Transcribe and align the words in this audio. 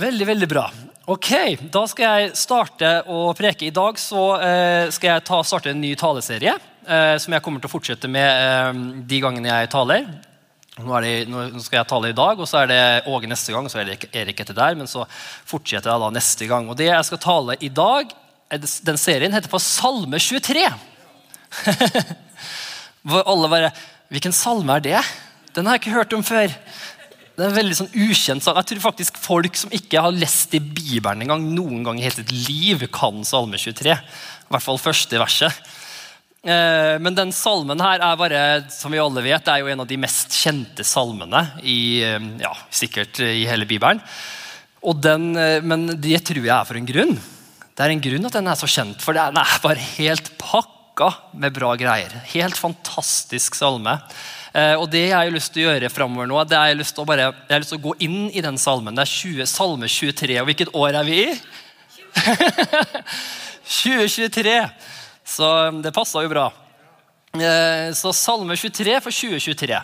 Veldig, 0.00 0.26
veldig 0.26 0.46
bra. 0.50 0.64
Ok, 1.06 1.30
Da 1.70 1.84
skal 1.86 2.04
jeg 2.24 2.36
starte 2.38 2.88
å 3.06 3.28
preke. 3.36 3.68
I 3.68 3.74
dag 3.74 3.98
så 4.00 4.22
eh, 4.42 4.90
skal 4.94 5.12
jeg 5.12 5.24
ta, 5.28 5.38
starte 5.46 5.70
en 5.70 5.82
ny 5.82 5.92
taleserie 6.00 6.54
eh, 6.56 7.14
som 7.22 7.36
jeg 7.36 7.44
kommer 7.44 7.62
til 7.62 7.70
å 7.70 7.74
fortsette 7.74 8.10
med 8.10 8.26
eh, 8.26 8.80
de 9.06 9.20
gangene 9.22 9.52
jeg 9.52 9.70
taler. 9.70 10.08
Nå, 10.80 10.98
det, 11.04 11.12
nå, 11.30 11.44
skal 11.62 11.78
jeg 11.82 11.90
tale 11.92 12.10
i 12.10 12.16
dag, 12.18 12.40
og 12.42 12.50
så 12.50 12.64
er 12.64 12.72
det 12.72 12.80
Åge 13.06 13.30
neste 13.30 13.54
gang. 13.54 13.68
så 13.70 13.78
er 13.78 13.92
det 13.92 14.08
Erik 14.10 14.42
etter 14.42 14.56
der, 14.58 14.74
Men 14.74 14.90
så 14.90 15.04
fortsetter 15.46 15.92
jeg 15.92 16.02
da 16.02 16.10
neste 16.16 16.50
gang. 16.50 16.66
Og 16.66 16.80
det 16.80 16.90
jeg 16.90 17.10
skal 17.10 17.22
tale 17.22 17.58
i 17.62 17.70
dag, 17.70 18.10
den 18.50 18.98
serien 18.98 19.34
heter 19.36 19.52
på 19.52 19.62
Salme 19.62 20.18
23. 20.18 20.66
Hvor 23.06 23.28
alle 23.30 23.52
bare 23.52 23.74
Hvilken 24.12 24.34
salme 24.36 24.74
er 24.76 24.82
det? 24.84 24.98
Den 25.54 25.66
har 25.66 25.76
jeg 25.76 25.84
ikke 25.84 25.94
hørt 25.94 26.12
om 26.14 26.22
før. 26.26 26.52
Det 27.34 27.42
er 27.42 27.54
veldig 27.56 27.76
sånn 27.76 27.94
ukjent 27.98 28.44
sang. 28.44 28.58
Jeg 28.60 28.68
tror 28.70 28.84
faktisk 28.92 29.16
Folk 29.18 29.56
som 29.58 29.72
ikke 29.74 30.02
har 30.04 30.14
lest 30.14 30.54
i 30.54 30.60
Bibelen 30.62 31.24
engang, 31.24 31.48
noen 31.56 31.82
gang 31.86 31.98
i 31.98 32.04
hele 32.06 32.20
sitt 32.20 32.30
liv, 32.30 32.84
kan 32.94 33.24
Salme 33.26 33.58
23. 33.58 33.90
I 33.90 34.52
hvert 34.54 34.62
fall 34.62 34.78
første 34.78 35.18
verset. 35.18 35.64
Eh, 36.44 36.94
men 37.00 37.16
den 37.16 37.32
salmen 37.32 37.80
her 37.80 38.02
er 38.04 38.18
bare, 38.20 38.40
som 38.70 38.92
vi 38.92 39.00
alle 39.00 39.22
vet, 39.24 39.48
er 39.48 39.62
jo 39.62 39.70
en 39.72 39.82
av 39.82 39.88
de 39.88 39.96
mest 39.98 40.34
kjente 40.36 40.84
salmene 40.86 41.40
i, 41.64 42.04
eh, 42.04 42.26
ja, 42.42 42.52
sikkert 42.70 43.22
i 43.24 43.46
hele 43.48 43.66
Bibelen. 43.66 44.02
Den, 45.00 45.34
eh, 45.40 45.60
men 45.64 45.88
det 45.96 46.20
tror 46.28 46.44
jeg 46.44 46.52
er 46.52 46.68
for 46.68 46.76
en 46.76 46.86
grunn. 46.86 47.16
Det 47.74 47.82
er 47.82 47.90
en 47.90 48.04
grunn 48.04 48.26
at 48.26 48.36
den 48.36 48.46
er 48.46 48.60
så 48.60 48.68
kjent, 48.68 49.00
for 49.00 49.16
den 49.16 49.40
er 49.40 49.58
bare 49.64 49.80
helt 49.96 50.36
pakka 50.38 51.10
med 51.34 51.56
bra 51.56 51.74
greier. 51.74 52.12
Helt 52.30 52.54
fantastisk 52.54 53.56
salme. 53.56 53.98
Eh, 54.54 54.76
og 54.78 54.86
det 54.86 55.08
jeg 55.08 55.16
har 55.16 55.32
lyst 55.34 55.50
til 55.54 55.64
å 55.64 55.72
gjøre 55.72 55.90
fremover 55.90 56.28
nå, 56.30 56.38
det 56.46 56.58
jeg, 56.60 56.78
lyst 56.78 56.94
til 56.94 57.02
å 57.02 57.08
bare, 57.08 57.30
jeg 57.48 57.54
har 57.56 57.62
lyst 57.64 57.72
til 57.74 57.80
å 57.80 57.86
gå 57.88 57.94
inn 58.06 58.18
i 58.30 58.42
den 58.44 58.58
salmen. 58.60 58.94
Det 58.94 59.02
er 59.02 59.10
20, 59.10 59.48
salme 59.50 59.90
23. 59.90 60.36
Og 60.38 60.50
hvilket 60.50 60.74
år 60.78 60.98
er 61.00 61.08
vi 61.08 61.22
i? 61.24 61.32
2023. 63.82 64.58
Så 65.26 65.48
um, 65.72 65.80
det 65.82 65.94
passa 65.96 66.22
jo 66.22 66.30
bra. 66.30 66.50
Eh, 67.34 67.90
så 67.98 68.14
salme 68.14 68.54
23 68.54 69.00
for 69.02 69.10
2023. 69.10 69.82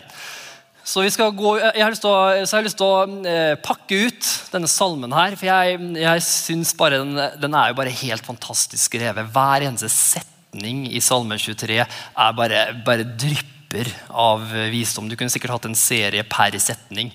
Så, 0.87 1.03
gå, 1.35 1.51
jeg 1.61 1.83
har 1.83 1.91
lyst 1.93 2.01
til 2.01 2.09
å, 2.09 2.19
så 2.41 2.55
jeg 2.55 2.57
har 2.57 2.65
lyst 2.65 2.79
til 2.79 2.87
å 2.87 3.27
eh, 3.29 3.53
pakke 3.61 3.99
ut 4.07 4.29
denne 4.55 4.71
salmen 4.71 5.13
her. 5.13 5.35
For 5.35 5.51
jeg, 5.51 5.77
jeg 5.99 6.23
synes 6.25 6.71
bare 6.79 7.03
den, 7.03 7.19
den, 7.43 7.57
er 7.59 7.73
jo 7.73 7.81
bare 7.83 7.99
helt 8.01 8.25
fantastisk 8.25 8.87
skrevet. 8.87 9.29
Hver 9.35 9.67
eneste 9.67 9.91
setning 9.91 10.87
i 10.89 11.03
salme 11.03 11.35
23 11.35 11.81
er 11.83 12.37
bare, 12.39 12.69
bare 12.87 13.05
drypp 13.11 13.57
drypper 13.71 13.91
av 14.09 14.43
visdom. 14.71 15.09
Du 15.09 15.15
kunne 15.15 15.31
sikkert 15.31 15.55
hatt 15.55 15.65
en 15.69 15.77
serie 15.77 16.23
per 16.23 16.57
setning. 16.59 17.11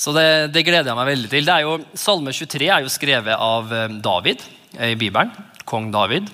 Så 0.00 0.12
det, 0.16 0.52
det 0.54 0.64
gleder 0.64 0.90
jeg 0.90 0.96
meg 0.96 1.10
veldig 1.12 1.30
til. 1.30 1.50
Jo, 1.60 1.78
Salme 1.94 2.32
23 2.32 2.68
er 2.68 2.84
jo 2.84 2.92
skrevet 2.92 3.36
av 3.36 3.72
eh, 3.72 3.88
David 4.00 4.44
i 4.80 4.94
Bibelen. 4.96 5.32
Kong 5.68 5.90
David. 5.92 6.30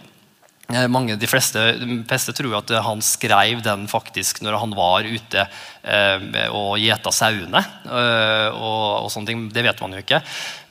Eh, 0.70 0.86
mange, 0.90 1.16
de 1.18 1.28
fleste, 1.30 1.60
de 1.80 1.98
fleste 2.06 2.34
tror 2.36 2.60
at 2.60 2.70
han 2.86 3.02
skrev 3.02 3.60
den 3.62 3.86
faktisk 3.90 4.40
når 4.42 4.58
han 4.62 4.72
var 4.76 5.06
ute 5.06 5.44
eh, 5.82 6.46
og 6.54 6.78
gjeta 6.78 7.10
sauene. 7.14 7.64
Eh, 7.86 8.48
og, 8.54 8.86
og, 9.02 9.10
sånne 9.10 9.32
ting, 9.32 9.44
Det 9.50 9.66
vet 9.66 9.82
man 9.82 9.98
jo 9.98 10.04
ikke. 10.04 10.22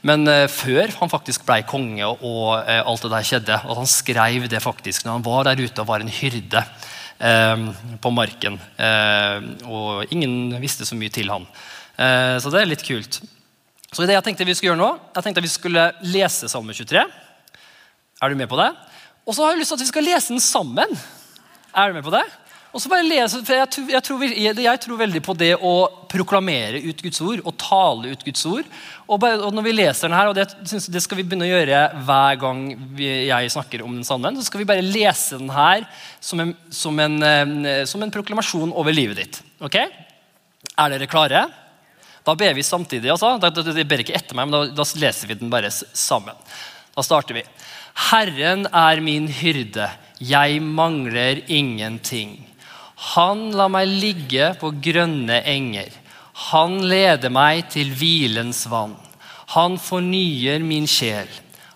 Men 0.08 0.24
eh, 0.32 0.48
før 0.52 0.96
han 1.02 1.12
faktisk 1.12 1.44
ble 1.44 1.62
konge 1.68 2.08
og 2.16 2.62
eh, 2.62 2.80
alt 2.80 3.04
det 3.04 3.12
der 3.12 3.28
skjedde, 3.28 3.60
at 3.60 3.80
han 3.82 3.92
skrev 3.92 4.48
det 4.48 4.64
faktisk 4.64 5.04
når 5.04 5.18
han 5.18 5.28
var 5.28 5.50
der 5.50 5.66
ute 5.66 5.84
og 5.84 5.90
var 5.92 6.04
en 6.04 6.16
hyrde. 6.22 6.64
Eh, 7.18 7.56
på 8.00 8.12
marken. 8.12 8.58
Eh, 8.76 9.46
og 9.64 10.12
ingen 10.12 10.56
visste 10.60 10.86
så 10.88 10.98
mye 10.98 11.12
til 11.12 11.30
han. 11.32 11.46
Eh, 11.96 12.36
så 12.42 12.52
det 12.52 12.60
er 12.60 12.68
litt 12.68 12.84
kult. 12.84 13.20
Så 13.88 14.04
det 14.04 14.16
jeg 14.16 14.24
tenkte 14.26 14.44
vi 14.44 14.56
skulle 14.56 14.74
gjøre 14.74 14.82
nå, 14.82 14.90
jeg 15.14 15.24
tenkte 15.24 15.44
vi 15.44 15.52
skulle 15.52 15.86
lese 16.04 16.50
Salme 16.52 16.74
23. 16.76 17.04
Er 18.20 18.32
du 18.32 18.36
med 18.36 18.50
på 18.50 18.58
det? 18.60 18.68
Og 19.24 19.34
så 19.34 19.44
har 19.44 19.54
jeg 19.54 19.62
lyst 19.62 19.72
til 19.72 19.78
at 19.78 19.84
vi 19.86 19.92
skal 19.92 20.06
lese 20.06 20.34
den 20.34 20.42
sammen. 20.44 20.92
Er 21.72 21.88
du 21.88 21.96
med 21.96 22.04
på 22.04 22.12
det? 22.12 22.24
Og 22.76 22.82
så 22.82 22.90
bare 22.92 23.06
lese, 23.08 23.38
for 23.40 23.56
jeg, 23.56 23.86
jeg, 23.88 24.02
tror, 24.04 24.22
jeg, 24.36 24.80
tror, 24.84 24.98
veldig 25.00 25.20
på 25.24 25.34
det 25.40 25.54
å 25.64 25.70
proklamere 26.12 26.82
ut 26.84 26.98
Guds 27.00 27.22
ord 27.24 27.40
og 27.40 27.54
tale 27.56 28.10
ut 28.12 28.24
Guds 28.26 28.42
ord. 28.50 28.66
Og, 29.06 29.14
bare, 29.22 29.38
og 29.40 29.54
når 29.56 29.64
vi 29.64 29.72
leser 29.78 30.10
den 30.10 30.16
her, 30.18 30.28
og 30.28 30.34
det, 30.36 30.44
det, 30.60 31.00
skal 31.00 31.16
vi 31.16 31.24
begynne 31.24 31.46
å 31.46 31.54
gjøre 31.54 31.78
hver 32.04 32.36
gang 32.42 32.58
vi, 32.98 33.06
jeg 33.30 33.54
snakker 33.54 33.80
om 33.80 33.94
den 33.96 34.04
salmen, 34.04 34.36
så 34.36 34.44
skal 34.44 34.60
vi 34.60 34.66
bare 34.68 34.84
lese 34.84 35.38
den 35.40 35.48
her 35.56 35.86
som 36.20 36.42
en, 36.44 36.52
som 36.68 37.00
en, 37.00 37.16
eh, 37.24 37.80
som 37.88 38.04
en 38.04 38.12
proklamasjon 38.12 38.74
over 38.76 38.92
livet 38.92 39.22
ditt. 39.22 39.38
Ok? 39.64 39.78
Er 39.80 40.92
dere 40.92 41.08
klare? 41.08 41.46
Da 42.28 42.34
ber 42.36 42.58
vi 42.58 42.66
samtidig. 42.66 43.08
altså. 43.14 43.38
De 43.40 43.86
ber 43.88 44.02
ikke 44.04 44.18
etter 44.18 44.36
meg, 44.36 44.50
men 44.50 44.52
da, 44.52 44.82
da 44.82 44.86
leser 45.00 45.32
vi 45.32 45.38
den 45.40 45.52
bare 45.52 45.72
sammen. 45.72 46.36
Da 46.92 47.06
starter 47.08 47.40
vi. 47.40 47.46
Herren 48.10 48.66
er 48.68 49.00
min 49.00 49.30
hyrde, 49.32 49.88
jeg 50.20 50.60
mangler 50.60 51.40
ingenting. 51.48 52.36
Han 52.96 53.50
lar 53.52 53.68
meg 53.72 53.90
ligge 53.90 54.52
på 54.60 54.72
grønne 54.82 55.42
enger. 55.44 55.90
Han 56.50 56.78
leder 56.88 57.32
meg 57.32 57.68
til 57.72 57.92
hvilens 57.96 58.64
vann. 58.72 58.96
Han 59.54 59.76
fornyer 59.80 60.64
min 60.64 60.88
sjel. 60.90 61.28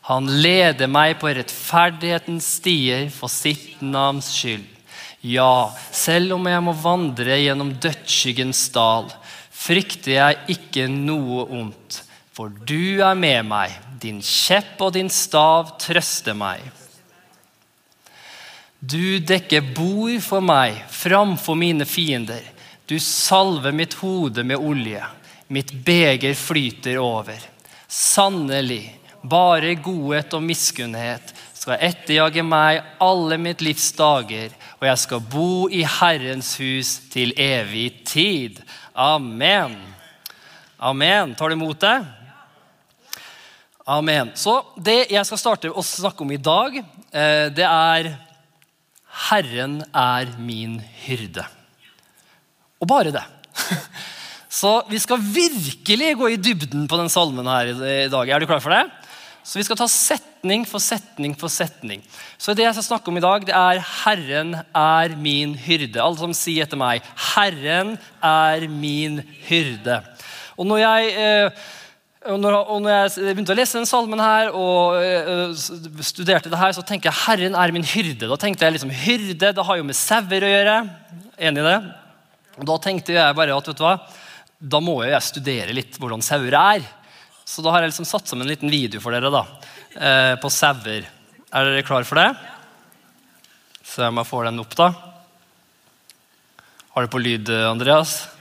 Han 0.09 0.27
leder 0.43 0.89
meg 0.91 1.19
på 1.21 1.31
rettferdighetens 1.37 2.49
stier 2.59 3.07
for 3.15 3.31
sitt 3.33 3.79
navns 3.85 4.33
skyld. 4.35 4.67
Ja, 5.21 5.71
selv 5.93 6.39
om 6.39 6.49
jeg 6.49 6.65
må 6.65 6.73
vandre 6.81 7.37
gjennom 7.37 7.75
dødsskyggens 7.77 8.63
dal, 8.73 9.11
frykter 9.53 10.17
jeg 10.17 10.57
ikke 10.57 10.89
noe 10.89 11.45
ondt, 11.61 12.01
for 12.33 12.49
du 12.49 13.05
er 13.05 13.15
med 13.15 13.45
meg. 13.53 13.77
Din 14.01 14.23
kjepp 14.25 14.81
og 14.81 14.95
din 14.97 15.13
stav 15.13 15.77
trøster 15.83 16.33
meg. 16.33 16.65
Du 18.81 19.19
dekker 19.21 19.75
bord 19.77 20.23
for 20.25 20.41
meg 20.41 20.79
framfor 20.89 21.59
mine 21.59 21.85
fiender. 21.85 22.41
Du 22.89 22.97
salver 22.97 23.75
mitt 23.77 23.93
hode 24.01 24.41
med 24.45 24.57
olje. 24.57 25.03
Mitt 25.53 25.73
beger 25.85 26.35
flyter 26.35 26.97
over. 26.99 27.37
Sannelig, 27.87 28.87
bare 29.21 29.75
godhet 29.77 30.33
og 30.33 30.47
miskunnhet 30.47 31.35
skal 31.61 31.83
etterjage 31.85 32.41
meg 32.47 32.81
alle 33.05 33.37
mitt 33.37 33.61
livs 33.61 33.91
dager, 33.93 34.55
og 34.81 34.87
jeg 34.89 35.01
skal 35.03 35.27
bo 35.29 35.51
i 35.69 35.83
Herrens 35.85 36.55
hus 36.57 36.95
til 37.13 37.35
evig 37.37 37.91
tid. 38.09 38.63
Amen. 38.97 39.77
Amen. 40.81 41.37
Tar 41.37 41.53
du 41.53 41.59
imot 41.59 41.85
det? 41.85 41.99
Amen. 43.85 44.33
Så 44.41 44.57
det 44.81 45.11
jeg 45.13 45.27
skal 45.29 45.45
starte 45.45 45.69
å 45.69 45.85
snakke 45.85 46.25
om 46.25 46.33
i 46.33 46.41
dag, 46.41 46.81
eh, 46.81 47.53
det 47.53 47.69
er 47.69 48.13
'Herren 49.11 49.83
er 49.95 50.39
min 50.39 50.81
hyrde'. 51.07 51.47
Og 52.81 52.89
bare 52.89 53.13
det. 53.13 53.25
Så 54.61 54.83
vi 54.91 54.99
skal 54.99 55.21
virkelig 55.21 56.17
gå 56.17 56.29
i 56.29 56.37
dybden 56.37 56.89
på 56.89 56.97
den 56.99 57.09
salmen 57.09 57.47
her 57.47 57.71
i 57.71 58.09
dag. 58.11 58.29
Er 58.29 58.39
du 58.39 58.47
klar 58.47 58.61
for 58.61 58.71
det? 58.71 58.87
Så 59.45 59.59
vi 59.59 59.65
skal 59.65 59.79
ta 59.79 59.87
setning 59.89 60.67
for 60.69 60.83
setning 60.83 61.35
for 61.39 61.49
setning. 61.49 62.03
Så 62.39 62.55
det 62.55 62.67
jeg 62.67 62.75
skal 62.77 62.87
snakke 62.87 63.09
om 63.09 63.17
i 63.17 63.25
dag, 63.25 63.47
det 63.47 63.55
er 63.55 63.81
'Herren 63.81 64.55
er 64.75 65.17
min 65.17 65.55
hyrde'. 65.55 66.01
Alle 66.01 66.19
som 66.19 66.35
sier 66.35 66.65
etter 66.65 66.77
meg 66.77 67.03
'Herren 67.17 67.99
er 68.23 68.69
min 68.69 69.23
hyrde'. 69.49 70.03
Og 70.59 70.67
når 70.67 70.79
jeg... 70.79 71.15
Eh, 71.17 71.51
og 72.29 72.37
når, 72.37 72.55
og 72.69 72.83
når, 72.85 73.15
jeg 73.17 73.33
begynte 73.33 73.55
å 73.55 73.57
lese 73.57 73.79
den 73.79 73.89
salmen 73.89 74.21
her 74.21 74.51
og 74.53 74.99
uh, 75.01 76.03
studerte 76.05 76.51
det 76.53 76.59
her, 76.61 76.75
så 76.77 76.85
tenker 76.85 77.09
jeg 77.09 77.17
'Herren 77.17 77.55
er 77.57 77.73
min 77.73 77.87
hyrde'. 77.87 78.29
Da 78.29 78.37
tenkte 78.37 78.67
jeg 78.67 78.75
liksom, 78.77 78.93
Hyrde 78.93 79.55
det 79.57 79.65
har 79.65 79.79
jo 79.79 79.87
med 79.89 79.97
sauer 79.97 80.45
å 80.45 80.51
gjøre. 80.53 80.75
Enig 81.41 81.63
i 81.63 81.65
det? 81.65 81.79
Og 82.61 82.67
Da 82.69 82.77
tenkte 82.85 83.17
jeg 83.17 83.37
bare 83.39 83.57
at 83.57 83.71
vet 83.71 83.79
du 83.79 83.85
hva, 83.87 83.97
da 84.61 84.81
må 84.85 84.99
jeg 85.01 85.23
studere 85.25 85.73
litt 85.73 85.97
hvordan 85.97 86.21
sauer 86.21 86.53
er. 86.53 86.85
Så 87.49 87.65
da 87.65 87.73
har 87.73 87.81
jeg 87.81 87.95
liksom 87.95 88.05
satt 88.05 88.29
sammen 88.29 88.45
en 88.45 88.53
liten 88.53 88.69
video 88.69 89.01
for 89.01 89.17
dere 89.17 89.33
da, 89.33 89.47
uh, 89.97 90.35
på 90.37 90.53
sauer. 90.53 91.09
Er 91.09 91.71
dere 91.71 91.87
klar 91.89 92.05
for 92.05 92.21
det? 92.21 92.35
Se 93.81 94.05
om 94.05 94.21
jeg 94.21 94.29
får 94.29 94.51
den 94.51 94.61
opp, 94.61 94.77
da. 94.77 94.93
Har 96.93 97.09
du 97.09 97.09
på 97.09 97.25
lyd, 97.25 97.49
Andreas? 97.49 98.40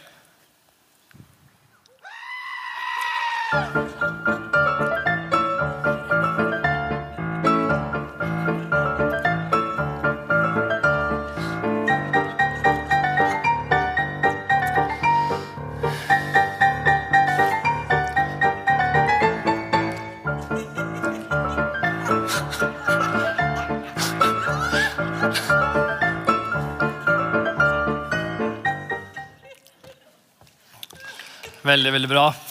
Veldig, 31.69 31.91
veldig 31.93 32.09
bra. 32.09 32.48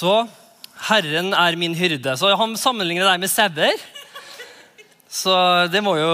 Så 0.00 0.12
Herren 0.88 1.34
er 1.36 1.56
min 1.60 1.74
hyrde. 1.76 2.14
Så 2.16 2.30
han 2.40 2.56
sammenligner 2.56 3.08
deg 3.10 3.20
med 3.20 3.32
sauer. 3.32 3.82
Så 5.10 5.32
det 5.72 5.80
må 5.82 5.96
jo 5.98 6.10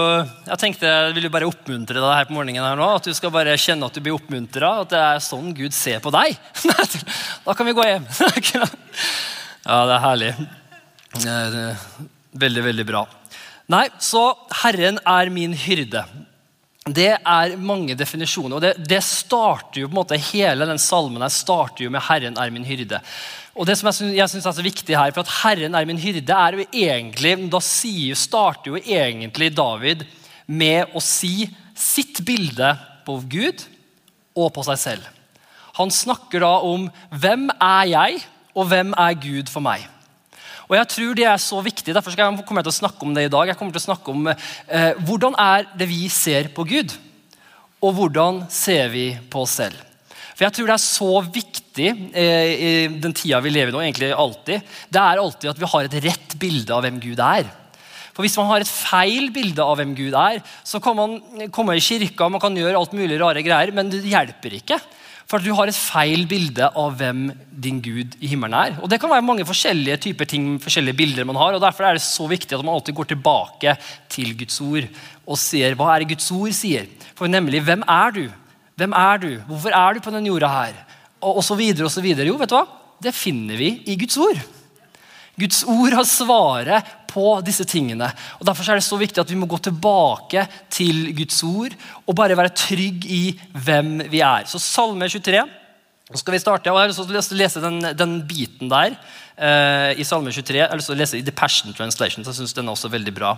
Jeg 0.47 0.57
tenkte 0.57 0.89
jeg 0.89 1.13
ville 1.13 1.29
bare 1.29 1.45
oppmuntre 1.45 2.01
deg 2.01 2.15
her 2.17 2.25
på 2.25 2.33
morgenen. 2.33 2.65
her 2.65 2.79
nå, 2.79 2.87
At 2.97 3.05
du 3.05 3.13
skal 3.13 3.31
bare 3.31 3.53
kjenne 3.61 3.85
at 3.85 3.93
du 3.93 4.01
blir 4.01 4.17
oppmuntra. 4.17 4.81
At 4.83 4.91
det 4.91 5.01
er 5.03 5.23
sånn 5.23 5.53
Gud 5.55 5.75
ser 5.77 6.01
på 6.03 6.11
deg. 6.15 6.35
Da 7.45 7.55
kan 7.55 7.69
vi 7.69 7.77
gå 7.77 7.85
hjem. 7.87 8.07
Ja, 9.67 9.81
det 9.83 9.95
er 9.97 9.99
herlig. 9.99 10.27
Veldig, 12.39 12.61
veldig 12.63 12.85
bra. 12.87 13.01
Nei, 13.67 13.89
så 13.99 14.21
Herren 14.61 14.99
er 15.03 15.31
min 15.33 15.51
hyrde. 15.59 16.05
Det 16.93 17.09
er 17.17 17.55
mange 17.59 17.95
definisjoner. 17.97 18.55
og 18.55 18.61
det, 18.61 18.73
det, 18.87 19.01
starter 19.03 19.81
jo 19.81 19.87
på 19.87 19.95
en 19.95 19.99
måte 19.99 20.19
Hele 20.31 20.67
den 20.69 20.79
salmen 20.79 21.21
her 21.21 21.33
starter 21.33 21.83
jo 21.83 21.89
med 21.91 22.01
'Herren 22.01 22.37
er 22.37 22.49
min 22.49 22.65
hyrde'. 22.65 23.01
Og 23.55 23.65
det 23.65 23.77
som 23.77 23.87
Jeg 23.87 24.29
synes, 24.29 24.45
er 24.45 24.51
så 24.51 24.61
viktig 24.61 24.97
her, 24.97 25.11
for 25.11 25.21
at 25.21 25.27
'Herren 25.43 25.75
er 25.75 25.85
min 25.85 25.99
hyrde' 25.99 26.31
er 26.31 26.51
jo 26.57 26.65
egentlig, 26.73 27.51
Da 27.51 27.59
sier, 27.59 28.15
starter 28.15 28.71
jo 28.71 28.75
egentlig 28.75 29.55
David 29.57 30.05
med 30.47 30.85
å 30.95 30.99
si 31.01 31.49
sitt 31.75 32.25
bilde 32.25 32.77
på 33.05 33.21
Gud 33.29 33.65
og 34.35 34.53
på 34.53 34.63
seg 34.63 34.77
selv. 34.77 35.03
Han 35.75 35.91
snakker 35.91 36.39
da 36.39 36.61
om 36.61 36.89
'Hvem 37.11 37.49
er 37.61 37.83
jeg, 37.87 38.23
og 38.55 38.67
hvem 38.67 38.93
er 38.97 39.13
Gud 39.13 39.49
for 39.49 39.59
meg'? 39.59 39.96
Og 40.67 40.75
jeg 40.75 40.89
tror 40.91 41.15
det 41.15 41.27
er 41.27 41.39
så 41.39 41.59
viktig, 41.63 41.93
Derfor 41.95 42.11
skal 42.11 42.27
jeg 42.27 42.45
komme 42.47 42.63
til 42.65 42.73
å 42.73 42.79
snakke 42.81 43.05
om 43.07 43.13
det 43.15 43.27
i 43.27 43.31
dag. 43.31 43.47
Jeg 43.47 43.59
kommer 43.59 43.75
til 43.75 43.83
å 43.83 43.87
snakke 43.87 44.13
om 44.13 44.31
eh, 44.31 44.93
Hvordan 45.07 45.37
er 45.39 45.67
det 45.79 45.87
vi 45.89 46.07
ser 46.11 46.51
på 46.55 46.67
Gud? 46.67 46.95
Og 47.83 47.93
hvordan 47.95 48.43
ser 48.51 48.89
vi 48.91 49.11
på 49.31 49.45
oss 49.45 49.59
selv? 49.61 49.77
For 50.37 50.45
jeg 50.45 50.53
tror 50.53 50.67
det 50.69 50.75
er 50.75 50.83
så 50.83 51.13
viktig 51.33 51.87
eh, 52.13 52.49
i 52.51 52.71
den 53.01 53.15
tida 53.15 53.39
vi 53.41 53.53
lever 53.53 53.71
i 53.71 53.75
nå, 53.75 53.79
egentlig 53.85 54.11
alltid, 54.13 54.75
det 54.93 55.01
er 55.01 55.21
alltid 55.21 55.49
at 55.49 55.61
vi 55.61 55.69
har 55.71 55.87
et 55.87 55.97
rett 56.03 56.35
bilde 56.41 56.75
av 56.75 56.83
hvem 56.85 56.99
Gud 57.01 57.21
er. 57.25 57.47
For 58.13 58.25
Hvis 58.25 58.37
man 58.37 58.49
har 58.49 58.61
et 58.61 58.69
feil 58.69 59.31
bilde 59.33 59.65
av 59.65 59.77
hvem 59.79 59.95
Gud 59.97 60.13
er, 60.17 60.41
så 60.65 60.81
kan 60.81 60.97
man 60.97 61.17
komme 61.53 61.77
i 61.77 61.81
kirka 61.81 62.29
man 62.29 62.41
kan 62.41 62.55
gjøre 62.57 62.77
alt 62.77 62.93
mulig 62.97 63.17
rare 63.21 63.43
greier, 63.45 63.73
men 63.73 63.89
det 63.93 64.03
hjelper 64.05 64.57
ikke. 64.57 64.79
For 65.27 65.41
at 65.41 65.43
du 65.43 65.51
har 65.57 65.67
et 65.67 65.75
feil 65.75 66.23
bilde 66.29 66.69
av 66.79 66.93
hvem 66.95 67.25
din 67.51 67.81
Gud 67.83 68.15
i 68.23 68.29
himmelen 68.31 68.55
er. 68.55 68.77
Og 68.79 68.87
Det 68.87 68.99
kan 69.01 69.11
være 69.11 69.25
mange 69.27 69.45
forskjellige 69.47 69.97
typer 70.05 70.29
ting, 70.29 70.55
forskjellige 70.63 70.95
bilder 70.95 71.27
man 71.27 71.35
har. 71.35 71.53
og 71.53 71.61
Derfor 71.61 71.83
er 71.83 71.97
det 71.97 72.05
så 72.05 72.29
viktig 72.31 72.55
at 72.55 72.63
man 72.63 72.77
alltid 72.77 72.95
går 72.95 73.09
tilbake 73.11 73.75
til 74.07 74.31
Guds 74.39 74.61
ord 74.63 74.87
og 75.27 75.37
ser 75.37 75.75
hva 75.75 75.91
er 75.93 75.99
det 76.05 76.13
Guds 76.15 76.31
ord 76.31 76.55
sier. 76.55 76.87
For 77.15 77.27
nemlig, 77.27 77.59
hvem 77.67 77.83
er 77.83 78.15
du? 78.15 78.23
Hvem 78.79 78.93
er 78.95 79.17
du? 79.19 79.31
Hvorfor 79.49 79.75
er 79.75 79.93
du 79.93 79.99
på 80.05 80.13
denne 80.15 80.31
jorda 80.31 80.47
her? 80.47 80.79
Og, 81.19 81.41
og 81.41 81.43
så 81.43 81.57
videre 81.59 81.89
og 81.89 81.91
så 81.91 82.01
videre. 82.05 82.29
Jo, 82.29 82.37
vet 82.39 82.53
du 82.53 82.55
hva? 82.55 82.63
Det 83.03 83.13
finner 83.13 83.59
vi 83.59 83.73
i 83.83 83.97
Guds 83.99 84.15
ord. 84.21 84.39
Guds 85.37 85.63
ord 85.67 85.93
har 85.93 86.07
svaret 86.07 86.95
på 87.09 87.37
disse 87.45 87.65
tingene. 87.67 88.09
Og 88.39 88.47
Derfor 88.47 88.71
er 88.71 88.79
det 88.79 88.87
så 88.87 88.99
viktig 88.99 89.21
at 89.21 89.31
vi 89.31 89.39
må 89.39 89.49
gå 89.49 89.59
tilbake 89.63 90.45
til 90.73 91.13
Guds 91.17 91.39
ord 91.47 91.75
og 92.05 92.17
bare 92.17 92.37
være 92.37 92.55
trygg 92.55 93.07
i 93.09 93.23
hvem 93.65 94.09
vi 94.11 94.21
er. 94.25 94.47
Så 94.49 94.61
Salme 94.63 95.09
23. 95.09 95.45
Nå 96.07 96.19
skal 96.21 96.37
vi 96.37 96.39
starte, 96.39 96.71
og 96.71 96.77
Jeg 96.77 96.87
har 96.87 96.91
lyst 96.93 97.29
til 97.29 97.35
å 97.35 97.41
lese 97.41 97.63
den, 97.63 97.81
den 97.99 98.19
biten 98.27 98.69
der 98.71 98.95
uh, 98.95 99.91
i 99.91 100.05
Salme 100.07 100.31
23. 100.31 100.61
Jeg 100.61 100.69
har 100.69 100.79
lyst 100.79 100.87
til 100.87 100.95
å 100.95 101.01
lese 101.01 101.19
i 101.19 101.25
The 101.25 101.35
Passion 101.35 101.73
Translation. 101.75 102.23
så 102.23 102.31
jeg 102.31 102.41
synes 102.41 102.55
den 102.55 102.67
er 102.67 102.77
også 102.77 102.91
veldig 102.93 103.13
bra. 103.15 103.35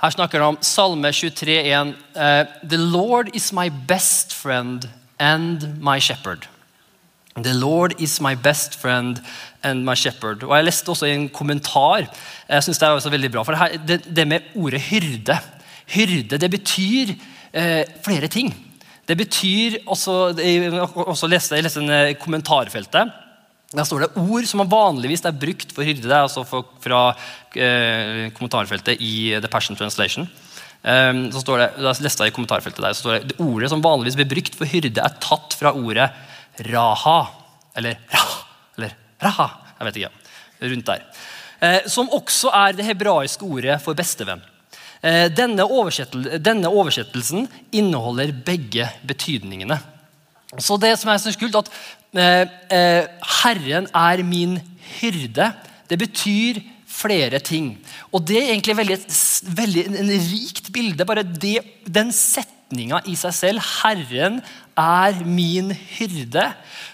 Her 0.00 0.12
snakker 0.12 0.40
det 0.40 0.48
om 0.48 0.58
Salme 0.64 1.12
23, 1.12 1.60
23,1. 1.64 1.94
Uh, 2.16 2.68
The 2.68 2.80
Lord 2.80 3.34
is 3.36 3.52
my 3.52 3.68
best 3.68 4.32
friend 4.32 4.88
and 5.18 5.80
my 5.80 5.98
shepherd. 6.00 6.48
The 7.36 7.52
Lord 7.52 8.00
is 8.00 8.20
my 8.20 8.34
best 8.34 8.78
friend 8.80 9.20
and 9.62 9.84
my 9.84 9.94
shepherd. 9.94 10.42
Og 10.42 10.56
Jeg 10.56 10.64
leste 10.64 10.88
også 10.88 11.06
i 11.06 11.14
en 11.14 11.28
kommentar. 11.28 12.06
Jeg 12.48 12.62
synes 12.62 12.78
Det 12.78 12.86
er 12.86 12.96
også 12.96 13.10
veldig 13.10 13.32
bra, 13.32 13.42
for 13.42 13.52
det, 13.52 13.60
her, 13.60 13.86
det, 13.86 14.16
det 14.16 14.28
med 14.28 14.40
ordet 14.54 14.80
hyrde 14.80 15.38
Hyrde 15.86 16.38
det 16.38 16.50
betyr 16.50 17.12
eh, 17.52 17.84
flere 18.02 18.26
ting. 18.28 18.54
Det 19.06 19.16
betyr 19.16 19.76
også, 19.86 20.34
også 20.96 21.26
leste, 21.26 21.54
Jeg 21.54 21.62
leste 21.62 21.80
en 21.80 21.90
eh, 21.90 22.14
kommentarfeltet. 22.18 23.12
Der 23.76 23.84
står 23.84 23.98
det 23.98 24.16
ord 24.16 24.44
som 24.46 24.64
vanligvis 24.70 25.24
er 25.24 25.30
brukt 25.30 25.72
for 25.74 25.82
hyrde. 25.86 26.02
Det 26.02 26.10
er 26.10 26.24
altså 26.24 26.42
for, 26.42 26.66
fra 26.80 27.14
eh, 27.54 28.32
kommentarfeltet 28.34 28.98
i 28.98 29.38
The 29.38 29.48
Passion 29.48 29.76
Translation. 29.76 30.28
Um, 30.86 31.32
så 31.34 31.40
står 31.42 31.58
det, 31.58 31.68
da 31.82 31.92
leste 31.98 32.22
jeg 32.22 32.30
i 32.30 32.34
kommentarfeltet 32.34 32.82
der, 32.82 32.94
så 32.94 33.02
står 33.02 33.14
det, 33.16 33.32
det 33.32 33.42
ordet 33.42 33.70
som 33.72 33.82
vanligvis 33.82 34.14
blir 34.20 34.28
brukt 34.30 34.54
for 34.54 34.70
hyrde, 34.70 35.02
er 35.02 35.16
tatt 35.22 35.56
fra 35.58 35.72
ordet 35.74 36.12
raha. 36.64 37.18
Eller 37.76 37.98
raha. 38.12 38.42
Eller 38.76 38.94
raha. 39.22 39.48
Jeg 39.78 39.88
vet 39.88 39.98
ikke. 40.02 40.12
Rundt 40.66 40.86
der. 40.86 41.02
Eh, 41.60 41.80
som 41.88 42.10
også 42.12 42.52
er 42.52 42.76
det 42.76 42.86
hebraiske 42.86 43.44
ordet 43.44 43.80
for 43.84 43.96
bestevenn. 43.96 44.42
Eh, 45.04 45.26
denne, 45.32 45.64
oversettel, 45.64 46.28
denne, 46.42 46.70
oversettelsen 46.72 47.46
inneholder 47.72 48.32
begge 48.46 48.88
betydningene. 49.06 49.78
Så 50.58 50.78
det 50.80 50.94
som 51.00 51.10
er 51.12 51.20
så 51.20 51.32
kult, 51.36 51.56
at 51.56 51.68
eh, 52.16 53.04
'Herren 53.42 53.88
er 53.92 54.22
min 54.22 54.60
hyrde', 55.00 55.52
det 55.88 55.98
betyr 55.98 56.62
flere 56.86 57.38
ting. 57.38 57.76
Og 58.12 58.24
det 58.26 58.38
er 58.40 58.52
egentlig 58.52 58.76
veldig, 58.76 58.98
veldig 59.56 59.86
en 59.86 60.12
rikt 60.32 60.72
bilde. 60.72 61.04
Bare 61.04 61.22
det, 61.22 61.60
den 61.84 62.12
setninga 62.12 63.02
i 63.06 63.14
seg 63.14 63.34
selv. 63.34 63.60
'Herren 63.60 64.40
er 64.76 65.24
min 65.24 65.72
hyrde'. 65.72 66.52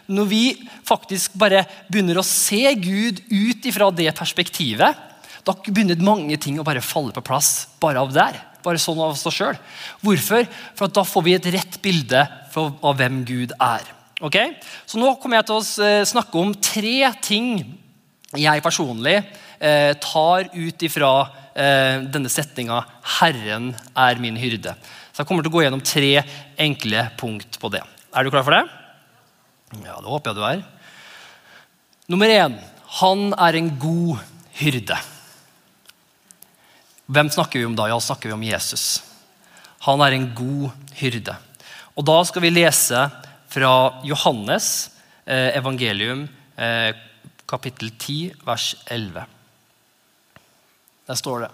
Når 0.08 0.26
vi 0.28 0.44
faktisk 0.86 1.34
bare 1.38 1.64
begynner 1.88 2.18
å 2.18 2.26
se 2.26 2.74
Gud 2.74 3.22
ut 3.30 3.66
ifra 3.66 3.90
det 3.90 4.14
perspektivet, 4.14 4.96
da 5.42 5.54
begynner 5.66 5.98
mange 5.98 6.36
ting 6.38 6.58
å 6.60 6.66
bare 6.66 6.84
falle 6.84 7.12
på 7.12 7.24
plass 7.26 7.68
bare 7.82 8.02
av 8.02 8.12
der. 8.14 8.38
Bare 8.62 8.78
sånn 8.78 9.00
av 9.02 9.16
oss 9.16 9.26
sjøl. 9.34 9.58
Hvorfor? 10.02 10.46
For 10.78 10.86
da 10.86 11.02
får 11.02 11.22
vi 11.26 11.34
et 11.34 11.50
rett 11.54 11.80
bilde 11.82 12.22
av 12.54 12.96
hvem 12.98 13.24
Gud 13.26 13.54
er. 13.58 13.82
Okay? 14.22 14.54
Så 14.86 15.00
Nå 15.02 15.16
kommer 15.18 15.40
jeg 15.40 15.48
til 15.48 15.58
å 15.58 15.86
eh, 15.86 16.04
snakke 16.06 16.38
om 16.38 16.54
tre 16.54 17.10
ting 17.24 17.64
jeg 18.38 18.64
personlig 18.64 19.18
eh, 19.18 19.92
tar 20.00 20.46
ut 20.54 20.84
ifra 20.86 21.12
eh, 21.52 22.04
denne 22.06 22.30
setninga 22.32 22.84
'Herren 23.18 23.72
er 23.96 24.20
min 24.22 24.38
hyrde'. 24.38 24.76
Så 25.12 25.22
Jeg 25.22 25.28
kommer 25.28 25.44
til 25.44 25.52
å 25.52 25.56
gå 25.58 25.62
gjennom 25.66 25.84
tre 25.84 26.22
enkle 26.56 27.06
punkt 27.20 27.58
på 27.60 27.70
det. 27.72 27.82
Er 28.16 28.24
du 28.24 28.32
klar 28.32 28.44
for 28.46 28.56
det? 28.56 28.64
Ja, 29.84 30.00
det 30.00 30.08
håper 30.08 30.32
jeg 30.32 30.38
du 30.38 30.44
er. 30.48 30.62
Nummer 32.12 32.32
én 32.32 32.58
han 33.00 33.30
er 33.40 33.56
en 33.56 33.70
god 33.80 34.20
hyrde. 34.58 34.98
Hvem 37.12 37.30
snakker 37.32 37.60
vi 37.60 37.68
om 37.68 37.76
da? 37.76 37.88
Ja, 37.88 37.96
snakker 38.00 38.28
vi 38.28 38.36
om 38.36 38.44
Jesus. 38.44 39.02
Han 39.88 40.00
er 40.04 40.16
en 40.16 40.28
god 40.36 40.72
hyrde. 41.00 41.36
Og 41.96 42.04
Da 42.08 42.18
skal 42.24 42.44
vi 42.44 42.52
lese 42.52 43.06
fra 43.52 43.72
Johannes 44.04 44.90
eh, 45.26 45.56
evangelium, 45.56 46.24
eh, 46.56 46.92
kapittel 47.48 47.90
10, 47.96 48.44
vers 48.44 48.74
11. 48.88 49.24
Der 51.08 51.18
står 51.18 51.44
det 51.44 51.50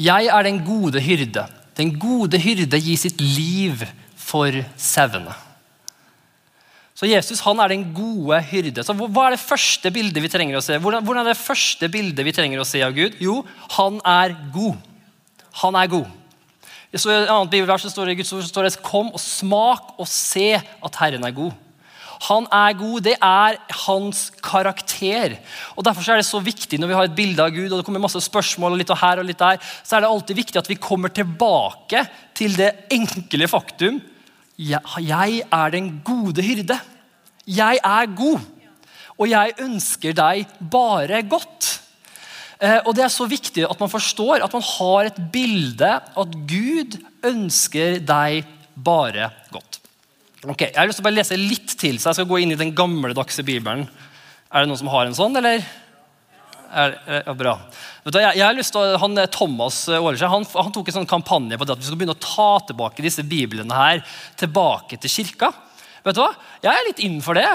Jeg 0.00 0.28
er 0.32 0.48
den 0.48 0.62
gode 0.64 1.00
hyrde. 1.00 1.48
Den 1.78 1.94
gode 1.98 2.40
hyrde 2.40 2.80
gir 2.80 2.98
sitt 3.00 3.20
liv 3.20 3.84
for 4.18 4.54
sauene. 4.76 5.34
Så 6.92 7.08
Jesus 7.08 7.40
han 7.42 7.58
er 7.58 7.72
den 7.72 7.86
gode 7.96 8.38
hyrde. 8.46 8.84
Så 8.84 8.94
Hva 8.94 9.26
er 9.26 9.34
det 9.34 9.42
første 9.42 9.90
bildet 9.90 10.22
vi 10.22 10.30
trenger 10.30 10.58
å 10.58 10.64
se? 10.64 10.76
Hvordan, 10.78 11.02
hvordan 11.02 11.24
er 11.24 11.32
det 11.32 11.40
første 11.40 11.88
bildet 11.90 12.26
vi 12.26 12.34
trenger 12.36 12.62
å 12.62 12.68
se 12.68 12.82
av 12.84 12.94
Gud? 12.94 13.16
Jo, 13.18 13.40
han 13.78 13.98
er 14.06 14.36
god. 14.54 14.76
Han 15.64 15.78
er 15.80 15.90
god. 15.90 16.10
I 16.92 17.00
et 17.00 17.30
annet 17.32 17.50
bibelvers 17.50 17.86
står 17.88 18.12
det 18.12 18.20
ord 18.20 18.44
står 18.44 18.68
det, 18.68 18.74
Kom 18.84 19.08
og 19.08 19.20
smak 19.20 19.94
og 19.96 20.08
se 20.08 20.54
at 20.60 20.98
Herren 21.00 21.24
er 21.24 21.34
god. 21.34 21.56
Han 22.28 22.46
er 22.54 22.76
god. 22.78 23.00
Det 23.02 23.16
er 23.18 23.58
hans 23.86 24.30
karakter. 24.44 25.38
Og 25.76 25.84
Derfor 25.84 26.12
er 26.12 26.22
det 26.22 26.28
så 26.28 26.40
viktig 26.42 26.78
når 26.78 26.92
vi 26.92 26.96
har 26.98 27.10
et 27.10 27.16
bilde 27.18 27.42
av 27.42 27.50
Gud, 27.54 27.70
og 27.70 27.80
det 27.80 27.86
kommer 27.88 28.04
masse 28.04 28.22
spørsmål, 28.22 28.76
og 28.76 28.82
litt 28.82 28.94
her 29.02 29.22
og 29.22 29.26
litt 29.26 29.42
der, 29.42 29.60
så 29.82 29.96
er 29.96 30.04
det 30.04 30.12
alltid 30.12 30.38
viktig 30.38 30.62
at 30.62 30.70
vi 30.70 30.80
kommer 30.80 31.10
tilbake 31.10 32.06
til 32.38 32.54
det 32.58 32.72
enkle 32.94 33.50
faktum 33.50 34.00
jeg 34.58 35.42
er 35.50 35.70
den 35.72 36.00
gode 36.04 36.42
hyrde. 36.42 36.78
Jeg 37.46 37.78
er 37.82 38.16
god, 38.16 38.40
og 39.18 39.28
jeg 39.28 39.54
ønsker 39.60 40.14
deg 40.14 40.46
bare 40.70 41.22
godt. 41.22 41.80
Eh, 42.60 42.78
og 42.86 42.94
Det 42.94 43.04
er 43.04 43.08
så 43.08 43.26
viktig 43.26 43.66
at 43.68 43.80
man 43.80 43.90
forstår 43.90 44.44
at 44.44 44.52
man 44.52 44.62
har 44.62 45.06
et 45.06 45.18
bilde 45.32 45.90
at 45.90 46.36
Gud 46.46 46.98
ønsker 47.24 47.98
deg 47.98 48.46
bare 48.76 49.30
godt. 49.50 49.81
Ok, 50.42 50.64
Jeg 50.66 50.74
har 50.74 50.88
lyst 50.88 50.98
til 50.98 51.04
å 51.04 51.06
bare 51.06 51.20
lese 51.20 51.36
litt 51.38 51.76
til, 51.78 52.00
så 52.02 52.10
jeg 52.10 52.18
skal 52.18 52.26
gå 52.26 52.40
inn 52.42 52.50
i 52.50 52.58
den 52.58 52.72
gamledagse 52.74 53.44
bibelen. 53.46 53.84
Er 54.50 54.64
det 54.64 54.70
noen 54.72 54.80
som 54.80 54.90
har 54.90 55.06
en 55.06 55.14
sånn, 55.14 55.38
eller? 55.38 55.62
Er, 56.72 56.96
er, 57.06 57.20
ja, 57.28 57.34
bra. 57.36 57.52
Vet 58.02 58.16
Du, 58.16 58.18
jeg, 58.18 58.40
jeg, 58.40 58.42
har 58.42 58.56
lyst 58.56 58.74
til 58.74 58.80
å, 58.82 58.96
han, 58.98 59.20
Thomas 59.30 59.84
Åleskjær 59.92 60.32
han, 60.32 60.46
han, 60.56 60.72
tok 60.74 60.90
en 60.90 60.96
sånn 60.96 61.06
kampanje 61.06 61.60
på 61.60 61.68
det 61.68 61.76
at 61.76 61.82
vi 61.82 61.86
skal 61.86 62.00
begynne 62.00 62.16
å 62.16 62.24
ta 62.24 62.48
tilbake 62.72 63.04
disse 63.04 63.22
biblene 63.28 63.76
her 63.76 64.02
tilbake 64.40 64.98
til 65.04 65.14
kirka. 65.14 65.52
Vet 66.02 66.18
du 66.18 66.24
hva? 66.24 66.32
Jeg 66.64 66.72
er 66.72 66.88
litt 66.88 67.06
innenfor 67.06 67.38
det. 67.38 67.46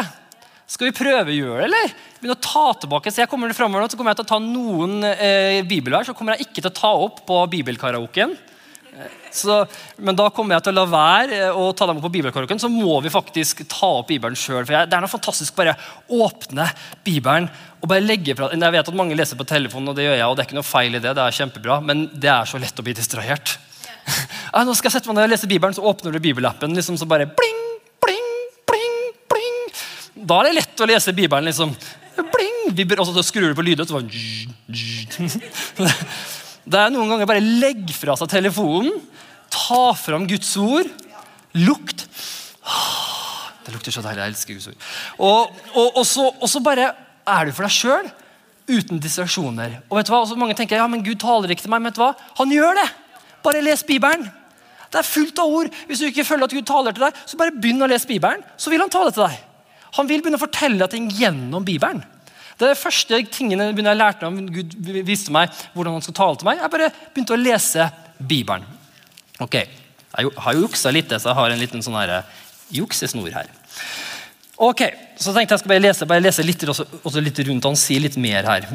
Skal 0.72 0.88
vi 0.88 0.96
prøve 0.96 1.34
å 1.34 1.36
gjøre 1.36 1.60
det, 1.60 1.68
eller? 1.68 1.96
Begynne 2.22 2.40
å 2.40 2.46
ta 2.48 2.68
tilbake, 2.86 3.12
så 3.12 3.26
jeg 3.26 3.32
kommer 3.34 3.52
fremover 3.58 3.84
nå, 3.84 3.92
så 3.92 4.00
kommer 4.00 4.16
jeg 4.16 4.22
til 4.22 4.30
å 4.30 4.32
ta 4.32 4.40
noen 4.44 5.02
eh, 5.12 5.60
bibelvers, 5.68 6.08
så 6.08 6.16
kommer 6.16 6.38
jeg 6.38 6.48
ikke 6.48 6.62
til 6.62 6.72
å 6.72 6.78
ta 6.80 6.96
opp 7.04 7.26
på 7.28 7.44
bibelkaraoken. 7.52 8.38
Så, 9.32 9.60
men 10.02 10.18
da 10.18 10.30
kommer 10.34 10.56
jeg 10.56 10.66
til 10.66 10.74
å 10.74 10.80
la 10.80 10.86
være 10.90 11.40
eh, 11.50 11.54
å 11.54 11.70
ta 11.78 11.86
dem 11.86 12.00
opp 12.00 12.08
på 12.08 12.14
bibelkorken. 12.16 12.60
så 12.60 12.70
må 12.72 13.00
vi 13.04 13.12
faktisk 13.14 13.62
ta 13.70 13.90
opp 14.00 14.10
Bibelen 14.10 14.38
sjøl. 14.38 14.66
Det 14.66 14.88
er 14.88 15.04
noe 15.04 15.12
fantastisk 15.12 15.56
bare 15.58 15.76
åpne 16.10 16.66
Bibelen 17.06 17.50
og 17.78 17.92
bare 17.92 18.02
legge 18.02 18.34
fra 18.38 18.50
Jeg 18.54 18.74
vet 18.74 18.90
at 18.90 18.98
mange 18.98 19.18
leser 19.18 19.38
på 19.38 19.46
telefonen, 19.48 19.92
og 19.92 19.98
det 19.98 20.08
gjør 20.08 20.18
jeg, 20.18 20.28
og 20.28 20.36
det 20.36 20.44
er 20.44 20.50
ikke 20.50 20.58
noe 20.58 20.66
feil 20.66 20.98
i 20.98 21.02
det, 21.04 21.14
det 21.14 21.24
er 21.24 21.38
kjempebra, 21.40 21.80
men 21.86 22.08
det 22.14 22.32
er 22.34 22.50
så 22.50 22.62
lett 22.62 22.80
å 22.82 22.86
bli 22.86 22.96
distrahert. 22.98 23.58
Ja, 24.08 24.64
nå 24.64 24.74
skal 24.74 24.88
jeg 24.90 24.96
sette 24.98 25.12
meg 25.12 25.20
ned 25.20 25.28
og 25.28 25.34
lese 25.36 25.50
Bibelen, 25.52 25.76
så 25.76 25.86
åpner 25.86 26.16
du 26.16 26.20
bibelappen, 26.24 26.74
liksom, 26.74 26.98
så 26.98 27.06
bare 27.10 27.28
bling, 27.38 27.62
bling, 28.02 28.30
bling, 28.72 28.98
bling. 29.30 29.60
Da 30.16 30.40
er 30.40 30.50
det 30.50 30.58
lett 30.62 30.82
å 30.82 30.90
lese 30.90 31.14
Bibelen. 31.14 31.52
liksom. 31.52 31.76
Bling, 32.18 32.96
og 32.98 33.06
så 33.12 33.24
skrur 33.28 33.52
du 33.52 33.58
på 33.60 33.68
lydet, 33.68 33.86
så 33.88 34.00
bare 34.00 34.08
Det 36.68 36.80
er 36.80 36.92
noen 36.92 37.14
ganger 37.14 37.30
bare 37.30 37.44
legg 37.44 37.92
fra 37.96 38.18
seg 38.20 38.30
telefonen, 38.32 38.98
ta 39.54 39.94
fram 39.96 40.26
Guds 40.28 40.50
ord, 40.60 40.90
lukt 41.56 42.04
Det 43.64 43.72
lukter 43.72 43.92
så 43.96 44.04
deilig. 44.04 44.22
Jeg 44.22 44.32
elsker 44.34 44.58
Guds 44.58 44.68
ord. 44.72 44.88
Og, 45.24 45.56
og, 45.74 45.88
og, 45.88 46.04
så, 46.08 46.28
og 46.32 46.52
så 46.52 46.62
bare 46.64 46.90
er 47.28 47.48
du 47.48 47.56
for 47.56 47.68
deg 47.68 47.76
sjøl, 47.76 48.10
uten 48.68 49.00
distraksjoner. 49.04 49.82
Og 49.88 49.98
vet 50.00 50.08
du 50.08 50.14
hva? 50.14 50.22
Og 50.24 50.30
så 50.30 50.38
mange 50.40 50.56
tenker 50.56 50.80
ja, 50.80 50.88
men 50.92 51.04
Gud 51.04 51.20
taler 51.20 51.52
ikke 51.52 51.66
til 51.66 51.72
meg. 51.72 51.84
Men 51.84 51.92
vet 51.92 52.00
du 52.00 52.04
hva? 52.04 52.14
Han 52.40 52.52
gjør 52.52 52.80
det! 52.80 52.86
Bare 53.44 53.64
les 53.64 53.84
Bibelen. 53.88 54.28
Det 54.88 55.02
er 55.02 55.08
fullt 55.08 55.40
av 55.44 55.52
ord. 55.52 55.72
Hvis 55.88 56.00
du 56.00 56.08
ikke 56.08 56.28
føler 56.28 56.48
at 56.48 56.56
Gud 56.56 56.68
taler 56.68 56.96
til 56.96 57.08
deg, 57.08 57.20
så 57.28 57.40
bare 57.40 57.56
begynn 57.56 57.84
å 57.84 57.92
lese 57.92 58.08
Bibelen. 58.08 58.44
Så 58.60 58.72
vil 58.72 58.84
han 58.84 58.92
tale 58.92 59.12
til 59.16 59.26
deg. 59.26 59.36
Han 60.00 60.08
vil 60.08 60.24
begynne 60.24 60.40
å 60.40 60.44
fortelle 60.44 60.80
deg 60.84 60.94
ting 60.96 61.12
gjennom 61.16 61.68
Bibelen. 61.68 62.04
Det 62.58 62.72
de 62.72 62.78
første 62.80 63.20
tingene 63.30 63.70
jeg 63.70 63.98
lærte 64.00 64.26
om 64.26 64.40
Gud 64.50 64.74
viste 65.06 65.34
meg 65.34 65.54
hvordan 65.76 65.98
han 65.98 66.02
skulle 66.06 66.18
tale 66.18 66.40
til 66.40 66.50
meg. 66.50 66.62
Jeg 66.64 66.74
bare 66.74 66.90
begynte 67.14 67.36
å 67.36 67.42
lese 67.42 67.90
Bibelen. 68.18 68.66
Ok, 69.40 69.56
Jeg 70.18 70.32
har 70.42 70.54
jo 70.56 70.64
juksa 70.64 70.90
litt, 70.90 71.12
så 71.14 71.30
jeg 71.30 71.38
har 71.38 71.52
en 71.54 71.60
liten 71.62 71.84
sånn 71.86 71.98
her 72.00 72.24
juksesnor 72.74 73.30
her. 73.36 73.52
Ok, 74.58 74.82
Så 75.18 75.34
tenkte 75.34 75.54
jeg 75.54 75.60
skal 75.60 75.70
bare 75.70 75.82
lese, 75.84 76.06
bare 76.10 76.22
lese 76.22 76.44
litt, 76.46 76.64
også, 76.64 76.86
også 77.04 77.22
litt 77.22 77.40
rundt 77.46 77.66
han 77.66 77.78
sier 77.78 78.02
litt 78.02 78.18
mer 78.18 78.46
her. 78.46 78.68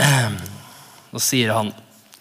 Da 1.12 1.20
sier 1.22 1.52
han 1.54 1.70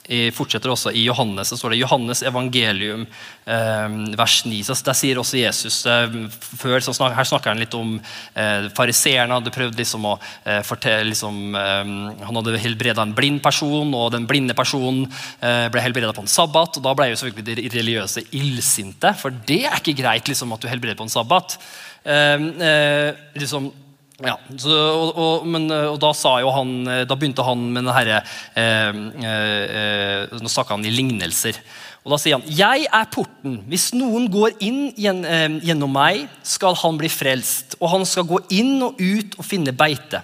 i, 0.08 0.30
fortsetter 0.36 0.72
også 0.72 0.94
I 0.94 1.06
Johannes 1.08 1.50
så 1.50 1.58
står 1.58 1.74
det 1.74 1.80
Johannes 1.82 2.22
evangelium, 2.26 3.06
eh, 3.46 3.96
vers 4.18 4.38
9. 4.46 4.60
Så 4.68 4.78
der 4.86 4.98
sier 4.98 5.22
også 5.22 5.40
Jesus 5.40 5.80
eh, 5.90 6.18
før, 6.62 6.80
snak, 6.86 7.16
Her 7.18 7.28
snakker 7.28 7.54
han 7.54 7.62
litt 7.62 7.74
om 7.78 7.96
eh, 7.98 8.68
fariseerne 8.76 9.40
hadde 9.40 9.54
prøvd 9.56 9.80
liksom 9.82 10.06
å 10.10 10.16
eh, 10.44 10.62
fortelle 10.66 11.10
liksom, 11.12 11.40
eh, 11.58 11.94
Han 12.28 12.42
hadde 12.42 12.62
helbreda 12.62 13.06
en 13.06 13.16
blind 13.18 13.42
person, 13.46 13.94
og 13.98 14.12
den 14.16 14.28
blinde 14.30 14.58
personen 14.58 15.06
eh, 15.40 15.66
ble 15.74 15.84
helbreda 15.86 16.14
på 16.16 16.26
en 16.26 16.32
sabbat. 16.32 16.78
og 16.80 16.86
Da 16.86 16.96
ble 16.98 17.12
jo 17.12 17.22
selvfølgelig 17.22 17.58
de 17.64 17.74
religiøse 17.80 18.28
illsinte, 18.38 19.16
for 19.20 19.34
det 19.48 19.64
er 19.70 19.82
ikke 19.82 19.98
greit 20.04 20.30
liksom, 20.30 20.54
at 20.54 20.62
du 20.62 20.70
helbreder 20.70 21.00
på 21.00 21.08
en 21.08 21.16
sabbat. 21.18 21.58
Eh, 22.06 22.46
eh, 22.70 23.26
liksom 23.42 23.72
ja, 24.24 24.38
så, 24.56 24.72
og, 24.72 25.18
og, 25.20 25.48
men, 25.52 25.66
eh, 25.74 25.90
og, 25.92 25.98
da 26.00 26.14
han, 26.56 26.70
eh, 26.88 27.02
da 27.04 27.18
begynte 27.20 27.44
han 27.44 27.66
med 27.68 27.84
den 27.84 27.92
herre 27.92 28.22
eh, 28.56 29.00
eh, 29.28 30.38
Nå 30.40 30.52
snakka 30.52 30.78
han 30.78 30.88
i 30.88 30.94
lignelser. 30.94 31.60
Og 32.06 32.14
Da 32.14 32.20
sier 32.22 32.38
han 32.38 32.48
jeg 32.48 32.88
er 32.88 33.10
porten. 33.12 33.58
Hvis 33.68 33.90
noen 33.98 34.30
går 34.32 34.56
inn 34.64 34.94
gjennom 34.96 35.92
meg, 35.92 36.30
skal 36.48 36.78
han 36.80 37.02
bli 37.02 37.12
frelst. 37.12 37.76
Og 37.82 37.92
han 37.92 38.08
skal 38.08 38.28
gå 38.30 38.40
inn 38.56 38.78
og 38.86 39.02
ut 39.02 39.36
og 39.36 39.48
finne 39.48 39.76
beite. 39.76 40.24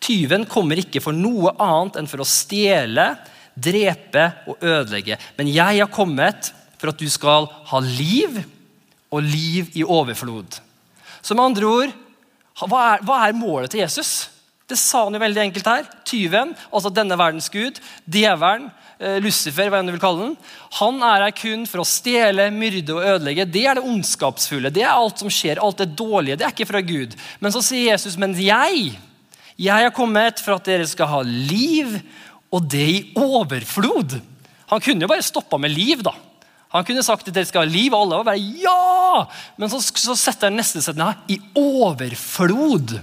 Tyven 0.00 0.46
kommer 0.48 0.78
ikke 0.80 1.02
for 1.02 1.12
noe 1.12 1.52
annet 1.58 1.98
enn 2.00 2.08
for 2.08 2.22
å 2.22 2.28
stjele, 2.28 3.10
drepe 3.58 4.30
og 4.48 4.62
ødelegge. 4.62 5.18
Men 5.36 5.50
jeg 5.50 5.82
har 5.82 5.92
kommet 5.92 6.52
for 6.78 6.94
at 6.94 7.02
du 7.02 7.08
skal 7.10 7.50
ha 7.72 7.82
liv, 7.82 8.38
og 9.08 9.24
liv 9.24 9.72
i 9.76 9.84
overflod. 9.84 10.60
Så 11.20 11.34
med 11.34 11.50
andre 11.50 11.68
ord 11.68 11.96
hva 12.66 12.82
er, 12.94 13.06
hva 13.06 13.22
er, 13.22 13.36
målet 13.38 13.70
til 13.70 13.84
Jesus? 13.84 14.28
Det 14.68 14.76
sa 14.76 15.04
han 15.06 15.14
jo 15.14 15.22
veldig 15.22 15.42
enkelt 15.46 15.68
her. 15.70 15.86
Tyven, 16.08 16.50
altså 16.74 16.90
denne 16.92 17.16
verdens 17.16 17.46
gud, 17.52 17.78
djevelen, 18.04 18.66
eh, 18.98 19.16
Lucifer, 19.22 19.70
hva 19.70 19.78
enn 19.78 19.88
du 19.88 19.94
vil 19.94 20.02
kalle 20.02 20.26
den. 20.26 20.34
Han 20.80 20.98
er 21.06 21.28
her 21.28 21.36
kun 21.38 21.64
for 21.70 21.84
å 21.84 21.88
stjele, 21.88 22.50
myrde 22.52 22.96
og 22.96 23.06
ødelegge. 23.14 23.46
Det 23.48 23.64
er 23.64 23.78
det 23.78 23.86
ondskapsfulle. 23.86 24.72
Det 24.74 24.82
er 24.82 24.90
alt 24.90 25.22
som 25.22 25.30
skjer, 25.32 25.62
alt 25.62 25.84
det 25.84 25.94
dårlige. 25.96 26.40
Det 26.40 26.48
er 26.48 26.56
ikke 26.56 26.70
fra 26.72 26.82
Gud. 26.84 27.14
Men 27.40 27.54
så 27.54 27.62
sier 27.64 27.92
Jesus, 27.92 28.18
men 28.20 28.34
jeg, 28.36 28.98
jeg 29.56 29.86
har 29.86 29.94
kommet 29.96 30.42
for 30.42 30.58
at 30.58 30.68
dere 30.68 30.88
skal 30.90 31.12
ha 31.14 31.22
liv, 31.24 31.94
og 32.52 32.64
det 32.68 32.88
i 32.88 33.00
overflod. 33.16 34.18
Han 34.68 34.82
kunne 34.84 35.04
jo 35.04 35.10
bare 35.10 35.24
stoppa 35.24 35.60
med 35.60 35.72
liv, 35.72 36.02
da. 36.04 36.12
Han 36.74 36.84
kunne 36.84 37.04
sagt 37.04 37.28
at 37.28 37.34
dere 37.34 37.48
skal 37.48 37.64
ha 37.64 37.70
liv, 37.70 37.94
og 37.94 38.02
alle 38.02 38.20
var 38.20 38.28
bare 38.28 38.62
ja! 38.62 39.24
Men 39.56 39.70
så, 39.72 39.80
så 39.80 40.16
setter 40.18 40.50
han 40.50 40.58
neste 40.60 40.82
setning 40.84 41.08
her. 41.08 41.20
I 41.32 41.38
overflod 41.56 42.98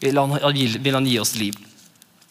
vil 0.00 0.20
han, 0.20 0.36
vil 0.80 0.96
han, 0.96 1.08
gi 1.08 1.18
oss 1.20 1.34
liv. 1.36 1.58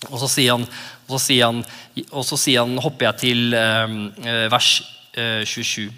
Og 0.10 0.17
så 0.24 0.29
sier 0.31 0.55
han, 0.55 0.65
og 1.05 1.15
så 1.15 1.22
sier 1.27 1.51
han, 1.51 1.63
og 2.10 2.25
så 2.25 2.39
sier 2.39 2.65
han 2.65 2.81
hopper 2.81 3.10
jeg 3.10 3.22
til 3.25 3.58
ehm, 3.58 4.00
eh, 4.24 4.46
vers 4.50 4.72
eh, 5.13 5.43
27. 5.46 5.89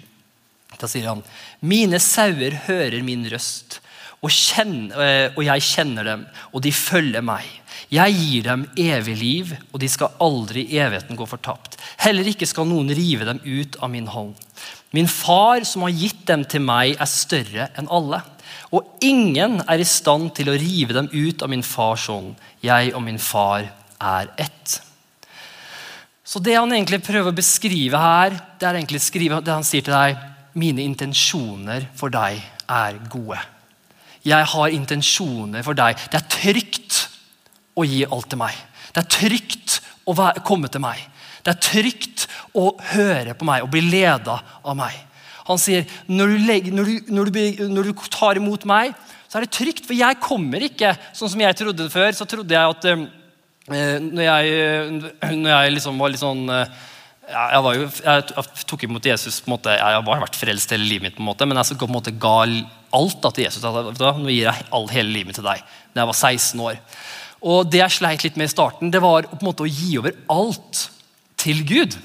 Da 0.80 0.88
sier 0.90 1.08
han 1.08 1.22
Mine 1.64 2.00
sauer 2.02 2.58
hører 2.66 3.04
min 3.06 3.24
røst, 3.32 3.78
og, 4.22 4.30
kjenner, 4.30 5.00
eh, 5.02 5.34
og 5.34 5.42
jeg 5.44 5.64
kjenner 5.66 6.06
dem, 6.06 6.22
og 6.52 6.62
de 6.62 6.70
følger 6.74 7.24
meg. 7.26 7.48
Jeg 7.92 8.14
gir 8.14 8.44
dem 8.46 8.62
evig 8.78 9.16
liv, 9.18 9.50
og 9.72 9.80
de 9.82 9.88
skal 9.90 10.14
aldri 10.22 10.62
i 10.70 10.78
evigheten 10.80 11.18
gå 11.18 11.26
fortapt. 11.26 11.74
Heller 12.04 12.28
ikke 12.30 12.46
skal 12.48 12.68
noen 12.70 12.92
rive 12.94 13.26
dem 13.28 13.42
ut 13.42 13.76
av 13.82 13.90
min 13.92 14.06
hånd. 14.08 14.38
Min 14.94 15.08
far 15.10 15.64
som 15.66 15.86
har 15.86 15.94
gitt 15.96 16.22
dem 16.28 16.44
til 16.46 16.62
meg, 16.64 16.94
er 17.00 17.10
større 17.10 17.68
enn 17.80 17.90
alle. 17.90 18.22
Og 18.72 19.04
ingen 19.04 19.58
er 19.66 19.82
i 19.82 19.88
stand 19.88 20.30
til 20.36 20.52
å 20.52 20.56
rive 20.60 20.96
dem 20.96 21.10
ut 21.12 21.42
av 21.42 21.50
min 21.52 21.64
fars 21.66 22.06
hånd. 22.12 22.36
Jeg 22.64 22.94
og 22.94 23.02
min 23.04 23.20
far 23.20 23.66
er 23.98 24.30
ett. 24.40 24.78
Så 26.24 26.40
det 26.40 26.54
han 26.56 26.70
egentlig 26.72 27.02
prøver 27.04 27.32
å 27.32 27.36
beskrive 27.36 27.98
her, 27.98 28.36
det 28.60 28.68
er 28.68 28.78
egentlig 28.78 29.02
det 29.02 29.52
han 29.52 29.66
sier 29.66 29.84
til 29.84 29.96
deg 29.96 30.28
Mine 30.52 30.84
intensjoner 30.84 31.86
for 31.96 32.12
deg 32.12 32.36
er 32.68 32.98
gode. 33.08 33.38
Jeg 34.26 34.48
har 34.52 34.74
intensjoner 34.74 35.64
for 35.66 35.78
deg. 35.78 35.98
Det 36.10 36.18
er 36.20 36.28
trygt 36.30 36.98
å 37.78 37.86
gi 37.86 38.04
alt 38.06 38.28
til 38.30 38.40
meg. 38.42 38.58
Det 38.92 39.02
er 39.02 39.10
trygt 39.10 39.80
å 40.06 40.14
komme 40.46 40.70
til 40.72 40.82
meg. 40.84 41.00
Det 41.42 41.54
er 41.54 41.62
trygt 41.62 42.26
å 42.58 42.68
høre 42.92 43.34
på 43.34 43.46
meg 43.48 43.64
og 43.64 43.72
bli 43.72 43.82
leda 43.88 44.38
av 44.62 44.76
meg. 44.78 44.94
Han 45.48 45.58
sier 45.58 45.88
når 46.06 46.34
du, 46.34 46.36
legger, 46.46 46.76
når, 46.76 46.86
du, 46.90 47.10
når, 47.16 47.32
du, 47.32 47.66
når 47.72 47.88
du, 47.88 48.04
tar 48.14 48.38
imot 48.38 48.66
meg, 48.68 48.92
så 49.26 49.40
er 49.40 49.46
det 49.46 49.56
trygt. 49.56 49.86
For 49.88 49.96
jeg 49.98 50.20
kommer 50.22 50.62
ikke 50.68 50.94
sånn 51.16 51.32
som 51.32 51.42
jeg 51.42 51.58
trodde 51.58 51.88
før. 51.90 52.14
Så 52.14 52.28
trodde 52.30 52.54
jeg 52.54 52.76
at 52.76 52.88
eh, 52.92 53.04
når, 53.98 54.22
jeg, 54.28 55.12
når 55.34 55.50
jeg 55.50 55.76
liksom 55.78 55.98
var 55.98 56.12
litt 56.12 56.22
sånn 56.22 56.44
eh, 56.52 56.80
jeg, 57.32 57.80
jo, 57.80 57.88
jeg, 58.04 58.62
tok 58.68 58.84
imot 58.86 59.06
Jesus 59.08 59.40
på 59.42 59.50
en 59.50 59.54
måte, 59.56 59.74
Jeg 59.74 59.96
har 59.98 60.22
vært 60.22 60.38
frelst 60.38 60.74
hele 60.74 60.86
livet 60.86 61.06
mitt, 61.06 61.16
på 61.16 61.24
en 61.24 61.30
måte, 61.30 61.48
men 61.48 61.58
jeg 61.58 61.78
på 61.80 61.88
en 61.88 61.96
måte 61.96 62.14
ga 62.14 62.36
alt 62.44 63.18
da, 63.24 63.32
til 63.32 63.46
Jesus. 63.46 63.64
Nå 63.64 64.28
gir 64.28 64.46
jeg 64.46 64.66
all, 64.70 64.88
hele 64.92 65.10
livet 65.10 65.32
mitt 65.32 65.40
til 65.40 65.48
deg. 65.48 65.62
Da 65.92 66.04
jeg 66.04 66.10
var 66.12 66.18
16 66.18 66.64
år. 66.68 66.80
Og 67.42 67.70
Det 67.70 67.80
jeg 67.80 67.96
sleit 67.96 68.26
litt 68.26 68.36
med 68.38 68.50
i 68.50 68.52
starten, 68.52 68.92
det 68.92 69.02
var 69.02 69.26
på 69.30 69.40
en 69.40 69.48
måte 69.48 69.64
å 69.66 69.70
gi 69.70 69.96
over 69.98 70.14
alt 70.30 70.84
til 71.42 71.64
Gud. 71.66 71.96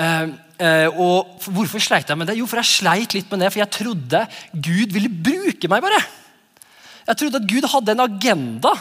Eh, 0.00 0.30
eh, 0.62 0.88
og 0.88 1.42
Hvorfor 1.44 1.82
sleit 1.82 2.08
jeg 2.08 2.20
med 2.20 2.30
det? 2.30 2.38
Jo, 2.40 2.48
for 2.48 2.62
jeg 2.62 2.70
sleit 2.70 3.16
litt 3.16 3.28
med 3.32 3.44
det, 3.44 3.50
for 3.52 3.60
jeg 3.60 3.74
trodde 3.76 4.24
Gud 4.54 4.96
ville 4.96 5.12
bruke 5.12 5.68
meg. 5.68 5.84
bare. 5.84 6.00
Jeg 7.10 7.20
trodde 7.20 7.42
at 7.42 7.50
Gud 7.50 7.68
hadde 7.68 7.96
en 7.96 8.06
agenda. 8.06 8.72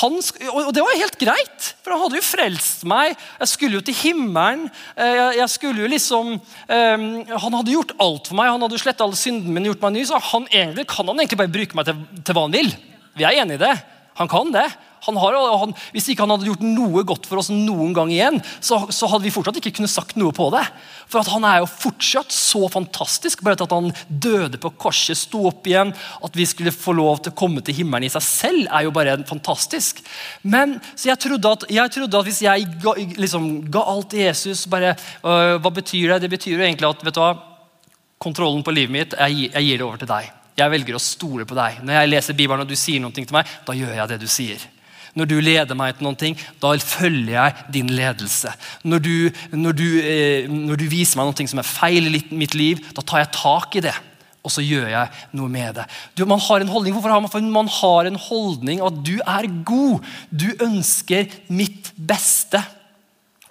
Han, 0.00 0.16
og 0.50 0.70
det 0.74 0.82
var 0.82 0.96
helt 0.98 1.18
greit, 1.20 1.66
for 1.84 1.94
han 1.94 2.00
hadde 2.02 2.18
jo 2.18 2.26
frelst 2.26 2.82
meg. 2.90 3.12
Jeg 3.38 3.50
skulle 3.52 3.78
jo 3.78 3.84
til 3.86 3.94
himmelen. 3.94 4.64
Eh, 4.96 5.12
jeg, 5.14 5.36
jeg 5.38 5.52
skulle 5.52 5.84
jo 5.84 5.90
liksom 5.92 6.32
um, 6.34 7.04
Han 7.30 7.56
hadde 7.60 7.76
gjort 7.76 7.94
alt 8.02 8.30
for 8.30 8.38
meg. 8.40 8.50
Han 8.50 8.64
hadde 8.66 8.80
sletta 8.82 9.06
alle 9.06 9.18
syndene 9.18 9.54
mine, 9.54 9.70
gjort 9.70 9.84
meg 9.86 9.94
ny, 9.94 10.02
så 10.08 10.18
han 10.32 10.48
egentlig, 10.50 10.88
kan 10.90 11.06
han 11.06 11.22
egentlig 11.22 11.40
bare 11.44 11.54
bruke 11.58 11.78
meg 11.78 11.86
til, 11.86 12.02
til 12.26 12.36
hva 12.36 12.46
han 12.48 12.56
vil. 12.56 12.74
Vi 13.14 13.28
er 13.28 13.38
enige 13.44 13.60
i 13.60 13.64
det. 13.66 13.74
Han 14.18 14.30
kan 14.30 14.50
det. 14.54 14.66
Han 15.06 15.18
har, 15.20 15.36
han, 15.60 15.74
hvis 15.94 16.08
ikke 16.10 16.24
han 16.24 16.32
hadde 16.34 16.48
gjort 16.48 16.64
noe 16.64 17.04
godt 17.06 17.28
for 17.28 17.40
oss 17.42 17.50
noen 17.52 17.94
gang 17.96 18.12
igjen, 18.12 18.40
så, 18.58 18.80
så, 18.88 19.08
hadde 19.12 19.26
vi 19.26 19.32
fortsatt 19.34 19.60
ikke 19.60 19.74
kunnet 19.78 19.92
sagt 19.92 20.18
noe 20.20 20.34
på 20.34 20.48
det. 20.54 20.64
For 21.10 21.24
han 21.34 21.46
er 21.48 21.60
jo 21.62 21.70
fortsatt 21.70 22.32
så 22.34 22.64
fantastisk. 22.72 23.44
Bare 23.44 23.58
at 23.60 23.74
han 23.74 23.92
døde 24.08 24.60
på 24.60 24.72
korset, 24.80 25.18
sto 25.20 25.44
opp 25.50 25.68
igjen, 25.68 25.92
at 25.94 26.36
vi 26.38 26.48
skulle 26.48 26.74
få 26.74 26.96
lov 26.96 27.24
til 27.24 27.34
å 27.34 27.38
komme 27.38 27.64
til 27.64 27.76
himmelen 27.80 28.08
i 28.08 28.12
seg 28.12 28.24
selv, 28.24 28.68
er 28.70 28.86
jo 28.86 28.94
bare 28.94 29.18
fantastisk. 29.28 30.02
Men 30.42 30.78
så 30.94 31.12
jeg 31.12 31.22
trodde 31.26 31.56
at, 31.58 31.66
jeg 31.72 31.94
trodde 31.94 32.20
at 32.20 32.28
hvis 32.28 32.44
jeg 32.46 32.68
ga, 32.82 32.96
liksom, 33.20 33.50
ga 33.72 33.84
alt 33.94 34.12
til 34.14 34.24
Jesus 34.26 34.66
bare, 34.70 34.94
øh, 35.22 35.58
Hva 35.64 35.70
betyr 35.70 36.14
det? 36.14 36.22
Det 36.24 36.30
betyr 36.30 36.56
jo 36.56 36.64
egentlig 36.64 36.88
at 36.88 37.04
vet 37.04 37.16
du 37.16 37.20
hva, 37.22 37.34
kontrollen 38.24 38.64
på 38.64 38.72
livet 38.74 38.94
mitt, 38.94 39.16
jeg, 39.18 39.50
jeg 39.52 39.68
gir 39.68 39.80
det 39.80 39.86
over 39.86 40.00
til 40.00 40.10
deg. 40.10 40.32
Jeg 40.54 40.70
velger 40.70 40.96
å 40.96 41.02
stole 41.02 41.46
på 41.48 41.56
deg. 41.58 41.82
Når 41.82 41.98
jeg 41.98 42.10
leser 42.12 42.38
Bibelen 42.38 42.62
og 42.62 42.70
du 42.70 42.76
sier 42.78 43.02
noe 43.02 43.14
til 43.14 43.26
meg, 43.34 43.50
da 43.66 43.74
gjør 43.76 43.96
jeg 43.98 44.12
det 44.12 44.20
du 44.22 44.28
sier. 44.30 44.62
Når 45.14 45.28
du 45.30 45.36
leder 45.38 45.78
meg 45.78 45.94
til 45.98 46.08
noe, 46.08 46.30
da 46.62 46.72
følger 46.82 47.36
jeg 47.36 47.68
din 47.76 47.92
ledelse. 47.94 48.50
Når 48.82 49.04
du, 49.04 49.14
når 49.52 49.76
du, 49.78 49.86
eh, 50.02 50.48
når 50.50 50.80
du 50.80 50.88
viser 50.90 51.20
meg 51.20 51.30
noe 51.30 51.52
som 51.52 51.62
er 51.62 51.68
feil 51.68 52.10
i 52.10 52.24
mitt 52.34 52.56
liv, 52.58 52.82
da 52.96 53.02
tar 53.02 53.22
jeg 53.22 53.34
tak 53.38 53.78
i 53.78 53.84
det. 53.86 53.94
Og 54.44 54.52
så 54.52 54.60
gjør 54.60 54.90
jeg 54.92 55.24
noe 55.38 55.48
med 55.48 55.78
det. 55.78 55.86
Du, 56.12 56.26
man 56.28 56.42
har 56.42 56.60
en 56.60 56.68
holdning, 56.68 56.92
Hvorfor 56.92 57.14
har 57.14 57.22
man, 57.24 57.32
For 57.32 57.40
man 57.40 57.70
har 57.80 58.10
en 58.10 58.20
holdning 58.20 58.82
at 58.84 58.98
du 59.06 59.16
er 59.24 59.48
god. 59.64 60.04
Du 60.28 60.50
ønsker 60.60 61.30
mitt 61.48 61.92
beste. 61.96 62.60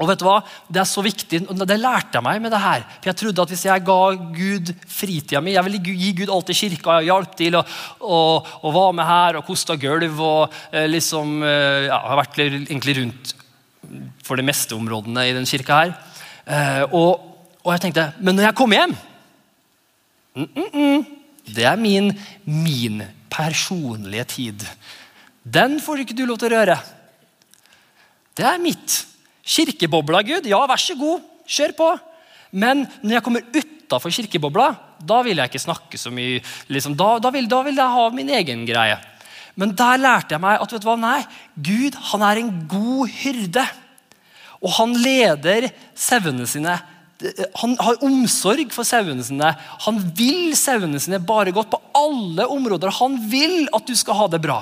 Og 0.03 0.09
vet 0.09 0.19
du 0.19 0.25
hva? 0.27 0.39
Det 0.67 0.81
er 0.81 0.87
så 0.89 1.01
viktig, 1.05 1.39
og 1.47 1.61
det 1.63 1.77
lærte 1.79 2.17
jeg 2.17 2.25
meg 2.25 2.41
med 2.43 2.51
det 2.51 2.59
her. 2.59 2.83
For 2.97 3.09
Jeg 3.09 3.19
trodde 3.21 3.43
at 3.45 3.53
hvis 3.53 3.65
jeg 3.69 3.85
ga 3.87 3.99
Gud 4.35 4.71
fritida 4.91 5.39
mi 5.41 5.53
Jeg 5.55 5.63
ville 5.63 5.79
gi 5.79 6.09
Gud 6.17 6.33
alt 6.33 6.51
i 6.51 6.57
kirka. 6.57 6.97
Jeg 6.99 7.07
hjalp 7.07 7.37
til 7.39 7.55
og, 7.55 7.77
og, 8.01 8.49
og, 8.59 8.73
var 8.75 8.91
med 8.97 9.07
her 9.07 9.39
og 9.39 9.47
kosta 9.47 9.77
gulv. 9.79 10.19
og 10.19 10.57
eh, 10.73 10.89
liksom, 10.91 11.39
eh, 11.47 11.87
ja, 11.87 12.01
Har 12.09 12.19
vært 12.19 12.41
egentlig 12.43 12.97
rundt 12.99 13.33
for 14.23 14.39
de 14.39 14.45
meste 14.45 14.75
områdene 14.75 15.27
i 15.29 15.35
den 15.35 15.47
kirka 15.47 15.79
her. 15.79 15.95
Eh, 16.43 16.83
og, 16.91 17.23
og, 17.61 17.71
jeg 17.71 17.85
tenkte 17.85 18.09
Men 18.19 18.35
når 18.35 18.49
jeg 18.49 18.57
kommer 18.59 18.81
hjem 18.81 18.95
mm, 20.35 20.49
mm, 20.57 20.73
mm, 20.73 21.05
Det 21.55 21.63
er 21.69 21.79
min, 21.79 22.11
min 22.43 22.99
personlige 23.31 24.27
tid. 24.35 24.67
Den 25.43 25.79
får 25.79 26.03
ikke 26.03 26.17
du 26.17 26.25
lov 26.27 26.41
til 26.41 26.51
å 26.51 26.59
røre. 26.59 26.77
Det 28.35 28.45
er 28.47 28.61
mitt. 28.61 28.99
Kirkebobla, 29.43 30.23
Gud, 30.23 30.47
ja, 30.47 30.61
vær 30.69 30.79
så 30.79 30.95
god, 30.95 31.23
kjør 31.49 31.75
på. 31.77 31.89
Men 32.53 32.85
når 33.01 33.17
jeg 33.17 33.25
kommer 33.25 33.47
utafor 33.57 34.13
kirkebobla, 34.13 34.69
da 35.03 35.19
vil 35.25 35.41
jeg 35.41 35.51
ikke 35.51 35.63
snakke 35.63 35.99
så 35.99 36.11
mye. 36.13 36.39
Liksom, 36.71 36.95
da, 36.97 37.17
da, 37.23 37.31
vil, 37.33 37.49
da, 37.49 37.63
vil, 37.65 37.79
jeg 37.79 37.95
ha 37.97 38.05
min 38.13 38.31
egen 38.39 38.63
greie. 38.69 38.99
Men 39.59 39.73
der 39.77 39.99
lærte 40.01 40.35
jeg 40.35 40.41
meg 40.41 40.61
at 40.61 40.73
vet 40.73 40.83
du 40.83 40.87
hva, 40.87 40.97
nei, 40.97 41.19
Gud 41.53 41.97
han 42.11 42.25
er 42.25 42.41
en 42.41 42.51
god 42.69 43.11
hyrde. 43.19 43.65
Og 44.63 44.71
han 44.77 44.95
leder 44.95 45.67
sauene 45.97 46.47
sine. 46.47 46.77
Han 47.59 47.75
har 47.79 47.99
omsorg 48.05 48.71
for 48.75 48.87
sauene 48.87 49.25
sine. 49.25 49.51
Han 49.85 49.99
vil 50.15 50.53
sauene 50.57 51.01
sine 51.03 51.19
bare 51.23 51.53
godt 51.55 51.73
på 51.73 51.81
alle 51.99 52.47
områder. 52.53 52.93
Han 53.01 53.19
vil 53.29 53.67
at 53.75 53.89
du 53.89 53.97
skal 53.97 54.21
ha 54.21 54.29
det 54.31 54.41
bra. 54.45 54.61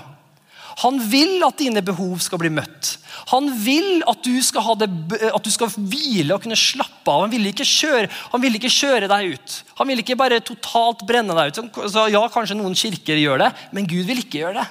Han 0.82 0.98
vil 1.12 1.42
at 1.46 1.60
dine 1.60 1.84
behov 1.86 2.20
skal 2.24 2.40
bli 2.42 2.52
møtt. 2.54 2.96
Han 3.32 3.50
vil 3.64 4.02
at 4.10 4.24
du 4.26 4.34
skal, 4.44 4.66
det, 4.80 4.90
at 5.28 5.46
du 5.46 5.52
skal 5.54 5.72
hvile 5.76 6.36
og 6.36 6.44
kunne 6.44 6.58
slappe 6.60 7.12
av. 7.12 7.26
Han 7.26 7.34
vil, 7.34 7.50
kjøre, 7.52 8.10
vil, 8.42 8.58
ikke 8.60 8.72
kjøre, 8.72 9.10
deg 9.12 9.36
ut. 9.36 9.58
Han 9.80 9.92
vil 9.92 10.04
ikke 10.04 10.18
bare 10.20 10.42
totalt 10.46 11.06
brenne 11.08 11.36
deg 11.38 11.52
ut. 11.52 11.82
Så 11.92 12.08
ja, 12.14 12.24
Kanskje 12.32 12.58
noen 12.60 12.78
kirker 12.78 13.20
gjør 13.20 13.46
det, 13.46 13.52
men 13.76 13.90
Gud 13.90 14.08
vil 14.10 14.24
ikke 14.24 14.46
gjøre 14.46 14.62
det. 14.62 14.68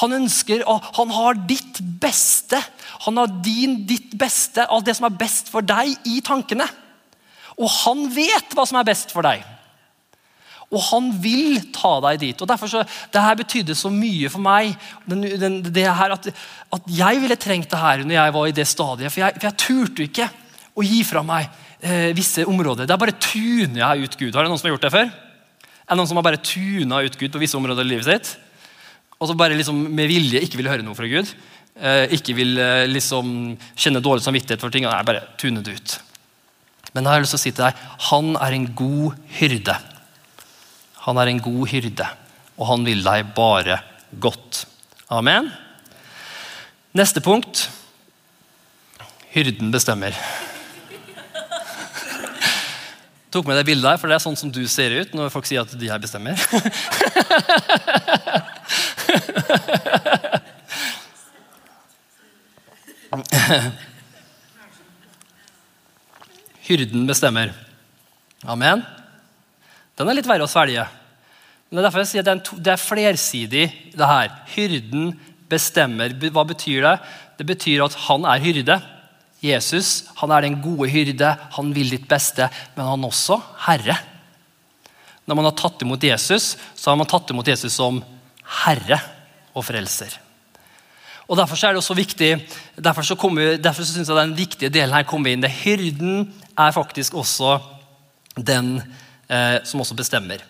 Han 0.00 0.16
ønsker, 0.16 0.64
han 0.66 1.10
har 1.12 1.40
ditt 1.48 1.82
beste. 2.00 2.58
Han 3.06 3.20
har 3.20 3.32
din, 3.44 3.82
ditt 3.86 4.14
beste, 4.18 4.64
alt 4.64 4.88
det 4.88 4.96
som 4.96 5.08
er 5.08 5.18
best 5.20 5.52
for 5.52 5.64
deg, 5.64 5.92
i 6.08 6.22
tankene. 6.24 6.66
Og 7.60 7.68
han 7.82 8.06
vet 8.14 8.56
hva 8.56 8.64
som 8.68 8.80
er 8.80 8.88
best 8.88 9.12
for 9.12 9.26
deg. 9.26 9.44
Og 10.72 10.84
han 10.88 11.10
vil 11.20 11.58
ta 11.74 11.98
deg 12.06 12.20
dit. 12.22 12.42
og 12.42 12.48
derfor 12.48 12.70
så, 12.70 12.84
Det 13.12 13.20
her 13.20 13.36
betydde 13.36 13.74
så 13.76 13.90
mye 13.92 14.30
for 14.32 14.40
meg. 14.40 14.72
Den, 15.06 15.26
den, 15.40 15.58
det 15.62 15.84
her 15.84 16.14
at, 16.16 16.28
at, 16.72 16.86
jeg 16.88 17.20
ville 17.20 17.36
trengt 17.36 17.70
det 17.70 17.78
her 17.78 18.04
når 18.04 18.16
jeg 18.16 18.34
var 18.38 18.46
i 18.46 18.54
det 18.56 18.66
stadiet. 18.68 19.12
For 19.12 19.20
jeg, 19.20 19.36
for 19.36 19.48
jeg 19.50 19.60
turte 19.60 20.06
ikke 20.08 20.30
å 20.72 20.86
gi 20.86 21.02
fra 21.04 21.22
meg 21.26 21.50
eh, 21.84 22.12
visse 22.16 22.46
områder. 22.48 22.88
Der 22.88 23.00
bare 23.00 23.18
tuner 23.20 23.82
jeg 23.84 24.06
ut 24.08 24.16
Gud. 24.16 24.32
Har 24.32 24.46
det 24.46 24.52
noen 24.52 24.60
som 24.60 24.70
har 24.70 24.76
gjort 24.76 24.88
det 24.88 24.94
før? 24.94 25.12
Er 25.12 25.92
det 25.92 26.00
noen 26.00 26.08
som 26.08 26.20
har 26.20 26.24
bare 26.24 26.40
tuna 26.40 27.02
ut 27.04 27.20
Gud 27.20 27.34
på 27.34 27.42
visse 27.42 27.58
områder 27.58 27.84
i 27.84 27.92
livet 27.92 28.08
sitt? 28.08 28.32
Og 29.20 29.28
så 29.28 29.36
bare 29.38 29.58
liksom 29.58 29.84
med 29.92 30.08
vilje 30.10 30.40
ikke 30.42 30.58
vil 30.58 30.72
høre 30.72 30.86
noe 30.86 30.96
fra 30.96 31.10
Gud? 31.10 31.28
Eh, 31.76 32.16
ikke 32.16 32.34
vil 32.38 32.56
eh, 32.56 32.88
liksom 32.88 33.52
kjenne 33.76 34.00
dårlig 34.00 34.24
samvittighet 34.24 34.62
for 34.62 34.72
ting? 34.72 34.88
Nei, 34.88 35.04
bare 35.04 35.26
tune 35.36 35.60
det 35.64 35.76
ut. 35.76 35.98
Men 36.92 37.04
da 37.04 37.12
har 37.12 37.20
jeg 37.20 37.26
lyst 37.26 37.36
til 37.36 37.40
å 37.40 37.44
si 37.44 37.52
til 37.52 37.66
deg, 37.66 37.84
han 38.08 38.34
er 38.40 38.56
en 38.56 38.68
god 38.76 39.20
hyrde. 39.38 39.76
Han 41.02 41.18
er 41.18 41.26
en 41.32 41.42
god 41.42 41.66
hyrde, 41.72 42.06
og 42.58 42.66
han 42.68 42.84
vil 42.86 43.04
deg 43.04 43.34
bare 43.34 43.80
godt. 44.22 44.66
Amen. 45.10 45.50
Neste 46.94 47.20
punkt 47.24 47.70
hyrden 49.32 49.72
bestemmer. 49.72 50.12
Jeg 50.12 50.20
Tok 53.32 53.46
med 53.48 53.56
det 53.56 53.64
bildet 53.64 53.88
her, 53.88 53.96
for 53.96 54.12
det 54.12 54.18
er 54.18 54.20
sånn 54.20 54.36
som 54.36 54.52
du 54.52 54.60
ser 54.68 54.92
ut 54.92 55.14
når 55.16 55.32
folk 55.32 55.48
sier 55.48 55.64
at 55.64 55.72
de 55.72 55.88
her 55.88 55.96
bestemmer. 56.02 56.36
Hyrden 66.68 67.08
bestemmer. 67.08 67.56
Amen. 68.44 68.84
Den 69.98 70.08
er 70.08 70.16
litt 70.16 70.28
verre 70.28 70.46
å 70.46 70.50
svelge. 70.50 70.86
Men 71.68 71.78
Det 71.78 71.82
er 71.82 71.86
derfor 71.88 72.02
jeg 72.02 72.10
sier 72.10 72.24
at 72.24 72.50
det 72.52 72.72
er, 72.72 72.76
er 72.76 72.86
flersidig. 72.86 73.66
det 73.96 74.08
her. 74.08 74.32
Hyrden 74.54 75.12
bestemmer. 75.48 76.12
Hva 76.12 76.44
betyr 76.48 76.82
det? 76.84 76.96
Det 77.38 77.46
betyr 77.48 77.84
at 77.84 77.96
han 78.08 78.26
er 78.28 78.42
hyrde. 78.44 78.80
Jesus 79.42 80.04
han 80.20 80.30
er 80.30 80.44
den 80.44 80.60
gode 80.62 80.88
hyrde. 80.92 81.36
Han 81.56 81.72
vil 81.74 81.90
ditt 81.90 82.08
beste. 82.08 82.48
Men 82.76 82.86
han 82.86 83.04
er 83.04 83.12
også 83.12 83.40
herre. 83.66 83.96
Når 85.26 85.38
man 85.38 85.48
har 85.48 85.56
tatt 85.56 85.82
imot 85.84 86.02
Jesus, 86.02 86.56
så 86.74 86.90
har 86.90 86.98
man 86.98 87.08
tatt 87.08 87.30
imot 87.30 87.48
Jesus 87.48 87.72
som 87.72 88.02
herre 88.64 88.98
og 89.54 89.64
frelser. 89.64 90.18
Og 91.30 91.38
Derfor 91.38 91.56
er 91.56 91.72
det 91.72 91.80
også 91.80 91.96
viktig, 91.96 92.30
derfor, 92.76 93.06
så 93.06 93.16
kommer, 93.16 93.56
derfor 93.56 93.86
så 93.86 93.94
synes 93.94 94.10
jeg 94.10 94.18
den 94.18 94.36
viktige 94.36 94.72
delen 94.74 94.92
her 94.92 95.06
kommer 95.08 95.32
inn. 95.32 95.40
Det 95.40 95.52
Hyrden 95.62 96.26
er 96.58 96.74
faktisk 96.74 97.14
også 97.14 97.54
den 98.36 98.82
som 99.64 99.80
også 99.80 99.96
bestemmer. 99.96 100.42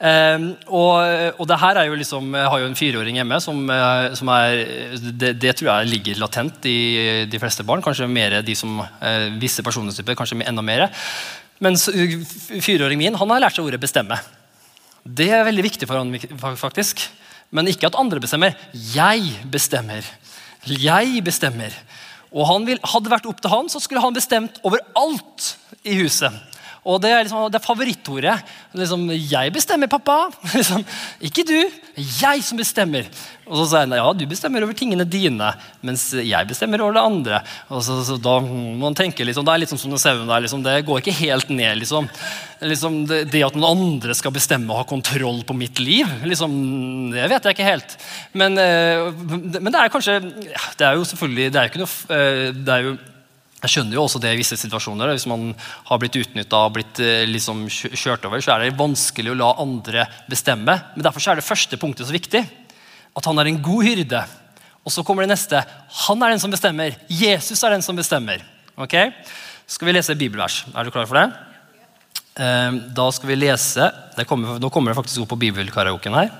Um, 0.00 0.54
og, 0.72 0.94
og, 1.36 1.42
det 1.44 1.58
her 1.60 1.76
er 1.76 1.90
jo 1.90 1.96
liksom, 2.00 2.30
Jeg 2.32 2.48
har 2.48 2.60
jo 2.62 2.68
en 2.70 2.76
fireåring 2.78 3.18
hjemme 3.18 3.36
som, 3.44 3.58
eh, 3.68 4.14
som 4.16 4.30
er 4.32 4.62
det, 4.96 5.34
det, 5.36 5.52
tror 5.58 5.68
jeg 5.68 5.90
ligger 5.90 6.22
latent 6.22 6.64
i 6.64 7.26
de 7.28 7.40
fleste 7.42 7.66
barn. 7.68 7.84
Kanskje 7.84 8.08
mer 8.08 8.38
de 8.40 8.54
som 8.56 8.80
uh, 8.80 9.26
visse 9.42 9.60
personlighetstyper. 9.60 10.16
Kanskje 10.16 10.40
enda 10.40 10.64
mer. 10.64 10.86
Mens 11.60 11.84
fireåringen 11.92 13.02
min 13.02 13.20
han 13.20 13.34
har 13.34 13.44
lært 13.44 13.58
seg 13.58 13.68
ordet 13.68 13.82
'bestemme'. 13.82 14.16
Det 15.04 15.28
er 15.36 15.44
veldig 15.44 15.66
viktig 15.68 15.88
for 15.88 16.00
han 16.00 16.56
faktisk. 16.56 17.04
Men 17.52 17.68
ikke 17.68 17.90
at 17.90 17.98
andre 18.00 18.20
bestemmer. 18.24 18.56
Jeg 18.72 19.36
bestemmer. 19.52 20.06
Jeg 20.64 21.24
bestemmer. 21.24 21.76
Og 22.32 22.48
vil, 22.64 22.80
Hadde 22.80 23.04
det 23.04 23.12
vært 23.12 23.28
opp 23.28 23.40
til 23.42 23.52
han, 23.52 23.68
så 23.68 23.80
skulle 23.82 24.00
han 24.00 24.16
bestemt 24.16 24.60
over 24.64 24.80
alt 24.96 25.56
i 25.84 25.98
huset. 26.00 26.32
Og 26.88 26.96
det 27.02 27.10
er, 27.12 27.24
liksom, 27.26 27.50
det 27.52 27.58
er 27.58 27.64
favorittordet. 27.64 28.36
Liksom, 28.72 29.02
'Jeg 29.12 29.52
bestemmer, 29.52 29.90
pappa.' 29.90 30.30
Liksom, 30.56 30.84
ikke 31.20 31.44
du. 31.44 31.58
Jeg 31.96 32.42
som 32.42 32.56
bestemmer. 32.56 33.04
Og 33.50 33.58
så 33.58 33.66
sier 33.66 33.84
han 33.84 33.96
ja, 33.98 34.06
du 34.14 34.24
bestemmer 34.30 34.64
over 34.64 34.76
tingene 34.78 35.04
dine, 35.04 35.50
mens 35.84 36.06
jeg 36.14 36.48
bestemmer 36.48 36.80
over 36.80 36.96
det 36.96 37.02
andre. 37.02 37.42
Og 37.68 37.82
så, 37.84 37.98
så 38.06 38.16
Da 38.16 38.38
må 38.40 38.78
man 38.80 38.96
tenke 38.96 39.26
liksom, 39.26 39.44
Det 39.44 39.52
er 39.52 39.62
litt 39.64 39.72
som 39.74 39.98
sauen 39.98 40.30
der. 40.30 40.44
Liksom, 40.46 40.64
det 40.64 40.78
går 40.86 41.02
ikke 41.02 41.18
helt 41.20 41.50
ned. 41.52 41.82
liksom. 41.82 42.08
liksom 42.62 43.04
det, 43.10 43.26
det, 43.34 43.44
at 43.44 43.58
noen 43.58 43.84
andre 43.90 44.16
skal 44.16 44.32
bestemme 44.32 44.72
og 44.72 44.80
ha 44.80 44.88
kontroll 44.88 45.44
på 45.44 45.56
mitt 45.56 45.80
liv, 45.82 46.08
liksom, 46.24 46.50
det 47.12 47.28
vet 47.28 47.44
jeg 47.44 47.58
ikke 47.58 47.68
helt. 47.68 47.96
Men, 48.32 48.56
eh, 48.56 49.10
men 49.60 49.68
det 49.68 49.80
er 49.80 49.92
kanskje 49.92 50.20
Det 50.78 50.86
er 50.86 50.96
jo 50.96 51.04
selvfølgelig 51.04 51.52
det 51.52 51.60
er 51.60 51.66
jo 51.66 51.72
ikke 51.72 51.84
noe, 51.84 51.94
eh, 52.16 52.46
det 52.56 52.74
er 52.76 52.86
jo 52.86 52.98
jeg 53.60 53.72
skjønner 53.74 53.98
jo 53.98 54.06
også 54.06 54.20
det 54.22 54.32
i 54.32 54.38
visse 54.40 54.56
situasjoner. 54.56 55.12
Hvis 55.12 55.28
man 55.28 55.50
har 55.90 56.00
blitt 56.00 56.16
utnytta 56.16 56.62
og 56.64 56.78
blitt 56.78 57.00
eh, 57.04 57.26
liksom 57.28 57.66
kjørt 57.68 58.24
over, 58.24 58.40
så 58.40 58.54
er 58.54 58.64
det 58.64 58.78
vanskelig 58.78 59.34
å 59.34 59.36
la 59.36 59.50
andre 59.60 60.06
bestemme. 60.30 60.78
Men 60.94 61.04
Derfor 61.04 61.26
er 61.28 61.40
det 61.40 61.44
første 61.44 61.76
punktet 61.80 62.08
så 62.08 62.16
viktig. 62.16 62.40
At 63.16 63.28
han 63.28 63.42
er 63.42 63.50
en 63.50 63.60
god 63.60 63.84
hyrde. 63.84 64.24
Og 64.80 64.94
så 64.94 65.04
kommer 65.04 65.26
det 65.26 65.34
neste. 65.34 65.60
Han 66.06 66.24
er 66.24 66.32
den 66.32 66.40
som 66.40 66.52
bestemmer. 66.52 66.96
Jesus 67.12 67.60
er 67.60 67.76
den 67.76 67.84
som 67.84 67.98
bestemmer. 68.00 68.40
Ok? 68.80 68.96
Skal 69.68 69.90
vi 69.90 69.98
lese 69.98 70.16
bibelvers? 70.16 70.62
Er 70.72 70.88
du 70.88 70.94
klar 70.94 71.08
for 71.10 71.20
det? 71.20 71.28
Ehm, 72.40 72.82
da 72.96 73.10
skal 73.12 73.34
vi 73.34 73.40
lese 73.42 73.90
kommer, 74.24 74.56
Nå 74.62 74.70
kommer 74.72 74.92
det 74.94 75.00
faktisk 75.02 75.26
opp 75.26 75.34
på 75.34 75.42
bibelkaraoken 75.44 76.16
her. 76.16 76.32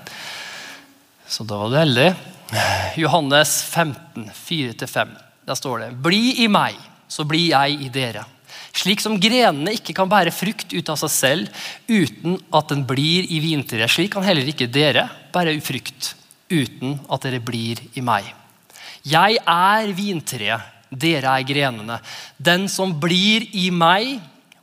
Så 1.29 1.45
da 1.45 1.61
var 1.61 1.69
du 1.69 1.77
heldig. 1.77 2.13
Johannes 2.97 3.59
15, 3.69 4.31
4-5. 4.33 5.13
Der 5.45 5.59
står 5.59 5.85
det 5.85 5.91
Bli 6.01 6.41
i 6.41 6.49
meg 6.51 6.79
så 7.11 7.25
blir 7.27 7.51
jeg 7.51 7.81
i 7.83 7.89
dere. 7.91 8.23
Slik 8.71 9.03
som 9.03 9.17
grenene 9.19 9.73
ikke 9.75 9.93
kan 9.95 10.09
bære 10.11 10.31
frukt 10.31 10.71
ut 10.71 10.89
av 10.91 10.99
seg 11.01 11.11
selv 11.11 11.63
uten 11.91 12.37
at 12.55 12.71
den 12.71 12.85
blir 12.87 13.27
i 13.27 13.41
vintreet, 13.43 13.91
slik 13.91 14.13
kan 14.15 14.23
heller 14.23 14.47
ikke 14.47 14.69
dere 14.71 15.09
bære 15.33 15.57
frukt 15.63 16.13
uten 16.51 16.97
at 17.11 17.27
dere 17.27 17.41
blir 17.43 17.81
i 17.95 18.03
meg. 18.03 18.27
Jeg 19.07 19.39
er 19.49 19.91
vintreet, 19.97 20.67
dere 20.91 21.35
er 21.39 21.47
grenene. 21.47 21.97
Den 22.37 22.67
som 22.71 22.93
blir 22.99 23.47
i 23.57 23.69
meg 23.73 24.19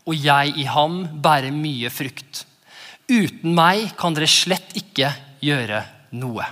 og 0.08 0.16
jeg 0.16 0.54
i 0.56 0.64
ham, 0.68 1.02
bærer 1.20 1.52
mye 1.52 1.90
frukt. 1.92 2.46
Uten 3.08 3.52
meg 3.56 3.90
kan 3.98 4.16
dere 4.16 4.28
slett 4.28 4.72
ikke 4.78 5.10
gjøre 5.44 5.82
noe. 6.16 6.46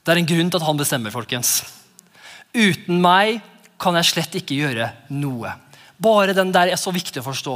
Det 0.00 0.14
er 0.14 0.20
en 0.22 0.28
grunn 0.28 0.48
til 0.48 0.60
at 0.60 0.64
han 0.64 0.80
bestemmer, 0.80 1.12
folkens. 1.12 1.58
Uten 2.56 3.02
meg 3.04 3.42
kan 3.80 3.96
jeg 3.98 4.10
slett 4.10 4.38
ikke 4.40 4.58
gjøre 4.58 4.92
noe. 5.14 5.54
Bare 5.98 6.30
den 6.30 6.52
der 6.54 6.70
er 6.70 6.78
så 6.78 6.92
viktig 6.94 7.18
å 7.18 7.26
forstå. 7.26 7.52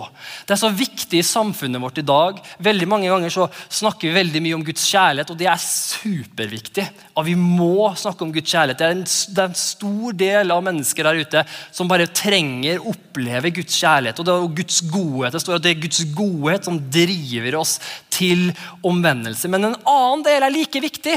Det 0.48 0.56
er 0.56 0.58
så 0.58 0.72
viktig 0.74 1.20
i 1.20 1.26
samfunnet 1.26 1.78
vårt 1.78 2.00
i 2.00 2.02
dag. 2.02 2.40
Veldig 2.58 2.88
mange 2.90 3.06
ganger 3.06 3.30
så 3.30 3.44
snakker 3.70 4.08
vi 4.08 4.16
veldig 4.16 4.40
mye 4.42 4.56
om 4.56 4.64
Guds 4.66 4.82
kjærlighet, 4.90 5.30
og 5.30 5.38
det 5.38 5.46
er 5.46 5.61
superviktig. 5.62 6.88
Og 7.14 7.28
vi 7.28 7.37
må 7.38 7.92
snakke 7.94 8.26
om 8.26 8.32
Guds 8.35 8.50
kjærlighet. 8.50 8.80
Det 8.80 8.88
er, 8.88 8.96
en, 8.96 9.04
det 9.06 9.44
er 9.44 9.52
en 9.52 9.61
stor 9.61 10.16
del 10.24 10.54
av 10.56 10.64
mennesker 10.66 11.06
der 11.06 11.20
ute 11.22 11.44
som 11.70 11.90
bare 11.90 12.08
trenger 12.11 12.80
å 12.80 12.96
oppleve 12.96 13.54
Guds 13.61 13.78
kjærlighet. 13.78 14.18
Og 14.18 14.26
det 14.26 14.35
er 14.35 14.58
Guds 14.58 14.80
godhet. 14.90 15.37
Det 15.37 15.44
står 15.44 15.61
at 15.61 15.66
det 15.68 15.74
er 15.76 15.85
Guds 15.87 16.02
godhet 16.18 16.66
som 16.66 16.82
driver 16.98 17.61
oss 17.61 17.76
til 18.11 18.48
omvendelse. 18.82 19.52
Men 19.54 19.70
en 19.70 19.78
annen 19.87 20.26
del 20.26 20.42
er 20.42 20.56
like 20.58 20.82
viktig, 20.82 21.14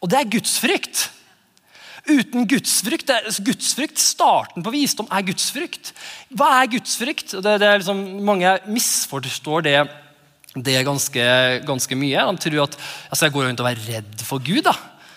og 0.00 0.08
det 0.08 0.22
er 0.22 0.34
Guds 0.38 0.56
frykt. 0.64 1.10
Uten 2.06 2.46
gudsfrykt, 2.46 3.10
gudsfrykt, 3.42 3.98
Starten 3.98 4.62
på 4.62 4.70
visdom 4.70 5.08
er 5.10 5.24
gudsfrykt. 5.26 5.90
Hva 6.38 6.52
er 6.60 6.70
gudsfrykt? 6.76 7.34
Det, 7.42 7.54
det 7.62 7.66
er 7.66 7.80
liksom, 7.80 8.02
mange 8.26 8.52
misforstår 8.70 9.66
det, 9.66 9.78
det 10.54 10.84
ganske, 10.86 11.24
ganske, 11.66 11.98
mye. 11.98 12.26
De 12.30 12.44
tror 12.44 12.62
at 12.68 12.76
altså, 13.10 13.26
jeg 13.26 13.34
går 13.34 13.48
rundt 13.48 13.62
og 13.64 13.68
være 13.68 13.86
redd 13.88 14.26
for 14.26 14.42
Gud. 14.44 14.62
da. 14.68 14.76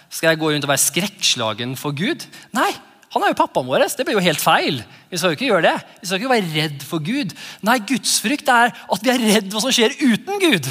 Skal 0.09 0.31
jeg 0.31 0.41
gå 0.41 0.49
rundt 0.49 0.65
og 0.65 0.71
være 0.73 0.87
skrekkslagen 0.87 1.75
for 1.77 1.93
Gud? 1.93 2.25
Nei, 2.57 2.71
han 3.13 3.23
er 3.25 3.31
jo 3.31 3.37
pappaen 3.37 3.69
vår. 3.69 3.85
Det 3.93 4.05
blir 4.07 4.17
jo 4.17 4.25
helt 4.25 4.41
feil. 4.41 4.81
Vi 5.09 5.17
skal 5.17 5.31
jo 5.31 5.37
ikke 5.37 5.49
gjøre 5.51 5.67
det. 5.69 5.75
Vi 6.01 6.09
skal 6.09 6.21
ikke 6.21 6.33
være 6.33 6.53
redd 6.55 6.83
for 6.89 7.05
Gud. 7.05 7.37
Nei, 7.65 7.77
gudsfrykt 7.91 8.49
er 8.53 8.73
at 8.73 9.05
vi 9.05 9.13
er 9.13 9.25
redd 9.35 9.53
hva 9.53 9.61
som 9.61 9.73
skjer 9.73 9.93
uten 10.01 10.41
Gud. 10.41 10.69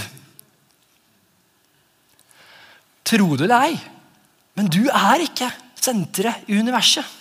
Tro 3.09 3.31
det 3.39 3.47
eller 3.47 3.71
ei, 3.71 3.79
men 4.59 4.69
du 4.69 4.83
er 4.91 5.23
ikke 5.25 5.49
senteret 5.85 6.49
i 6.49 6.59
universet. 6.59 7.17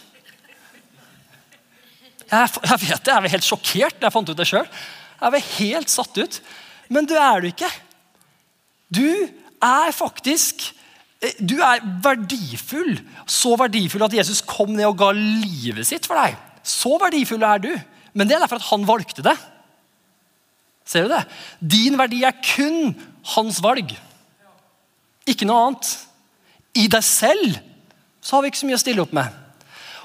Jeg, 2.28 2.50
jeg 2.60 2.80
vet 2.82 3.04
det, 3.06 3.12
jeg 3.14 3.24
var 3.24 3.34
helt 3.38 3.48
sjokkert 3.48 4.00
da 4.00 4.10
jeg 4.10 4.16
fant 4.18 4.32
ut 4.32 4.40
det 4.40 4.48
sjøl. 4.50 4.66
Jeg 5.18 5.34
var 5.34 5.52
helt 5.58 5.92
satt 5.92 6.18
ut. 6.20 6.40
Men 6.92 7.08
du 7.08 7.16
er 7.20 7.44
du 7.44 7.50
ikke. 7.50 7.70
Du 8.94 9.08
er 9.64 9.94
faktisk 9.96 10.68
eh, 11.24 11.38
du 11.40 11.58
er 11.64 11.84
verdifull. 12.04 12.98
Så 13.28 13.56
verdifull 13.60 14.06
at 14.08 14.18
Jesus 14.20 14.44
kom 14.46 14.76
ned 14.76 14.90
og 14.90 15.00
ga 15.00 15.14
livet 15.16 15.88
sitt 15.88 16.08
for 16.10 16.20
deg. 16.20 16.36
Så 16.68 16.98
verdifull 17.00 17.46
er 17.48 17.64
du. 17.64 17.72
Men 18.18 18.28
det 18.28 18.38
er 18.38 18.44
derfor 18.44 18.60
at 18.60 18.70
han 18.72 18.88
valgte 18.88 19.24
det. 19.26 19.36
Ser 20.88 21.08
du 21.08 21.12
det? 21.12 21.24
Din 21.60 21.98
verdi 22.00 22.24
er 22.24 22.36
kun 22.44 22.94
hans 23.36 23.60
valg. 23.64 23.92
Ikke 25.28 25.48
noe 25.48 25.66
annet. 25.66 25.90
I 26.78 26.88
deg 26.92 27.04
selv 27.04 27.58
så 28.28 28.36
har 28.36 28.44
vi 28.44 28.52
ikke 28.52 28.60
så 28.60 28.68
mye 28.68 28.76
å 28.76 28.84
stille 28.84 29.04
opp 29.04 29.14
med. 29.16 29.44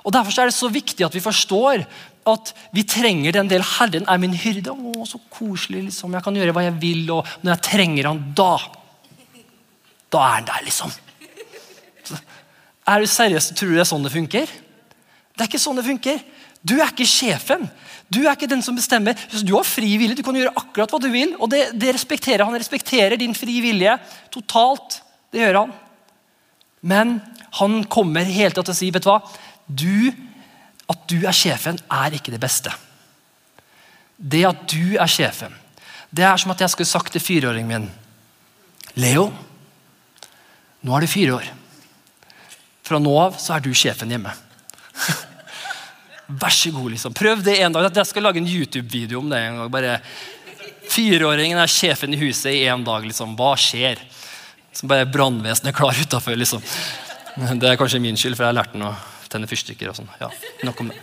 Og 0.07 0.15
Derfor 0.15 0.35
er 0.39 0.51
det 0.51 0.55
så 0.55 0.71
viktig 0.71 1.07
at 1.07 1.15
vi 1.15 1.23
forstår 1.23 1.83
at 2.31 2.53
vi 2.75 2.85
trenger 2.87 3.35
den 3.35 3.51
del 3.51 3.65
Herren 3.67 4.07
er 4.07 4.21
min 4.23 4.35
hyrde. 4.39 4.71
Å, 4.71 5.07
så 5.07 5.19
koselig. 5.31 5.89
liksom. 5.89 6.15
Jeg 6.15 6.23
kan 6.23 6.39
gjøre 6.39 6.55
hva 6.55 6.67
jeg 6.69 6.77
vil, 6.83 7.03
og 7.15 7.27
når 7.43 7.57
jeg 7.57 7.67
trenger 7.71 8.13
han, 8.13 8.23
da 8.39 8.53
Da 10.13 10.21
er 10.21 10.35
han 10.37 10.47
der, 10.51 10.65
liksom. 10.67 10.93
Er 12.83 13.01
du 13.01 13.07
seriøs 13.09 13.53
tror 13.55 13.71
du 13.71 13.79
det 13.79 13.85
er 13.85 13.89
sånn 13.89 14.05
det 14.05 14.13
funker? 14.13 14.51
Det 15.33 15.45
er 15.45 15.49
ikke 15.49 15.63
sånn 15.63 15.79
det 15.79 15.87
funker. 15.87 16.19
Du 16.63 16.75
er 16.77 16.91
ikke 16.91 17.07
sjefen. 17.09 17.65
Du 18.13 18.21
er 18.23 18.35
ikke 18.35 18.51
den 18.51 18.63
som 18.63 18.77
bestemmer. 18.77 19.19
Du 19.43 19.55
har 19.57 19.67
fri 19.67 19.95
vilje. 19.99 20.19
Du 20.19 20.25
kan 20.27 20.37
gjøre 20.37 20.53
akkurat 20.59 20.93
hva 20.93 21.01
du 21.03 21.09
vil. 21.11 21.35
og 21.39 21.51
det, 21.51 21.73
det 21.79 21.95
respekterer 21.97 22.45
Han 22.45 22.59
respekterer 22.59 23.17
din 23.19 23.35
frie 23.35 23.63
vilje 23.65 23.97
totalt. 24.35 25.01
Det 25.33 25.43
gjør 25.43 25.63
han. 25.63 25.73
Men 26.83 27.21
han 27.59 27.83
kommer 27.91 28.27
hele 28.27 28.51
tida 28.51 28.67
til 28.67 28.75
å 28.75 28.79
si 28.79 28.91
vet 28.95 29.07
du 29.07 29.11
hva? 29.11 29.21
Du, 29.67 30.13
at 30.91 31.05
du 31.11 31.23
er 31.23 31.37
sjefen, 31.37 31.79
er 31.87 32.17
ikke 32.19 32.35
det 32.35 32.43
beste. 32.43 32.73
Det 34.19 34.43
at 34.49 34.67
du 34.71 34.99
er 35.01 35.11
sjefen, 35.11 35.55
det 36.13 36.27
er 36.29 36.39
som 36.39 36.53
at 36.53 36.61
jeg 36.61 36.75
skulle 36.75 36.91
sagt 36.91 37.15
til 37.15 37.25
fireåringen 37.25 37.71
min 37.71 37.91
Leo, 39.01 39.31
nå 40.85 40.95
er 40.97 41.05
du 41.05 41.09
fire 41.09 41.39
år. 41.39 41.47
Fra 42.85 42.99
nå 43.01 43.13
av 43.17 43.39
så 43.41 43.55
er 43.57 43.63
du 43.65 43.71
sjefen 43.73 44.11
hjemme. 44.13 44.35
Vær 46.43 46.53
så 46.53 46.73
god, 46.75 46.91
liksom. 46.93 47.15
Prøv 47.17 47.41
det 47.47 47.55
en 47.63 47.73
dag. 47.73 47.89
Jeg 47.89 48.11
skal 48.11 48.27
lage 48.27 48.43
en 48.43 48.49
YouTube-video 48.49 49.23
om 49.23 49.31
det. 49.31 49.39
en 49.39 49.63
gang. 49.63 49.73
Bare 49.73 50.01
Fireåringen 50.93 51.57
er 51.63 51.71
sjefen 51.71 52.13
i 52.13 52.21
huset 52.21 52.53
i 52.53 52.67
én 52.69 52.85
dag. 52.85 53.07
liksom. 53.07 53.37
Hva 53.39 53.55
skjer? 53.57 54.03
Så 54.73 54.89
bare 54.89 55.09
brannvesenet 55.09 55.77
klar 55.77 55.97
utafor. 56.01 56.37
Liksom. 56.39 56.63
Det 57.61 57.69
er 57.69 57.79
kanskje 57.81 58.01
min 58.03 58.17
skyld, 58.17 58.37
for 58.37 58.47
jeg 58.47 58.53
har 58.53 58.59
lært 58.61 58.75
den 58.75 58.87
å 58.89 58.95
tenne 59.33 59.49
fyrstikker. 59.49 59.93
og 59.93 60.01
sånn. 60.01 60.11
Ja, 60.21 60.31
nok 60.67 60.81
om 60.81 60.93
det. 60.93 61.01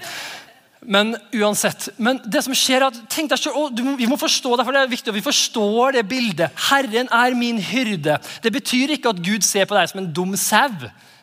Men 0.79 1.12
uansett, 1.36 1.89
men 1.99 2.21
det 2.23 2.39
som 2.45 2.55
skjer 2.55 2.79
er 2.79 2.88
at, 2.88 2.99
tenk 3.12 3.34
deg 3.34 3.41
selv, 3.41 3.82
Vi 3.99 4.08
må 4.08 4.15
forstå 4.15 4.55
det, 4.55 4.65
for 4.65 4.71
det 4.71 4.82
er 4.82 4.93
viktig 4.93 5.13
vi 5.13 5.21
forstår 5.25 5.97
det 5.97 6.08
bildet. 6.08 6.55
Herren 6.69 7.10
er 7.12 7.36
min 7.36 7.60
hyrde. 7.60 8.17
Det 8.41 8.51
betyr 8.53 8.95
ikke 8.95 9.10
at 9.12 9.21
Gud 9.21 9.43
ser 9.43 9.65
på 9.65 9.75
deg 9.75 9.89
som 9.91 9.99
en 9.99 10.12
dum 10.13 10.36
sau. 10.38 10.71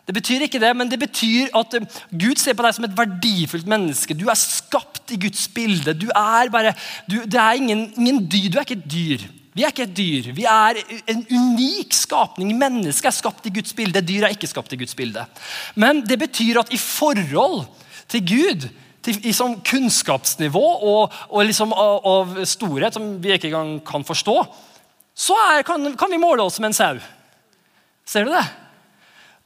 Det 0.06 0.14
betyr 0.14 0.44
ikke 0.46 0.60
det, 0.62 0.76
men 0.76 0.90
det 0.90 1.00
betyr 1.00 1.48
at 1.56 1.74
eh, 1.74 1.86
Gud 2.12 2.38
ser 2.38 2.54
på 2.54 2.62
deg 2.62 2.76
som 2.76 2.84
et 2.86 2.94
verdifullt 2.94 3.66
menneske. 3.66 4.14
Du 4.14 4.28
er 4.30 4.38
skapt 4.38 5.10
i 5.10 5.18
Guds 5.18 5.48
bilde. 5.48 5.96
Du 5.98 6.06
er 6.14 6.52
bare, 6.52 6.76
du, 7.10 7.24
det 7.24 7.40
er 7.40 7.58
ingen, 7.58 7.88
ingen 7.96 8.22
dyr. 8.22 8.50
Du 8.52 8.60
er 8.60 8.68
ikke 8.68 8.78
et 8.78 8.86
dyr. 8.92 9.24
Vi 9.56 9.64
er 9.64 9.72
ikke 9.72 9.86
et 9.86 9.96
dyr. 9.96 10.26
Vi 10.36 10.44
er 10.44 10.82
en 11.08 11.22
unik 11.30 11.94
skapning. 11.96 12.50
Mennesket 12.60 13.08
er 13.08 13.14
skapt 13.16 13.46
i 13.48 13.52
Guds 13.56 13.72
bilde. 13.76 14.02
Dyr 14.04 14.26
er 14.26 14.34
ikke 14.34 14.50
skapt 14.50 14.74
i 14.76 14.78
Guds 14.82 14.92
bilde. 14.98 15.22
Men 15.80 16.02
det 16.04 16.18
betyr 16.20 16.60
at 16.60 16.72
i 16.76 16.80
forhold 16.80 17.64
til 18.12 18.26
Gud, 18.28 18.68
i 19.06 19.32
sånn 19.32 19.60
kunnskapsnivå 19.64 20.60
og, 20.60 21.16
og 21.30 21.46
liksom 21.46 21.72
av, 21.72 22.04
av, 22.10 22.36
storhet 22.48 22.96
som 22.96 23.14
vi 23.22 23.32
ikke 23.32 23.48
engang 23.52 23.76
kan 23.86 24.04
forstå, 24.04 24.36
så 25.16 25.36
er, 25.54 25.62
kan, 25.64 25.88
kan, 25.96 26.10
vi 26.12 26.20
måle 26.20 26.44
oss 26.44 26.58
med 26.60 26.72
en 26.72 26.76
sau. 26.76 26.98
Ser 28.04 28.26
du 28.26 28.34
det? 28.34 28.44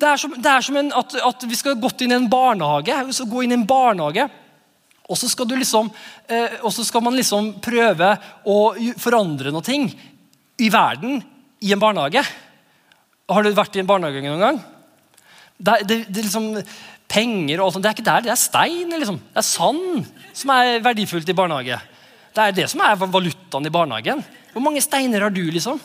Det 0.01 0.09
er 0.09 0.23
som, 0.23 0.33
det 0.33 0.51
er 0.51 0.65
som 0.65 0.79
en, 0.81 0.91
at, 0.97 1.15
at, 1.29 1.45
vi 1.47 1.59
skal 1.61 1.79
gått 1.79 2.03
inn 2.03 2.17
i 2.17 2.19
en 2.19 2.31
barnehage. 2.33 2.97
Vi 3.07 3.19
skal 3.21 3.31
gå 3.31 3.45
inn 3.45 3.53
i 3.53 3.61
en 3.61 3.69
barnehage 3.69 4.27
og 5.11 5.19
så 5.19 5.27
skal, 5.27 5.51
liksom, 5.59 5.91
eh, 6.31 6.61
skal, 6.71 7.03
man 7.03 7.17
liksom 7.19 7.57
prøve 7.63 8.13
å 8.47 8.59
forandre 9.01 9.51
noe 9.51 9.67
ting 9.67 9.89
i 10.61 10.69
verden 10.71 11.19
i 11.61 11.73
en 11.75 11.83
barnehage. 11.83 12.23
Har 13.31 13.43
du 13.43 13.51
vært 13.55 13.75
i 13.75 13.83
en 13.83 13.91
barnehage 13.91 14.23
noen 14.23 14.45
gang? 14.45 14.61
Det, 15.59 15.77
det, 15.89 15.99
det 16.09 16.25
liksom 16.29 16.55
Penger 17.11 17.59
og 17.59 17.73
sånt, 17.75 17.83
det 17.83 17.91
er 17.91 17.97
ikke 17.97 18.07
der. 18.07 18.23
Det 18.23 18.31
er 18.31 18.39
stein. 18.39 18.93
Liksom. 18.95 19.17
Det 19.33 19.41
er 19.41 19.47
sand 19.47 20.11
som 20.31 20.53
er 20.55 20.77
verdifullt 20.85 21.31
i 21.33 21.35
barnehage. 21.35 21.81
Det 22.31 22.45
er 22.45 22.55
det 22.55 22.69
som 22.71 22.83
er 22.87 23.01
valutaen 23.01 23.67
i 23.67 23.73
barnehagen. 23.75 24.23
Hvor 24.53 24.63
mange 24.63 24.83
steiner 24.85 25.27
har 25.27 25.35
du, 25.35 25.43
liksom? 25.51 25.81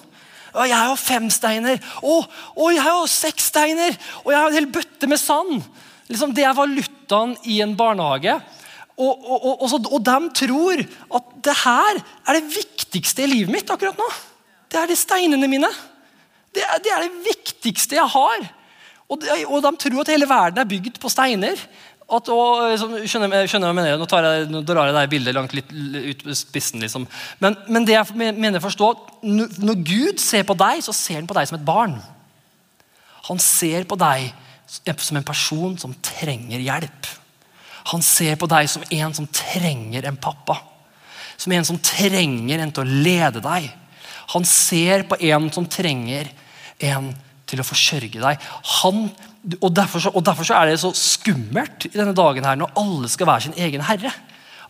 Å, 0.53 0.67
jeg 0.69 0.77
har 0.77 0.99
fem 1.01 1.25
steiner. 1.33 1.81
Å, 2.05 2.19
å, 2.53 2.69
jeg 2.69 2.85
har 2.85 3.09
seks 3.09 3.49
steiner. 3.49 3.97
Og 4.21 4.29
jeg 4.35 4.41
har 4.41 4.51
en 4.51 4.59
hel 4.59 4.69
bøtte 4.69 5.09
med 5.09 5.21
sand. 5.21 5.65
Liksom, 6.11 6.35
det 6.37 6.45
er 6.45 6.57
valutaen 6.57 7.33
i 7.49 7.57
en 7.65 7.73
barnehage. 7.77 8.37
Og, 8.95 9.25
og, 9.27 9.47
og, 9.59 9.73
og, 9.91 9.99
de 10.07 10.19
tror 10.39 10.81
at 11.17 11.31
det 11.43 11.55
her 11.65 11.97
er 11.99 12.37
det 12.37 12.45
viktigste 12.53 13.25
i 13.25 13.31
livet 13.31 13.51
mitt 13.51 13.71
akkurat 13.71 13.97
nå. 13.99 14.07
Det 14.71 14.79
er 14.79 14.87
de 14.87 14.95
steinene 14.95 15.49
mine. 15.51 15.71
Det 16.55 16.63
er 16.63 16.79
det, 16.83 16.93
er 16.93 17.03
det 17.03 17.25
viktigste 17.25 17.97
jeg 17.97 18.13
har. 18.13 18.45
Og 19.11 19.19
de, 19.21 19.27
de, 19.43 19.73
tror 19.81 19.99
at 20.01 20.13
hele 20.13 20.29
verden 20.29 20.61
er 20.63 20.69
bygd 20.69 21.01
på 21.03 21.11
steiner. 21.11 21.59
At, 22.05 22.29
skjønner, 22.29 23.47
skjønner 23.49 23.71
jeg 23.71 23.77
mener, 23.79 23.99
Nå, 23.99 24.07
tar 24.09 24.25
jeg, 24.29 24.47
nå 24.53 24.61
drar 24.65 24.87
jeg 24.87 24.95
det 24.95 25.05
bildet 25.11 25.35
langt 25.35 25.55
litt 25.57 25.73
ut 25.73 26.23
på 26.23 26.37
spissen. 26.37 26.83
Liksom. 26.85 27.07
Men, 27.43 27.59
men, 27.67 27.87
det 27.87 27.97
jeg 27.97 28.31
mener 28.39 28.63
forstå, 28.63 28.89
når 29.25 29.83
Gud 29.83 30.23
ser 30.23 30.47
på 30.47 30.55
deg, 30.57 30.85
så 30.85 30.95
ser 30.95 31.19
han 31.19 31.29
på 31.29 31.37
deg 31.37 31.49
som 31.49 31.59
et 31.59 31.67
barn. 31.67 31.99
Han 33.27 33.41
ser 33.41 33.89
på 33.89 33.97
deg 33.99 34.31
som 34.65 35.19
en 35.19 35.25
person 35.27 35.75
som 35.81 35.93
trenger 36.05 36.63
hjelp. 36.63 37.11
Han 37.91 38.03
ser 38.05 38.37
på 38.39 38.49
deg 38.49 38.69
som 38.71 38.85
en 38.89 39.13
som 39.13 39.27
trenger 39.29 40.07
en 40.09 40.17
pappa. 40.17 40.57
Som 41.37 41.53
en 41.53 41.67
som 41.67 41.79
trenger 41.83 42.61
en 42.61 42.73
til 42.73 42.85
å 42.85 43.01
lede 43.05 43.43
deg. 43.43 43.69
Han 44.33 44.47
ser 44.47 45.05
på 45.09 45.19
en 45.29 45.51
som 45.53 45.67
trenger 45.69 46.31
en 46.83 47.11
til 47.45 47.61
å 47.61 47.67
forsørge 47.67 48.21
deg. 48.21 48.45
Han, 48.81 49.03
og, 49.59 49.69
derfor 49.75 50.09
og 50.11 50.23
derfor 50.25 50.49
er 50.57 50.71
det 50.71 50.79
så 50.81 50.91
skummelt 50.97 51.87
i 51.91 51.93
denne 51.97 52.15
dagen 52.17 52.47
her 52.47 52.57
når 52.57 52.73
alle 52.81 53.11
skal 53.11 53.29
være 53.29 53.47
sin 53.47 53.59
egen 53.67 53.85
herre. 53.85 54.13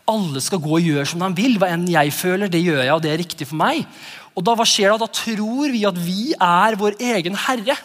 Alle 0.06 0.42
skal 0.44 0.60
gå 0.62 0.76
og 0.76 0.84
gjøre 0.84 1.08
som 1.08 1.24
de 1.24 1.32
vil. 1.38 1.56
Hva 1.58 1.72
enn 1.72 1.88
jeg 1.90 2.12
føler, 2.14 2.52
det 2.52 2.62
gjør 2.62 2.84
jeg, 2.84 2.92
og 2.94 3.02
det 3.02 3.12
er 3.12 3.22
riktig 3.22 3.48
for 3.48 3.58
meg. 3.58 3.86
Og 4.36 4.44
da, 4.44 4.54
Hva 4.58 4.66
skjer 4.68 4.92
da? 4.92 5.06
Da 5.06 5.22
tror 5.22 5.72
vi 5.72 5.86
at 5.88 5.98
vi 5.98 6.34
er 6.36 6.76
vår 6.78 7.00
egen 7.00 7.38
herre. 7.46 7.78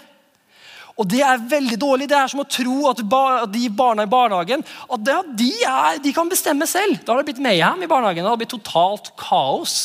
Og 1.01 1.07
det 1.09 1.23
er 1.25 1.41
veldig 1.49 1.79
dårlig. 1.81 2.07
Det 2.11 2.17
er 2.17 2.29
som 2.29 2.43
å 2.43 2.49
tro 2.49 2.75
at 2.91 2.99
de 3.01 3.63
barna 3.73 4.05
i 4.05 4.11
barnehagen 4.11 4.61
at 4.61 5.07
de, 5.39 5.49
er, 5.65 5.97
de 6.03 6.13
kan 6.13 6.29
bestemme 6.29 6.67
selv. 6.69 6.99
Da 7.01 7.15
har 7.15 7.21
det 7.21 7.31
blitt 7.31 7.41
mayhem 7.41 7.81
i 7.81 7.89
barnehagen. 7.89 8.21
Det 8.21 8.29
har 8.29 8.41
blitt 8.41 8.53
totalt 8.53 9.09
kaos. 9.17 9.75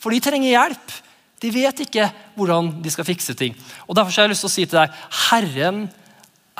For 0.00 0.14
de 0.14 0.22
trenger 0.24 0.54
hjelp. 0.54 0.96
De 1.42 1.50
vet 1.52 1.84
ikke 1.84 2.06
hvordan 2.38 2.70
de 2.80 2.94
skal 2.94 3.06
fikse 3.06 3.36
ting. 3.36 3.58
Og 3.84 3.98
Derfor 3.98 4.14
har 4.14 4.28
jeg 4.28 4.32
lyst 4.32 4.46
til 4.46 4.52
å 4.52 4.54
si 4.54 4.64
til 4.64 4.80
deg 4.80 4.96
Herren 5.26 5.84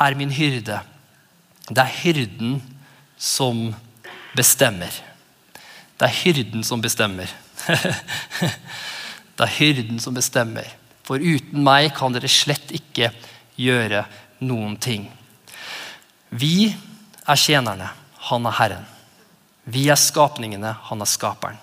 er 0.05 0.19
min 0.21 0.35
hyrde. 0.35 0.83
Det 1.71 1.81
er 1.81 1.99
hyrden 2.03 2.59
som 3.17 3.71
bestemmer. 4.37 4.93
Det 5.97 6.11
er 6.11 6.19
hyrden 6.27 6.67
som 6.67 6.83
bestemmer. 6.83 7.31
det 9.39 9.45
er 9.47 9.59
hyrden 9.61 10.03
som 10.03 10.17
bestemmer. 10.17 10.67
For 11.07 11.23
uten 11.23 11.65
meg 11.65 11.95
kan 11.97 12.13
dere 12.13 12.29
slett 12.31 12.75
ikke 12.77 13.09
gjøre 13.09 13.32
noen 14.43 14.77
ting. 14.77 15.11
Vi 16.31 16.73
er 17.27 17.37
tjenerne, 17.37 17.91
han 18.29 18.47
er 18.47 18.59
Herren. 18.59 18.87
Vi 19.65 19.89
er 19.93 20.01
skapningene, 20.01 20.75
han 20.89 21.05
er 21.05 21.11
skaperen. 21.11 21.59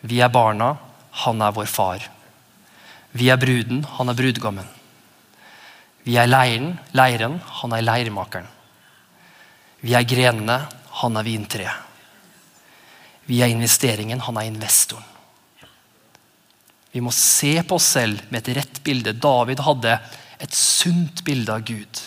Vi 0.00 0.20
er 0.20 0.32
barna, 0.32 0.76
han 1.24 1.42
er 1.42 1.52
vår 1.54 1.68
far. 1.70 2.06
Vi 3.12 3.28
er 3.30 3.38
bruden, 3.38 3.84
han 3.84 4.08
er 4.08 4.18
brudgommen. 4.18 4.66
Vi 6.02 6.16
er 6.16 6.30
leiren, 6.30 6.78
leiren, 6.96 7.38
han 7.60 7.76
er 7.76 7.84
leirmakeren. 7.84 8.48
Vi 9.80 9.94
er 9.94 10.08
grenene, 10.08 10.58
han 11.00 11.16
er 11.16 11.26
vintreet. 11.26 11.86
Vi 13.30 13.42
er 13.44 13.52
investeringen, 13.52 14.20
han 14.26 14.38
er 14.40 14.48
investoren. 14.48 15.06
Vi 16.90 17.02
må 17.04 17.12
se 17.14 17.60
på 17.62 17.76
oss 17.78 17.92
selv 17.94 18.24
med 18.32 18.42
et 18.42 18.56
rett 18.56 18.80
bilde. 18.82 19.12
David 19.14 19.60
hadde 19.62 19.92
et 20.40 20.56
sunt 20.56 21.22
bilde 21.26 21.52
av 21.52 21.64
Gud. 21.68 22.02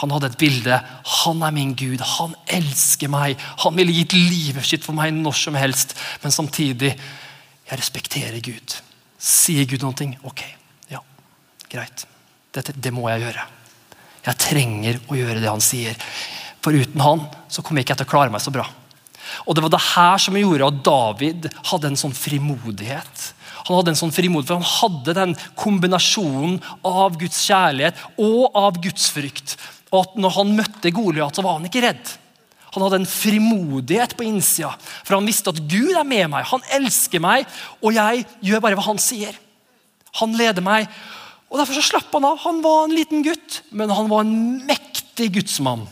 Han 0.00 0.12
hadde 0.12 0.28
et 0.32 0.40
bilde. 0.40 0.76
Han 1.22 1.42
er 1.46 1.54
min 1.56 1.72
Gud. 1.76 2.02
Han 2.18 2.34
elsker 2.52 3.08
meg. 3.12 3.40
Han 3.64 3.76
ville 3.78 3.94
gitt 3.96 4.16
livet 4.16 4.66
sitt 4.68 4.84
for 4.84 4.96
meg 4.96 5.14
når 5.16 5.38
som 5.40 5.56
helst. 5.56 5.96
Men 6.22 6.34
samtidig 6.34 6.92
jeg 6.92 7.78
respekterer 7.80 8.40
Gud. 8.44 8.76
Sier 9.16 9.64
Gud 9.68 9.84
noe? 9.86 10.10
Ok, 10.28 10.42
ja, 10.92 11.00
greit. 11.72 12.04
Dette, 12.54 12.76
det 12.76 12.92
må 12.94 13.08
jeg 13.10 13.24
gjøre. 13.24 13.46
Jeg 14.26 14.42
trenger 14.42 15.00
å 15.08 15.16
gjøre 15.16 15.40
det 15.40 15.50
han 15.50 15.64
sier. 15.64 15.96
For 16.64 16.76
uten 16.76 17.02
han 17.02 17.24
så 17.52 17.62
kommer 17.62 17.80
jeg 17.80 17.88
ikke 17.88 18.00
til 18.02 18.08
å 18.08 18.12
klare 18.12 18.32
meg 18.34 18.44
så 18.44 18.52
bra. 18.54 18.66
Og 19.46 19.56
Det 19.56 19.64
var 19.64 19.72
det 19.72 19.84
her 19.94 20.20
som 20.22 20.36
gjorde 20.38 20.68
at 20.68 20.84
David 20.86 21.48
hadde 21.70 21.90
en 21.90 21.98
sånn 21.98 22.14
frimodighet. 22.14 23.26
Han 23.66 23.80
hadde 23.80 23.94
en 23.94 23.98
sånn 23.98 24.14
frimodighet, 24.14 24.52
for 24.52 24.60
han 24.60 24.74
hadde 24.76 25.14
den 25.16 25.32
kombinasjonen 25.58 26.60
av 26.86 27.16
Guds 27.18 27.40
kjærlighet 27.48 27.98
og 28.22 28.54
av 28.54 28.78
Guds 28.82 29.08
frykt. 29.14 29.56
Og 29.90 30.04
at 30.04 30.14
når 30.20 30.36
han 30.36 30.54
møtte 30.58 30.92
Goliat, 30.94 31.34
så 31.34 31.42
var 31.42 31.58
han 31.58 31.66
ikke 31.66 31.82
redd. 31.82 32.12
Han 32.76 32.84
hadde 32.84 33.00
en 33.00 33.08
frimodighet 33.08 34.14
på 34.18 34.26
innsida, 34.28 34.74
for 35.00 35.16
han 35.16 35.26
visste 35.26 35.50
at 35.50 35.62
Gud 35.64 35.96
er 35.96 36.06
med 36.06 36.28
meg. 36.30 36.46
Han 36.50 36.64
elsker 36.76 37.22
meg, 37.24 37.46
og 37.80 37.96
jeg 37.96 38.26
gjør 38.44 38.62
bare 38.62 38.78
hva 38.78 38.86
han 38.90 39.02
sier. 39.02 39.34
Han 40.20 40.36
leder 40.36 40.64
meg. 40.64 40.86
Og 41.50 41.58
Derfor 41.58 41.78
så 41.78 41.86
slapp 41.88 42.12
han 42.14 42.26
av. 42.28 42.38
Han 42.44 42.62
var 42.64 42.84
en 42.84 42.94
liten 42.94 43.24
gutt, 43.26 43.62
men 43.70 43.92
han 43.92 44.10
var 44.12 44.22
en 44.26 44.62
mektig 44.68 45.32
gudsmann. 45.38 45.86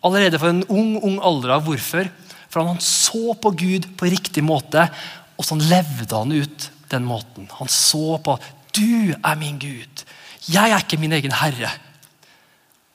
Allerede 0.00 0.40
for 0.40 0.50
en 0.50 0.64
ung 0.72 0.96
ung 1.04 1.20
alder 1.20 1.58
av. 1.58 1.66
Hvorfor? 1.68 2.08
For 2.50 2.66
han 2.66 2.82
så 2.82 3.36
på 3.38 3.52
Gud 3.60 3.90
på 4.00 4.10
riktig 4.10 4.42
måte, 4.42 4.88
og 5.36 5.46
sånn 5.46 5.62
levde 5.70 6.10
han 6.16 6.32
ut 6.34 6.70
den 6.90 7.06
måten. 7.06 7.48
Han 7.58 7.70
så 7.70 8.18
på 8.22 8.38
du 8.76 9.14
er 9.14 9.38
min 9.38 9.58
Gud. 9.58 10.04
Jeg 10.50 10.70
er 10.70 10.82
ikke 10.82 11.00
min 11.00 11.14
egen 11.16 11.34
herre. 11.34 11.72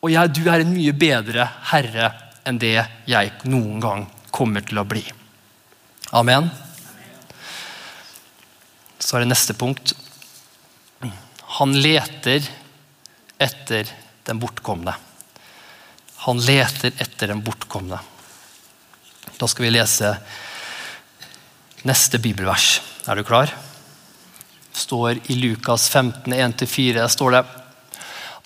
Og 0.03 0.11
jeg, 0.13 0.33
du 0.35 0.45
er 0.51 0.61
en 0.61 0.73
mye 0.73 0.93
bedre 0.95 1.47
herre 1.71 2.11
enn 2.45 2.59
det 2.61 2.77
jeg 3.09 3.33
noen 3.49 3.81
gang 3.83 4.05
kommer 4.35 4.63
til 4.65 4.79
å 4.81 4.87
bli. 4.87 5.03
Amen. 6.15 6.49
Så 8.99 9.17
er 9.17 9.25
det 9.25 9.31
neste 9.33 9.55
punkt. 9.57 9.95
Han 11.59 11.75
leter 11.79 12.45
etter 13.41 13.89
den 14.25 14.39
bortkomne. 14.41 14.95
Han 16.25 16.41
leter 16.41 16.93
etter 17.01 17.29
den 17.29 17.43
bortkomne. 17.45 17.99
Da 19.35 19.47
skal 19.51 19.67
vi 19.67 19.75
lese 19.75 20.15
neste 21.85 22.21
bibelvers. 22.21 22.79
Er 23.05 23.19
du 23.19 23.25
klar? 23.27 23.51
Står 24.75 25.21
i 25.31 25.37
Lukas 25.39 25.87
15, 25.89 26.33
1-4. 26.33 27.07
står 27.07 27.31
det 27.31 27.45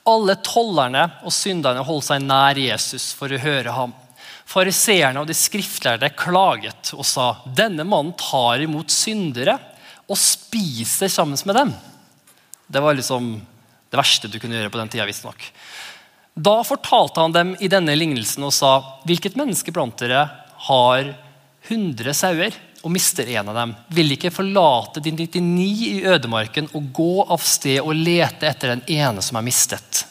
alle 0.10 0.36
tollerne 0.46 1.04
og 1.26 1.34
synderne 1.34 1.84
holdt 1.86 2.08
seg 2.08 2.24
nær 2.24 2.58
Jesus 2.58 3.12
for 3.18 3.32
å 3.32 3.42
høre 3.42 3.74
ham. 3.76 3.94
Fariseerne 4.50 5.22
og 5.22 5.30
de 5.30 5.36
skriftlærde 5.38 6.10
klaget 6.18 6.94
og 6.96 7.06
sa 7.06 7.32
denne 7.46 7.86
mannen 7.86 8.16
tar 8.18 8.64
imot 8.64 8.90
syndere 8.94 9.58
og 10.10 10.18
spiser 10.18 11.12
sammen 11.12 11.38
med 11.46 11.60
dem. 11.60 11.74
Det 12.70 12.82
var 12.82 12.98
liksom 12.98 13.36
det 13.90 13.98
verste 13.98 14.30
du 14.30 14.40
kunne 14.42 14.58
gjøre 14.58 14.72
på 14.74 14.82
den 14.82 14.90
tida. 14.94 15.06
Visstnok. 15.10 15.44
Da 16.34 16.60
fortalte 16.66 17.22
han 17.22 17.34
dem 17.36 17.56
i 17.60 17.70
denne 17.70 17.96
lignelsen 17.98 18.46
og 18.46 18.54
sa 18.56 18.74
hvilket 19.10 19.38
menneske 19.38 19.74
blant 19.76 19.98
dere 20.02 20.28
har 20.70 21.14
100 21.70 22.16
sauer 22.18 22.58
og 22.82 22.92
mister 22.94 23.28
en 23.36 23.52
av 23.52 23.58
dem, 23.58 23.76
vil 23.92 24.16
ikke 24.16 24.32
forlate 24.32 25.02
de 25.04 25.12
99 25.12 25.68
i 25.90 26.02
ødemarken 26.08 26.70
og 26.78 26.92
gå 26.96 27.14
av 27.26 27.44
sted 27.44 27.82
og 27.82 27.98
lete 27.98 28.48
etter 28.48 28.76
den 28.76 28.84
ene 29.00 29.24
som 29.26 29.40
er 29.40 29.46
mistet, 29.46 30.06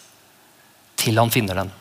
til 0.99 1.21
han 1.21 1.33
finner 1.33 1.63
den. 1.63 1.73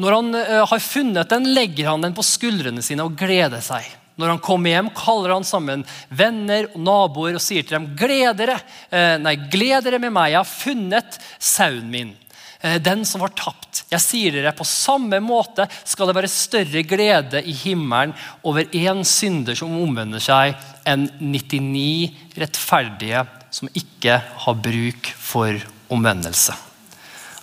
Når 0.00 0.16
han 0.16 0.30
uh, 0.38 0.62
har 0.70 0.82
funnet 0.82 1.32
den, 1.32 1.50
legger 1.52 1.90
han 1.90 2.04
den 2.04 2.14
på 2.16 2.24
skuldrene 2.24 2.84
sine 2.84 3.04
og 3.04 3.18
gleder 3.18 3.60
seg. 3.64 3.84
Når 4.20 4.34
han 4.34 4.42
kommer 4.44 4.74
hjem, 4.74 4.90
kaller 4.96 5.34
han 5.34 5.46
sammen 5.46 5.84
venner 6.12 6.68
og 6.72 6.80
naboer 6.84 7.36
og 7.36 7.44
sier 7.44 7.64
til 7.64 7.78
dem 7.78 7.90
gled 7.98 8.38
dere, 8.40 8.58
uh, 8.92 9.18
nei, 9.20 9.36
gled 9.52 9.84
dere 9.86 10.00
med 10.02 10.14
meg, 10.14 10.32
jeg 10.32 10.40
har 10.40 10.48
funnet 10.48 11.20
sauen 11.38 11.90
min. 11.92 12.14
Eh, 12.62 12.78
den 12.82 13.04
som 13.04 13.20
var 13.24 13.34
tapt. 13.34 13.82
Jeg 13.90 14.00
sier 14.00 14.36
dere, 14.36 14.54
På 14.54 14.64
samme 14.64 15.18
måte 15.20 15.66
skal 15.84 16.08
det 16.08 16.16
være 16.16 16.30
større 16.30 16.82
glede 16.86 17.42
i 17.42 17.52
himmelen 17.52 18.14
over 18.42 18.64
én 18.70 19.02
synder 19.04 19.58
som 19.58 19.74
omvender 19.82 20.22
seg, 20.22 20.54
enn 20.86 21.08
99 21.18 22.38
rettferdige 22.38 23.26
som 23.50 23.68
ikke 23.74 24.20
har 24.46 24.54
bruk 24.54 25.10
for 25.18 25.58
omvendelse. 25.92 26.54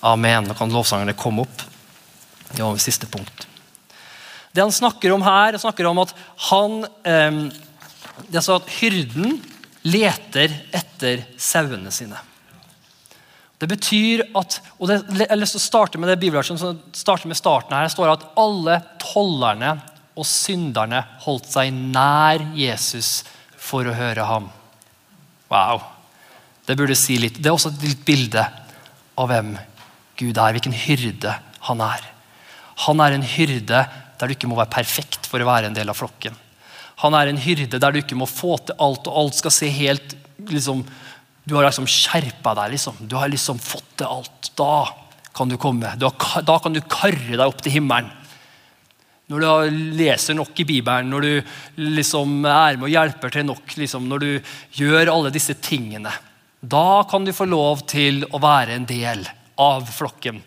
Amen. 0.02 0.48
Nå 0.48 0.56
kan 0.56 0.72
lovsangerne 0.72 1.18
komme 1.20 1.44
opp. 1.44 1.66
Det 2.56 2.64
var 2.64 2.74
mitt 2.74 2.82
siste 2.82 3.06
punkt. 3.12 3.46
Det 4.52 4.64
han 4.64 4.74
snakker 4.74 5.12
om 5.14 5.22
her, 5.22 5.52
han 5.54 5.62
snakker 5.62 5.86
om 5.86 6.00
at 6.02 6.16
han 6.50 6.80
eh, 7.04 7.44
det 8.28 8.40
er 8.40 8.44
så 8.44 8.58
at 8.60 8.72
Hyrden 8.80 9.38
leter 9.88 10.52
etter 10.76 11.24
sauene 11.40 11.92
sine. 11.94 12.18
Det 13.60 13.68
betyr 13.68 14.24
at, 14.40 14.60
og 14.80 14.88
det, 14.88 15.02
Jeg 15.20 15.28
har 15.28 15.40
lyst 15.40 15.58
til 15.58 15.62
å 15.62 15.68
starte 15.68 16.00
med 16.00 16.10
det 16.10 16.20
bibelverset 16.22 16.62
som 16.62 16.80
starter 16.96 17.28
med 17.28 17.40
starten 17.40 17.76
her. 17.76 17.88
Det 17.90 17.96
står 17.96 18.14
at 18.14 18.28
alle 18.40 18.80
tollerne 19.02 19.74
og 20.20 20.28
synderne 20.28 21.04
holdt 21.26 21.50
seg 21.52 21.74
nær 21.76 22.44
Jesus 22.56 23.24
for 23.60 23.88
å 23.88 23.96
høre 23.96 24.26
ham. 24.28 24.48
Wow. 25.52 25.84
Det 26.68 26.78
burde 26.80 26.96
si 26.98 27.18
litt. 27.20 27.40
Det 27.40 27.52
er 27.52 27.58
også 27.58 27.74
et 27.74 27.88
litt 27.90 28.06
bilde 28.08 28.46
av 29.20 29.28
hvem 29.32 29.56
Gud 30.20 30.38
er, 30.38 30.56
hvilken 30.56 30.76
hyrde 30.76 31.36
han 31.68 31.84
er. 31.84 32.04
Han 32.86 33.04
er 33.04 33.16
en 33.16 33.26
hyrde 33.28 33.84
der 34.20 34.28
du 34.28 34.36
ikke 34.36 34.48
må 34.52 34.60
være 34.60 34.72
perfekt 34.72 35.28
for 35.28 35.42
å 35.42 35.48
være 35.48 35.70
en 35.70 35.76
del 35.76 35.92
av 35.92 36.00
flokken. 36.00 36.36
Han 37.04 37.16
er 37.16 37.32
en 37.32 37.40
hyrde 37.40 37.80
der 37.80 37.96
du 37.96 38.02
ikke 38.02 38.18
må 38.20 38.28
få 38.28 38.58
til 38.64 38.76
alt, 38.84 39.08
og 39.08 39.20
alt 39.22 39.40
skal 39.40 39.56
se 39.56 39.70
helt 39.72 40.16
liksom, 40.50 40.84
du 41.44 41.56
har 41.56 41.66
liksom 41.66 41.88
skjerpa 41.90 42.56
deg. 42.62 42.76
liksom. 42.76 42.98
Du 43.02 43.16
har 43.18 43.30
liksom 43.32 43.60
fått 43.60 43.98
til 44.02 44.10
alt. 44.10 44.52
Da 44.60 44.88
kan 45.36 45.50
du 45.50 45.58
komme. 45.58 45.96
Har, 45.96 46.44
da 46.46 46.58
kan 46.60 46.76
du 46.76 46.82
karre 46.82 47.36
deg 47.36 47.46
opp 47.46 47.62
til 47.64 47.80
himmelen. 47.80 48.12
Når 49.30 49.44
du 49.44 49.82
leser 50.00 50.34
nok 50.34 50.58
i 50.58 50.66
Bibelen, 50.66 51.12
når 51.14 51.26
du 51.26 51.52
liksom 52.00 52.40
er 52.50 52.80
med 52.80 52.88
og 52.88 52.94
hjelper 52.96 53.34
til 53.34 53.46
nok, 53.46 53.76
liksom, 53.78 54.08
når 54.10 54.24
du 54.24 54.30
gjør 54.80 55.12
alle 55.14 55.30
disse 55.34 55.54
tingene, 55.62 56.10
da 56.60 57.04
kan 57.10 57.28
du 57.28 57.32
få 57.36 57.46
lov 57.46 57.84
til 57.88 58.24
å 58.34 58.42
være 58.42 58.74
en 58.80 58.88
del 58.90 59.22
av 59.62 59.86
flokken. 59.94 60.42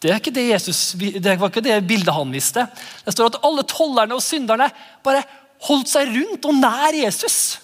Det, 0.00 0.08
er 0.08 0.16
ikke 0.20 0.32
det, 0.32 0.46
Jesus, 0.48 0.80
det 0.96 1.36
var 1.36 1.52
ikke 1.52 1.64
det 1.64 1.76
bildet 1.88 2.16
han 2.16 2.32
viste. 2.32 2.64
Det 3.04 3.12
står 3.12 3.34
at 3.34 3.38
alle 3.44 3.66
tollerne 3.68 4.16
og 4.16 4.24
synderne 4.24 4.70
bare 5.04 5.20
holdt 5.68 5.92
seg 5.92 6.08
rundt 6.16 6.48
og 6.48 6.56
nær 6.56 6.96
Jesus. 6.96 7.58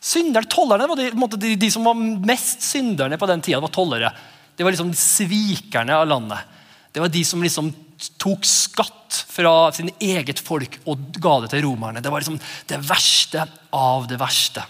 Synderne, 0.00 0.46
Tollerne 0.46 0.86
var 0.86 0.96
de, 0.96 1.10
de, 1.36 1.54
de, 1.58 1.70
som 1.70 1.86
var 1.86 1.98
mest 1.98 2.62
synderne 2.62 3.18
på 3.18 3.26
den 3.26 3.42
tida. 3.42 3.60
var 3.60 3.72
tollere. 3.74 4.12
Det 4.56 4.64
var 4.64 4.74
liksom 4.74 4.94
svikerne 4.94 5.96
av 5.96 6.06
landet. 6.06 6.56
Det 6.92 7.02
var 7.02 7.10
de 7.12 7.24
som 7.26 7.42
liksom 7.42 7.72
tok 8.18 8.46
skatt 8.46 9.24
fra 9.26 9.72
sin 9.74 9.90
eget 9.98 10.38
folk 10.38 10.78
og 10.86 11.18
ga 11.18 11.34
det 11.42 11.52
til 11.52 11.64
romerne. 11.66 12.02
Det 12.02 12.12
var 12.12 12.22
liksom 12.22 12.38
det 12.70 12.78
verste 12.86 13.46
av 13.74 14.06
det 14.10 14.18
verste. 14.20 14.62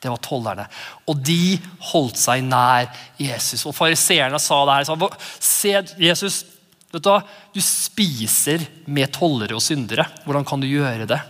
Det 0.00 0.10
var 0.10 0.22
tollerne. 0.24 0.64
Og 1.10 1.18
de 1.22 1.58
holdt 1.92 2.18
seg 2.18 2.42
nær 2.46 2.88
Jesus. 3.20 3.66
Og 3.68 3.76
Fariseerne 3.76 4.40
sa 4.42 4.62
det 4.66 4.78
her. 4.78 4.88
Sa, 4.88 5.10
Se, 5.38 5.74
Jesus, 6.00 6.40
vet 6.90 7.04
du, 7.04 7.34
du 7.54 7.60
spiser 7.62 8.64
med 8.88 9.12
tollere 9.14 9.58
og 9.58 9.62
syndere. 9.62 10.08
Hvordan 10.24 10.48
kan 10.48 10.62
du 10.62 10.66
gjøre 10.70 11.06
det? 11.10 11.20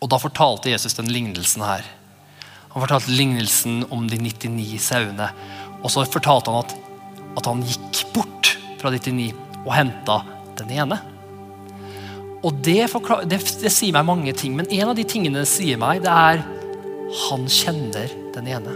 Og 0.00 0.10
Da 0.10 0.18
fortalte 0.22 0.70
Jesus 0.72 0.96
den 0.96 1.12
lignelsen 1.12 1.62
her 1.66 1.86
Han 2.78 2.84
fortalte 2.84 3.10
lignelsen 3.10 3.80
om 3.90 4.04
de 4.06 4.14
99 4.22 4.76
sauene. 4.78 5.26
Og 5.82 5.90
så 5.90 6.04
fortalte 6.06 6.52
han 6.54 6.62
at, 6.62 6.74
at 7.40 7.48
han 7.50 7.64
gikk 7.66 8.04
bort 8.14 8.52
fra 8.78 8.92
de 8.94 9.00
99 9.02 9.32
og 9.64 9.72
henta 9.74 10.18
den 10.60 10.70
ene. 10.76 11.00
Og 12.46 12.60
det, 12.62 12.84
det, 13.26 13.40
det, 13.64 13.72
sier 13.74 13.96
meg 13.96 14.06
mange 14.06 14.30
ting, 14.38 14.54
men 14.54 14.70
en 14.70 14.92
av 14.92 14.94
de 14.94 15.02
tingene 15.10 15.42
det 15.42 15.50
sier 15.50 15.80
meg, 15.82 16.04
det 16.04 16.12
er 16.12 16.44
han 17.24 17.48
kjenner 17.50 18.14
den 18.36 18.52
ene. 18.54 18.74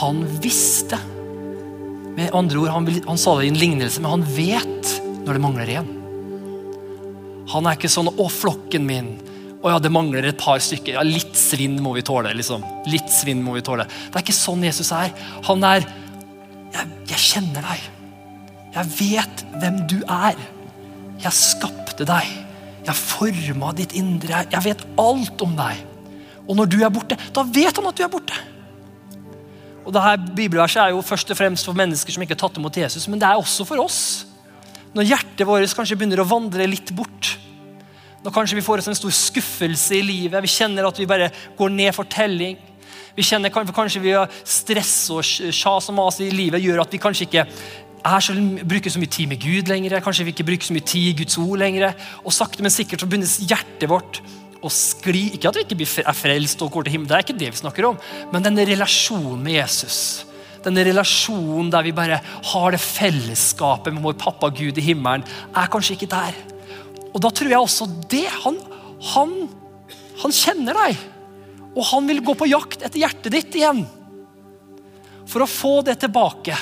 Han 0.00 0.24
visste. 0.42 0.98
Med 2.18 2.34
andre 2.34 2.64
ord, 2.64 2.72
han, 2.74 2.90
han 3.12 3.20
sa 3.20 3.36
det 3.38 3.46
i 3.46 3.52
en 3.52 3.60
lignelse, 3.62 4.02
men 4.02 4.16
han 4.16 4.26
vet 4.34 4.90
når 5.22 5.38
det 5.38 5.44
mangler 5.46 5.72
en. 5.76 5.94
Han 7.54 7.70
er 7.70 7.78
ikke 7.78 7.94
sånn 7.94 8.10
'Å, 8.10 8.26
flokken 8.26 8.90
min'. 8.90 9.14
Å 9.64 9.72
ja, 9.72 9.80
det 9.80 9.92
mangler 9.92 10.26
et 10.28 10.40
par 10.40 10.60
stykker. 10.60 10.98
Ja, 10.98 11.02
Litt 11.06 11.32
svinn 11.40 11.78
må 11.80 11.94
vi 11.96 12.04
tåle. 12.04 12.34
liksom. 12.36 12.64
Litt 12.92 13.08
svinn 13.08 13.40
må 13.42 13.54
vi 13.56 13.64
tåle. 13.64 13.86
Det 13.88 14.18
er 14.18 14.24
ikke 14.26 14.36
sånn 14.36 14.64
Jesus 14.66 14.92
er. 14.92 15.14
Han 15.48 15.64
er 15.64 15.86
jeg, 16.74 16.90
jeg 17.08 17.22
kjenner 17.22 17.64
deg. 17.64 17.86
Jeg 18.74 18.90
vet 18.98 19.44
hvem 19.62 19.78
du 19.88 20.00
er. 20.04 20.36
Jeg 21.22 21.32
skapte 21.38 22.04
deg. 22.04 22.28
Jeg 22.84 23.00
forma 23.00 23.72
ditt 23.72 23.94
indre. 23.96 24.42
Jeg 24.52 24.66
vet 24.66 24.84
alt 25.00 25.44
om 25.46 25.54
deg. 25.56 25.80
Og 26.44 26.58
når 26.58 26.68
du 26.68 26.82
er 26.84 26.92
borte, 26.92 27.16
da 27.32 27.46
vet 27.48 27.80
han 27.80 27.88
at 27.88 27.96
du 27.96 28.04
er 28.04 28.12
borte. 28.12 28.36
Og 29.84 29.92
det 29.92 30.02
her 30.04 30.20
Bibelverset 30.20 30.82
er 30.82 30.92
jo 30.92 31.00
først 31.04 31.32
og 31.32 31.38
fremst 31.38 31.68
for 31.68 31.76
mennesker 31.76 32.12
som 32.12 32.24
ikke 32.24 32.36
har 32.36 32.42
tatt 32.44 32.60
imot 32.60 32.76
Jesus, 32.80 33.06
men 33.08 33.20
det 33.20 33.28
er 33.28 33.40
også 33.40 33.66
for 33.68 33.80
oss. 33.80 33.98
Når 34.96 35.08
hjertet 35.08 35.48
vårt 35.48 35.72
kanskje 35.76 35.96
begynner 35.98 36.22
å 36.22 36.28
vandre 36.28 36.68
litt 36.68 36.92
bort. 36.96 37.34
Når 38.24 38.32
kanskje 38.32 38.56
vi 38.56 38.64
får 38.64 38.80
oss 38.80 38.88
en 38.88 38.96
stor 38.96 39.12
skuffelse 39.12 39.98
i 39.98 40.04
livet. 40.04 40.40
Vi 40.40 40.48
kjenner 40.48 40.86
at 40.88 40.98
vi 40.98 41.08
bare 41.08 41.28
går 41.58 41.72
ned 41.74 41.92
for 41.92 42.08
telling. 42.08 42.56
Vi 43.14 43.22
kjenner 43.22 43.52
Kanskje 43.52 44.00
vi 44.02 44.14
har 44.16 44.30
stress 44.42 45.10
og 45.12 45.20
sjas 45.24 45.90
og 45.92 45.98
mas 45.98 46.20
i 46.24 46.30
livet 46.32 46.62
gjør 46.64 46.82
at 46.82 46.94
vi 46.94 47.02
kanskje 47.02 47.28
ikke 47.28 47.44
så, 48.04 48.34
bruker 48.64 48.92
så 48.92 49.00
mye 49.00 49.12
tid 49.12 49.28
med 49.28 49.42
Gud 49.44 49.68
lenger. 49.68 50.00
Kanskje 50.04 50.24
vi 50.24 50.32
ikke 50.32 50.46
bruker 50.48 50.66
så 50.66 50.76
mye 50.76 50.88
tid 50.88 51.10
i 51.10 51.18
Guds 51.20 51.36
ord 51.40 51.60
lenger. 51.60 51.92
Og 52.24 52.32
sakte, 52.32 52.64
men 52.64 52.72
sikkert 52.72 53.04
så 53.04 53.10
begynner 53.10 53.28
hjertet 53.44 53.92
vårt 53.92 54.22
å 54.64 54.72
skli. 54.72 55.26
Ikke 55.36 55.52
at 55.52 55.60
vi 55.60 55.84
ikke 55.84 56.04
er 56.04 56.16
frelst 56.16 56.64
og 56.64 56.72
går 56.72 56.88
til 56.88 56.96
himmelen, 56.96 57.12
det 57.12 57.18
er 57.18 57.26
ikke 57.26 57.38
det 57.44 57.52
vi 57.52 57.60
snakker 57.60 57.90
om. 57.90 58.00
Men 58.32 58.48
denne 58.48 58.64
relasjonen 58.72 59.44
med 59.44 59.58
Jesus. 59.60 60.00
Denne 60.64 60.80
relasjonen 60.88 61.68
der 61.72 61.84
vi 61.84 61.92
bare 61.92 62.22
har 62.24 62.72
det 62.72 62.80
fellesskapet 62.80 63.92
med 63.92 64.04
vår 64.04 64.16
pappa 64.16 64.48
Gud 64.48 64.80
i 64.80 64.88
himmelen, 64.88 65.28
er 65.52 65.68
kanskje 65.68 65.98
ikke 65.98 66.12
der. 66.16 66.53
Og 67.14 67.22
da 67.22 67.30
tror 67.30 67.52
jeg 67.52 67.62
også 67.62 67.88
det. 68.10 68.26
Han, 68.44 68.58
han, 69.14 69.34
han 70.22 70.34
kjenner 70.34 70.80
deg. 70.82 71.02
Og 71.74 71.86
han 71.90 72.10
vil 72.10 72.22
gå 72.26 72.34
på 72.38 72.50
jakt 72.50 72.82
etter 72.82 73.00
hjertet 73.02 73.34
ditt 73.34 73.58
igjen. 73.58 73.84
For 75.30 75.44
å 75.44 75.50
få 75.50 75.78
det 75.86 75.96
tilbake 76.02 76.58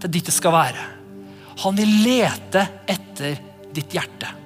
til 0.00 0.12
dit 0.12 0.26
det 0.26 0.34
skal 0.34 0.56
være. 0.56 0.86
Han 1.60 1.76
vil 1.76 1.92
lete 2.04 2.64
etter 2.88 3.36
ditt 3.70 3.92
hjerte. 3.94 4.36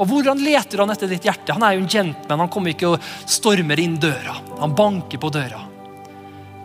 Og 0.00 0.08
Hvordan 0.08 0.40
leter 0.40 0.80
han 0.80 0.92
etter 0.92 1.10
ditt 1.10 1.26
hjerte? 1.26 1.56
Han 1.56 1.64
er 1.66 1.76
jo 1.76 1.82
en 1.82 1.90
gentleman. 1.90 2.46
Han 2.46 2.52
kommer 2.52 2.72
ikke 2.72 2.94
og 2.94 3.10
stormer 3.28 3.80
inn 3.80 3.98
døra. 4.00 4.38
Han 4.60 4.76
banker 4.76 5.20
på 5.20 5.32
døra. 5.32 5.60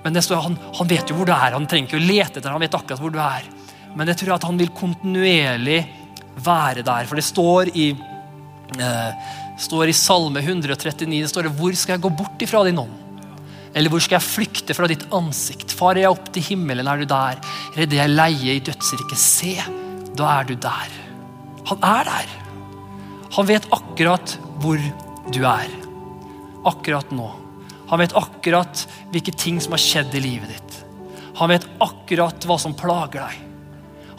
Men 0.05 0.21
står, 0.21 0.43
han, 0.45 0.55
han 0.77 0.87
vet 0.87 1.09
jo 1.09 1.17
hvor 1.17 1.27
du 1.27 1.33
er. 1.33 1.55
Han 1.55 1.65
trenger 1.67 1.89
ikke 1.89 1.99
å 1.99 2.05
lete 2.05 2.39
etter 2.39 2.53
han 2.53 2.61
vet 2.61 2.77
akkurat 2.77 3.01
hvor 3.01 3.11
du 3.11 3.19
er. 3.23 3.47
Men 3.95 4.11
jeg 4.11 4.21
tror 4.21 4.35
at 4.35 4.45
han 4.47 4.59
vil 4.59 4.71
kontinuerlig 4.75 5.79
være 6.43 6.83
der. 6.85 7.07
For 7.07 7.15
det 7.19 7.25
står 7.25 7.71
i, 7.75 7.89
eh, 8.79 9.31
står 9.57 9.89
i 9.89 9.95
Salme 9.95 10.41
139 10.41 11.21
det 11.21 11.29
står 11.31 11.43
det, 11.43 11.57
Hvor 11.57 11.75
skal 11.75 11.95
jeg 11.95 12.01
gå 12.01 12.09
bort 12.17 12.41
ifra 12.41 12.63
din 12.63 12.79
ånd? 12.79 13.01
Eller 13.75 13.89
hvor 13.91 13.99
skal 13.99 14.19
jeg 14.19 14.29
flykte 14.29 14.73
fra 14.73 14.87
ditt 14.87 15.03
ansikt? 15.11 15.73
Farer 15.75 16.05
jeg 16.05 16.11
opp 16.11 16.31
til 16.31 16.43
himmelen, 16.43 16.87
er 16.87 16.97
du 16.97 17.05
der. 17.05 17.41
Redder 17.75 17.97
jeg 17.97 18.13
leie 18.13 18.55
i 18.55 18.63
dødsriket, 18.63 19.19
se, 19.19 19.55
da 20.15 20.39
er 20.39 20.47
du 20.47 20.55
der. 20.55 20.93
Han 21.67 21.83
er 21.83 22.07
der. 22.07 22.29
Han 23.35 23.47
vet 23.49 23.67
akkurat 23.75 24.37
hvor 24.63 24.79
du 25.33 25.41
er. 25.43 25.73
Akkurat 26.65 27.11
nå. 27.11 27.27
Han 27.89 27.99
vet 27.99 28.15
akkurat 28.15 28.85
hvilke 29.11 29.33
ting 29.35 29.59
som 29.61 29.75
har 29.75 29.83
skjedd 29.83 30.15
i 30.15 30.23
livet 30.23 30.55
ditt. 30.55 30.77
Han 31.35 31.51
vet 31.51 31.67
akkurat 31.83 32.47
hva 32.47 32.55
som 32.61 32.73
plager 32.77 33.25
deg. 33.25 33.41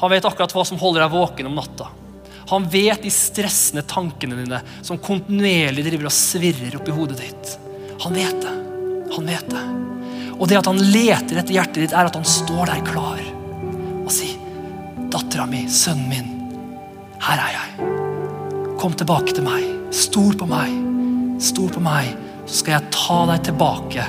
Han 0.02 0.12
vet 0.12 0.26
akkurat 0.28 0.52
hva 0.52 0.66
som 0.68 0.78
holder 0.78 1.06
deg 1.06 1.14
våken 1.16 1.48
om 1.48 1.56
natta. 1.56 1.88
Han 2.50 2.68
vet 2.70 3.02
de 3.02 3.10
stressende 3.10 3.82
tankene 3.90 4.38
dine 4.38 4.60
som 4.86 5.00
kontinuerlig 5.02 5.82
driver 5.88 6.10
og 6.10 6.14
svirrer 6.14 6.76
oppi 6.78 6.94
hodet 6.94 7.18
ditt. 7.24 7.56
Han 8.04 8.14
vet 8.14 8.38
det. 8.42 8.54
Han 9.16 9.26
vet 9.26 9.50
det. 9.50 9.64
Og 10.36 10.46
det 10.50 10.60
at 10.60 10.68
han 10.68 10.78
leter 10.78 11.40
etter 11.40 11.56
hjertet 11.56 11.80
ditt, 11.82 11.94
er 11.96 12.06
at 12.06 12.18
han 12.18 12.26
står 12.28 12.70
der 12.70 12.84
klar 12.86 13.22
og 14.06 14.12
sier, 14.14 14.36
'Dattera 15.10 15.46
mi, 15.48 15.64
sønnen 15.70 16.08
min, 16.10 16.28
her 17.24 17.40
er 17.40 17.54
jeg. 17.56 17.88
Kom 18.78 18.94
tilbake 18.94 19.34
til 19.34 19.46
meg. 19.46 19.64
Stol 19.94 20.36
på 20.38 20.46
meg. 20.50 20.70
Stol 21.42 21.70
på 21.72 21.80
meg, 21.82 22.12
så 22.44 22.60
skal 22.60 22.76
jeg 22.76 22.92
ta 22.94 23.18
deg 23.32 23.42
tilbake 23.48 24.06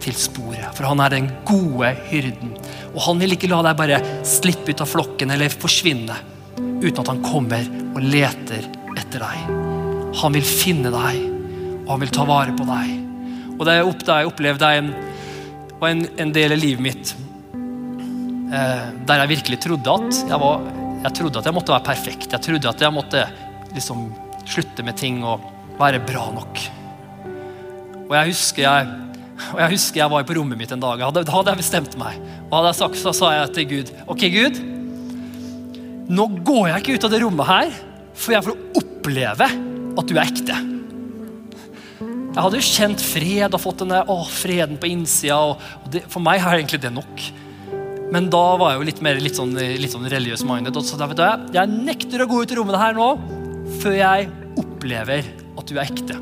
til 0.00 0.14
sporet. 0.16 0.70
For 0.76 0.86
han 0.88 1.02
er 1.02 1.12
den 1.16 1.28
gode 1.48 1.90
hyrden. 2.08 2.54
Og 2.94 3.00
han 3.08 3.20
vil 3.20 3.34
ikke 3.34 3.50
la 3.50 3.60
deg 3.66 3.76
bare 3.76 4.00
slippe 4.26 4.72
ut 4.72 4.84
av 4.84 4.88
flokken 4.88 5.34
eller 5.34 5.52
forsvinne 5.52 6.16
uten 6.82 7.00
at 7.02 7.10
han 7.10 7.22
kommer 7.24 7.66
og 7.94 8.04
leter 8.04 8.66
etter 8.98 9.24
deg. 9.24 9.52
Han 10.20 10.34
vil 10.34 10.46
finne 10.46 10.92
deg, 10.92 11.20
og 11.84 11.92
han 11.94 12.02
vil 12.04 12.14
ta 12.14 12.26
vare 12.28 12.54
på 12.56 12.66
deg. 12.68 12.94
Og 13.58 13.66
det 13.66 13.78
jeg, 13.78 13.94
da 14.06 14.20
jeg 14.20 14.30
opplevde 14.30 14.70
en, 14.80 14.92
var 15.78 15.94
en, 15.94 16.04
en, 16.18 16.32
del 16.34 16.54
av 16.54 16.60
livet 16.60 16.82
mitt 16.82 17.12
eh, 18.54 18.86
der 19.06 19.22
jeg 19.22 19.32
virkelig 19.34 19.60
trodde 19.62 19.94
at 19.94 20.22
jeg, 20.30 20.38
var, 20.42 20.64
jeg 21.04 21.14
trodde 21.18 21.42
at 21.42 21.50
jeg 21.50 21.56
måtte 21.56 21.74
være 21.74 21.88
perfekt. 21.90 22.30
Jeg 22.34 22.44
trodde 22.46 22.70
at 22.70 22.86
jeg 22.86 22.94
måtte 22.94 23.26
liksom 23.74 24.08
slutte 24.48 24.86
med 24.86 24.98
ting 24.98 25.20
og 25.26 25.44
være 25.78 26.02
bra 26.06 26.28
nok. 26.34 26.64
Og 28.08 28.16
jeg 28.16 28.32
husker 28.32 28.64
jeg, 28.64 28.88
og 29.52 29.60
jeg 29.60 29.74
husker 29.74 30.02
jeg 30.02 30.12
var 30.14 30.26
på 30.26 30.38
rommet 30.38 30.58
mitt 30.58 30.72
en 30.74 30.82
dag. 30.82 31.02
Da 31.02 31.26
hadde 31.34 31.52
jeg 31.52 31.62
bestemt 31.62 31.98
meg. 32.00 32.18
Og 32.48 32.58
hadde 32.60 32.72
jeg 32.72 32.82
sagt, 32.82 33.02
så 33.02 33.14
sa 33.14 33.34
jeg 33.36 33.54
til 33.58 33.70
Gud 33.74 33.94
Ok, 34.06 34.28
Gud. 34.32 34.77
Nå 36.08 36.24
går 36.40 36.70
jeg 36.70 36.80
ikke 36.80 36.96
ut 36.96 37.04
av 37.04 37.12
det 37.12 37.20
rommet 37.20 37.48
her, 37.48 37.72
for 38.16 38.32
jeg 38.32 38.44
får 38.46 38.78
oppleve 38.80 39.48
at 39.98 40.08
du 40.08 40.14
er 40.16 40.24
ekte. 40.24 40.56
Jeg 42.38 42.44
hadde 42.44 42.60
jo 42.60 42.68
kjent 42.68 43.02
fred 43.02 43.56
og 43.56 43.60
fått 43.60 43.82
den 43.82 43.92
der, 43.92 44.08
å, 44.08 44.22
freden 44.30 44.78
på 44.80 44.88
innsida. 44.88 45.36
Og, 45.42 45.60
og 45.82 45.92
det, 45.92 46.04
for 46.08 46.24
meg 46.24 46.40
er 46.40 46.60
egentlig 46.60 46.80
det 46.84 46.92
nok. 46.94 47.24
Men 48.14 48.30
da 48.32 48.42
var 48.56 48.72
jeg 48.72 48.80
jo 48.80 48.88
litt 48.88 49.02
mer 49.04 49.20
litt 49.20 49.36
sånn, 49.36 49.52
litt 49.52 49.92
sånn 49.92 50.08
religiøs 50.08 50.46
minded. 50.48 50.78
Så 50.86 50.96
da 51.00 51.10
vet 51.10 51.20
du, 51.20 51.24
jeg 51.58 51.74
nekter 51.74 52.24
å 52.24 52.28
gå 52.30 52.40
ut 52.40 52.54
i 52.54 52.56
rommet 52.56 52.80
her 52.80 52.96
nå 52.96 53.10
før 53.82 53.98
jeg 53.98 54.30
opplever 54.62 55.28
at 55.60 55.68
du 55.68 55.74
er 55.76 55.84
ekte. 55.84 56.16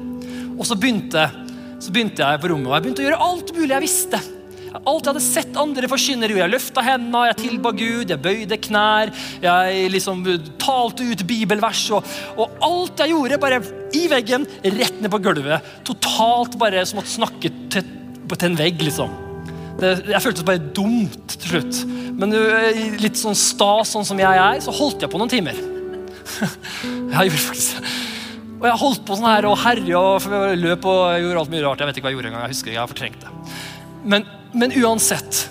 Og 0.56 0.64
så 0.66 0.74
begynte, 0.80 1.28
så 1.78 1.92
begynte 1.94 2.24
jeg 2.24 2.42
på 2.42 2.50
rommet, 2.50 2.72
og 2.72 2.74
jeg 2.74 2.86
begynte 2.86 3.04
å 3.04 3.06
gjøre 3.06 3.26
alt 3.28 3.52
mulig 3.54 3.70
jeg 3.76 3.84
visste. 3.84 4.22
Alt 4.84 5.06
jeg 5.06 5.12
hadde 5.12 5.24
sett 5.24 5.58
andre 5.60 5.88
forkynnere. 5.90 6.36
Jeg 6.40 6.52
løfta 6.52 6.84
hendene, 6.84 7.26
jeg 7.30 7.38
tilba 7.42 7.72
Gud, 7.76 8.12
jeg 8.12 8.22
bøyde 8.22 8.58
knær. 8.68 9.12
Jeg 9.42 9.90
liksom 9.94 10.24
talte 10.62 11.06
ut 11.06 11.26
bibelvers. 11.28 11.84
Og, 11.96 12.16
og, 12.36 12.56
alt 12.66 13.04
jeg 13.04 13.14
gjorde, 13.14 13.40
bare 13.42 13.60
i 13.96 14.06
veggen, 14.12 14.48
rett 14.76 14.98
ned 15.00 15.12
på 15.12 15.22
gulvet. 15.24 15.70
Totalt 15.86 16.58
bare 16.60 16.84
som 16.88 17.00
å 17.02 17.06
snakke 17.06 17.52
til, 17.72 17.94
til 18.26 18.48
en 18.50 18.58
vegg, 18.58 18.82
liksom. 18.84 19.22
Det, 19.76 19.92
jeg 20.08 20.24
føltes 20.24 20.46
bare 20.46 20.72
dumt 20.76 21.36
til 21.36 21.56
slutt. 21.56 21.80
Men 22.16 22.32
litt 23.02 23.20
sånn 23.20 23.36
sta, 23.36 23.80
sånn 23.84 24.06
som 24.08 24.20
jeg 24.20 24.42
er, 24.42 24.60
så 24.64 24.74
holdt 24.74 25.04
jeg 25.04 25.12
på 25.12 25.20
noen 25.20 25.32
timer. 25.32 25.58
jeg 27.12 27.30
gjorde 27.30 27.46
faktisk 27.46 27.80
det. 27.80 27.96
Og 28.56 28.64
jeg 28.70 28.80
holdt 28.80 29.02
på 29.04 29.16
sånn 29.18 29.28
her 29.28 29.46
og 29.50 29.58
herja 29.60 30.00
og 30.00 30.26
løp 30.56 30.86
og 30.88 31.02
gjorde 31.20 31.42
alt 31.42 31.52
mye 31.52 31.64
rart. 31.66 31.82
Jeg 31.82 31.90
vet 31.90 31.98
ikke 31.98 32.06
hva 32.06 32.12
jeg 32.12 32.16
gjorde 32.16 32.30
engang. 32.30 32.46
Jeg 32.46 32.54
husker 32.54 32.72
jeg 32.72 32.80
har 32.80 32.90
fortrengt 32.90 33.26
det. 33.26 33.32
Men 34.06 34.24
men 34.52 34.72
uansett 34.82 35.48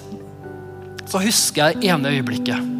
så 1.05 1.21
husker 1.21 1.75
jeg 1.75 1.91
ene 1.93 2.11
øyeblikket. 2.15 2.71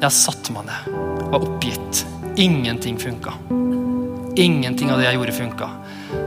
Jeg 0.00 0.16
satte 0.16 0.54
meg 0.54 0.68
ned, 0.68 1.00
var 1.32 1.42
oppgitt. 1.44 2.04
Ingenting 2.40 2.96
funka. 3.00 3.34
Ingenting 4.40 4.92
av 4.92 5.00
det 5.00 5.08
jeg 5.08 5.18
gjorde, 5.18 5.34
funka. 5.36 5.68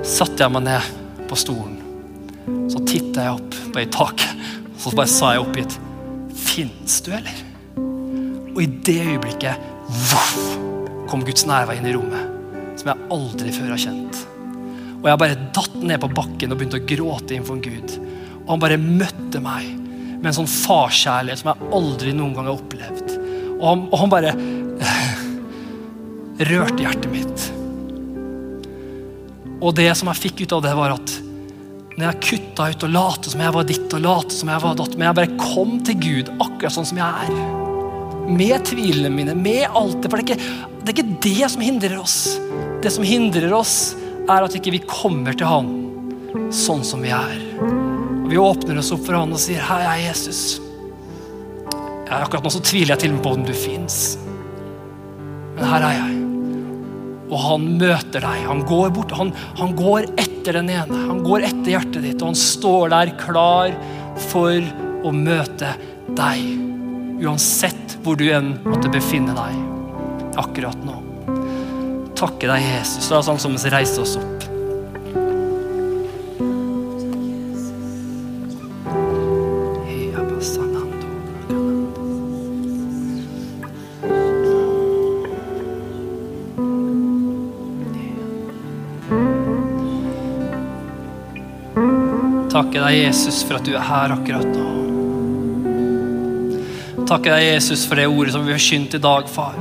Satte 0.06 0.44
jeg 0.44 0.54
meg 0.54 0.66
ned 0.68 0.92
på 1.30 1.38
stolen, 1.40 1.80
så 2.70 2.82
titta 2.86 3.26
jeg 3.26 3.38
opp 3.40 3.58
på 3.74 3.82
et 3.82 3.94
tak, 3.96 4.22
så 4.78 4.92
bare 4.94 5.10
sa 5.10 5.34
jeg 5.34 5.44
oppgitt 5.46 5.80
Fins 6.44 7.00
du, 7.06 7.14
eller? 7.16 7.40
Og 8.54 8.60
i 8.62 8.68
det 8.86 9.00
øyeblikket 9.02 9.70
voff, 10.12 10.36
kom 11.10 11.24
Guds 11.26 11.48
nærvær 11.50 11.80
inn 11.80 11.88
i 11.90 11.94
rommet, 11.96 12.28
som 12.78 12.92
jeg 12.92 13.10
aldri 13.16 13.54
før 13.56 13.72
har 13.74 13.82
kjent. 13.82 14.20
Og 15.00 15.08
jeg 15.10 15.22
bare 15.24 15.40
datt 15.56 15.80
ned 15.82 16.02
på 16.04 16.12
bakken 16.14 16.54
og 16.54 16.60
begynte 16.60 16.82
å 16.82 16.86
gråte 16.88 17.36
innenfor 17.36 17.64
Gud. 17.64 17.96
Og 18.44 18.56
han 18.56 18.64
bare 18.64 18.80
møtte 18.82 19.42
meg 19.44 19.70
med 20.24 20.30
en 20.32 20.38
sånn 20.42 20.50
farskjærlighet 20.50 21.42
som 21.42 21.52
jeg 21.52 21.72
aldri 21.76 22.14
noen 22.16 22.36
gang 22.36 22.48
har 22.48 22.58
opplevd. 22.58 23.18
Og 23.58 23.66
han, 23.68 23.84
og 23.90 24.00
han 24.02 24.12
bare 24.12 24.34
rørte 26.52 26.84
hjertet 26.84 27.12
mitt. 27.12 27.50
Og 29.64 29.76
det 29.78 29.90
som 29.96 30.10
jeg 30.12 30.22
fikk 30.26 30.44
ut 30.44 30.56
av 30.58 30.64
det, 30.66 30.74
var 30.76 30.98
at 30.98 31.20
Når 31.94 32.08
jeg 32.08 32.24
kutta 32.26 32.72
ut 32.74 32.84
og 32.88 32.90
late 32.90 33.30
som 33.30 33.42
jeg 33.44 33.54
var 33.54 33.66
ditt 33.70 33.92
og 33.94 34.02
late 34.02 34.34
som 34.34 34.50
jeg 34.50 34.62
var 34.64 34.78
datt. 34.80 34.96
Men 34.98 35.06
jeg 35.06 35.18
bare 35.20 35.36
kom 35.38 35.76
til 35.86 36.00
Gud 36.02 36.32
akkurat 36.42 36.74
sånn 36.74 36.88
som 36.90 36.98
jeg 36.98 37.28
er. 37.28 37.36
Med 38.34 38.66
tvilene 38.66 39.12
mine, 39.14 39.36
med 39.38 39.68
alt 39.78 40.00
det. 40.02 40.10
For 40.10 40.18
det 40.18 40.24
er, 40.24 40.42
ikke, 40.42 40.74
det 40.82 40.90
er 40.90 40.98
ikke 40.98 41.22
det 41.28 41.52
som 41.54 41.62
hindrer 41.62 41.96
oss. 42.02 42.18
Det 42.82 42.96
som 42.98 43.06
hindrer 43.06 43.54
oss, 43.54 43.78
er 44.26 44.42
at 44.42 44.58
ikke 44.58 44.74
vi 44.74 44.86
kommer 44.90 45.38
til 45.38 45.52
Han 45.52 45.74
sånn 46.50 46.82
som 46.88 47.04
vi 47.06 47.14
er. 47.14 47.93
Og 48.24 48.30
Vi 48.32 48.40
åpner 48.40 48.80
oss 48.80 48.92
opp 48.96 49.04
for 49.06 49.20
Han 49.20 49.36
og 49.36 49.42
sier, 49.42 49.60
'Hei, 49.60 49.82
er 49.84 50.12
Jesus'. 50.12 50.60
Ja, 52.08 52.24
akkurat 52.24 52.44
nå 52.44 52.52
så 52.54 52.62
tviler 52.64 52.94
jeg 52.94 53.00
til 53.00 53.12
og 53.12 53.16
med 53.16 53.24
på 53.24 53.34
om 53.34 53.44
du 53.48 53.54
fins. 53.54 54.18
Men 55.56 55.66
her 55.66 55.86
er 55.88 55.96
jeg. 55.98 56.20
Og 57.32 57.40
han 57.40 57.68
møter 57.80 58.22
deg. 58.22 58.44
Han 58.46 58.62
går 58.70 58.92
bort, 58.94 59.12
han, 59.18 59.34
han 59.58 59.74
går 59.76 60.06
etter 60.22 60.60
den 60.60 60.70
ene. 60.70 61.00
Han 61.08 61.24
går 61.26 61.48
etter 61.48 61.72
hjertet 61.74 62.04
ditt, 62.04 62.22
og 62.22 62.34
han 62.34 62.38
står 62.38 62.94
der 62.94 63.14
klar 63.18 63.74
for 64.30 64.62
å 65.04 65.12
møte 65.16 65.74
deg. 66.14 66.46
Uansett 67.24 67.98
hvor 68.04 68.20
du 68.20 68.28
enn 68.30 68.58
måtte 68.68 68.92
befinne 68.94 69.34
deg 69.38 70.38
akkurat 70.38 70.80
nå. 70.86 71.00
Takke 72.20 72.50
deg, 72.50 72.62
Jesus. 72.62 73.10
Det 73.10 73.18
er 73.18 73.26
sånn 73.26 73.42
alle 73.42 73.64
vi 73.66 73.74
reiser 73.74 74.06
oss 74.06 74.18
opp. 74.22 74.43
Takke 92.54 92.78
deg, 92.78 93.00
Jesus, 93.00 93.40
for 93.42 93.58
at 93.58 93.66
du 93.66 93.72
er 93.74 93.82
her 93.82 94.12
akkurat 94.14 94.46
nå. 94.46 94.66
Takke 97.10 97.32
deg, 97.32 97.46
Jesus, 97.48 97.88
for 97.90 97.98
det 97.98 98.06
ordet 98.06 98.36
som 98.36 98.46
vi 98.46 98.54
har 98.54 98.62
forkynt 98.62 98.94
i 98.94 99.02
dag, 99.02 99.26
far. 99.34 99.58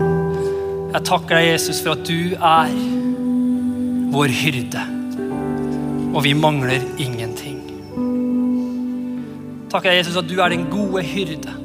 Jeg 0.92 1.00
takker 1.08 1.38
deg, 1.38 1.46
Jesus, 1.54 1.80
for 1.80 1.96
at 1.96 2.04
du 2.04 2.36
er 2.36 2.76
vår 4.12 4.36
hyrde. 4.42 4.84
Og 6.12 6.20
vi 6.28 6.36
mangler 6.36 6.84
ingenting. 7.00 7.64
Takker 9.72 9.88
deg, 9.88 10.02
Jesus, 10.02 10.20
at 10.20 10.28
du 10.28 10.36
er 10.44 10.52
den 10.52 10.68
gode 10.68 11.00
hyrde. 11.08 11.58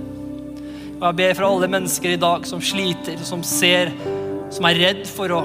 Og 0.98 1.10
jeg 1.10 1.16
ber 1.20 1.36
for 1.36 1.52
alle 1.52 1.74
mennesker 1.76 2.16
i 2.16 2.22
dag 2.24 2.48
som 2.48 2.64
sliter, 2.64 3.20
som 3.28 3.44
ser, 3.44 3.92
som 4.48 4.72
er 4.72 4.80
redd 4.80 5.08
for 5.12 5.36
å, 5.36 5.44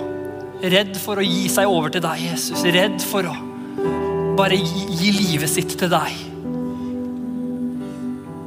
redd 0.63 0.95
for 1.03 1.19
å 1.19 1.27
gi 1.27 1.49
seg 1.51 1.67
over 1.67 1.91
til 1.91 2.07
deg, 2.07 2.29
Jesus. 2.31 2.63
Redd 2.71 3.03
for 3.03 3.35
å 3.35 3.41
bare 4.37 4.57
gi, 4.57 4.85
gi 4.97 5.13
livet 5.17 5.51
sitt 5.51 5.75
til 5.79 5.91
deg. 5.93 6.21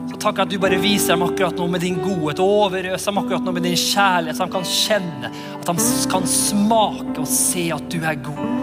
Så 0.10 0.20
takk 0.22 0.44
at 0.44 0.52
du 0.52 0.58
bare 0.62 0.80
viser 0.82 1.14
dem 1.14 1.26
akkurat 1.28 1.58
nå 1.60 1.68
med 1.70 1.84
din 1.86 2.00
godhet 2.02 2.42
og 2.44 2.54
overøser 2.68 3.12
dem 3.12 3.22
akkurat 3.22 3.46
nå 3.46 3.54
med 3.56 3.68
din 3.68 3.78
kjærlighet, 3.80 4.38
så 4.38 4.48
de 4.48 4.56
kan 4.56 4.70
kjenne, 4.70 5.34
at 5.60 5.68
de 5.70 5.90
kan 6.12 6.30
smake 6.30 7.18
og 7.22 7.30
se 7.30 7.68
at 7.76 7.90
du 7.94 8.00
er 8.02 8.18
god. 8.26 8.56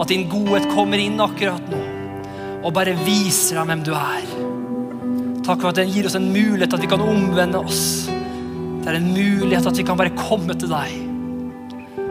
At 0.00 0.12
din 0.12 0.28
godhet 0.30 0.70
kommer 0.72 1.00
inn 1.02 1.20
akkurat 1.20 1.68
nå 1.72 1.82
og 2.62 2.70
bare 2.76 2.94
viser 3.02 3.58
dem 3.58 3.72
hvem 3.72 3.80
du 3.82 3.90
er. 3.98 4.26
Takk 5.42 5.64
for 5.64 5.72
at 5.72 5.80
den 5.80 5.90
gir 5.90 6.06
oss 6.06 6.14
en 6.14 6.28
mulighet 6.30 6.76
at 6.76 6.82
vi 6.84 6.90
kan 6.90 7.02
omvende 7.02 7.58
oss. 7.58 8.06
Det 8.06 8.90
er 8.90 9.00
en 9.00 9.10
mulighet 9.10 9.66
at 9.66 9.78
vi 9.78 9.84
kan 9.86 9.98
bare 9.98 10.14
komme 10.14 10.54
til 10.54 10.70
deg. 10.70 10.92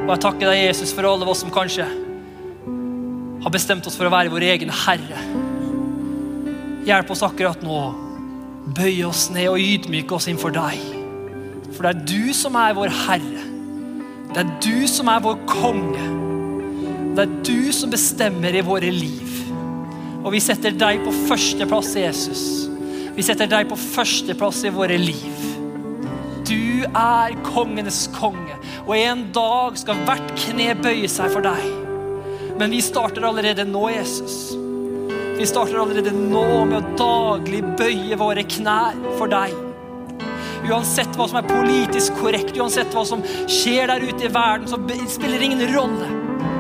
Og 0.02 0.10
jeg 0.12 0.24
takker 0.26 0.50
deg, 0.50 0.66
Jesus, 0.66 0.92
for 0.92 1.08
alle 1.08 1.30
oss 1.32 1.46
som 1.46 1.54
kanskje 1.54 1.88
har 3.42 3.54
bestemt 3.54 3.88
oss 3.90 3.98
for 3.98 4.08
å 4.08 4.14
være 4.14 4.32
vår 4.34 4.46
egen 4.54 4.72
herre. 4.84 5.26
Hjelp 6.86 7.14
oss 7.14 7.24
akkurat 7.26 7.62
nå. 7.66 7.82
Bøye 8.78 9.08
oss 9.08 9.28
ned 9.34 9.50
og 9.52 9.62
ydmyke 9.62 10.16
oss 10.18 10.30
innfor 10.30 10.54
deg. 10.56 10.82
For 11.74 11.86
det 11.86 11.92
er 11.92 12.06
du 12.12 12.34
som 12.38 12.58
er 12.60 12.76
vår 12.78 12.94
herre. 13.04 13.46
Det 14.32 14.44
er 14.44 14.52
du 14.64 14.88
som 14.88 15.10
er 15.12 15.24
vår 15.26 15.42
konge. 15.50 16.08
Det 17.18 17.26
er 17.26 17.34
du 17.44 17.72
som 17.76 17.92
bestemmer 17.92 18.56
i 18.56 18.64
våre 18.64 18.92
liv. 18.94 19.28
Og 20.22 20.32
vi 20.36 20.42
setter 20.44 20.76
deg 20.78 21.02
på 21.04 21.14
førsteplass, 21.26 21.96
Jesus. 21.98 22.44
Vi 23.18 23.26
setter 23.26 23.50
deg 23.50 23.68
på 23.68 23.80
førsteplass 23.80 24.62
i 24.70 24.74
våre 24.74 25.00
liv. 25.02 25.48
Du 26.48 26.86
er 26.88 27.36
kongenes 27.48 28.06
konge, 28.16 28.56
og 28.86 28.96
en 28.98 29.28
dag 29.36 29.78
skal 29.82 30.06
hvert 30.08 30.36
kne 30.40 30.74
bøye 30.80 31.10
seg 31.12 31.34
for 31.34 31.44
deg. 31.46 31.81
Men 32.62 32.72
vi 32.72 32.82
starter 32.82 33.22
allerede 33.22 33.64
nå, 33.66 33.90
Jesus. 33.90 34.52
Vi 35.38 35.46
starter 35.46 35.80
allerede 35.82 36.12
nå 36.14 36.66
med 36.70 36.76
å 36.78 36.90
daglig 37.00 37.64
bøye 37.80 38.18
våre 38.22 38.44
knær 38.46 39.00
for 39.18 39.32
deg. 39.32 39.56
Uansett 40.70 41.18
hva 41.18 41.26
som 41.26 41.40
er 41.40 41.48
politisk 41.50 42.20
korrekt, 42.22 42.54
uansett 42.62 42.94
hva 42.94 43.02
som 43.10 43.24
skjer 43.50 43.90
der 43.90 44.06
ute 44.06 44.28
i 44.28 44.30
verden, 44.30 44.70
så 44.70 44.78
spiller 45.10 45.42
det 45.42 45.48
ingen 45.48 45.74
rolle. 45.74 46.12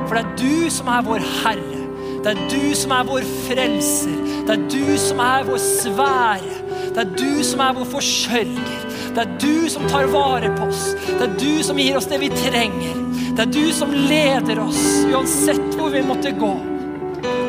For 0.07 0.17
det 0.17 0.23
er 0.23 0.33
du 0.41 0.73
som 0.73 0.89
er 0.89 1.05
vår 1.05 1.27
Herre. 1.43 1.83
Det 2.25 2.33
er 2.33 2.41
du 2.49 2.65
som 2.81 2.95
er 2.97 3.05
vår 3.11 3.29
frelser. 3.45 4.17
Det 4.47 4.57
er 4.57 4.65
du 4.73 4.97
som 5.05 5.21
er 5.27 5.45
vår 5.51 5.61
svære. 5.67 6.57
Det 6.95 7.05
er 7.05 7.13
du 7.13 7.43
som 7.45 7.61
er 7.61 7.77
vår 7.77 7.89
forsørger. 7.93 8.89
Det 9.13 9.27
er 9.27 9.37
du 9.45 9.69
som 9.69 9.85
tar 9.93 10.09
vare 10.17 10.49
på 10.57 10.65
oss. 10.65 10.95
Det 11.05 11.21
er 11.29 11.39
du 11.45 11.61
som 11.69 11.77
gir 11.77 12.01
oss 12.01 12.09
det 12.09 12.23
vi 12.25 12.33
trenger. 12.41 13.10
Det 13.31 13.45
er 13.47 13.51
du 13.53 13.71
som 13.73 13.93
leder 13.95 14.59
oss 14.63 14.81
uansett 15.07 15.77
hvor 15.79 15.93
vi 15.93 16.03
måtte 16.05 16.33
gå. 16.35 16.51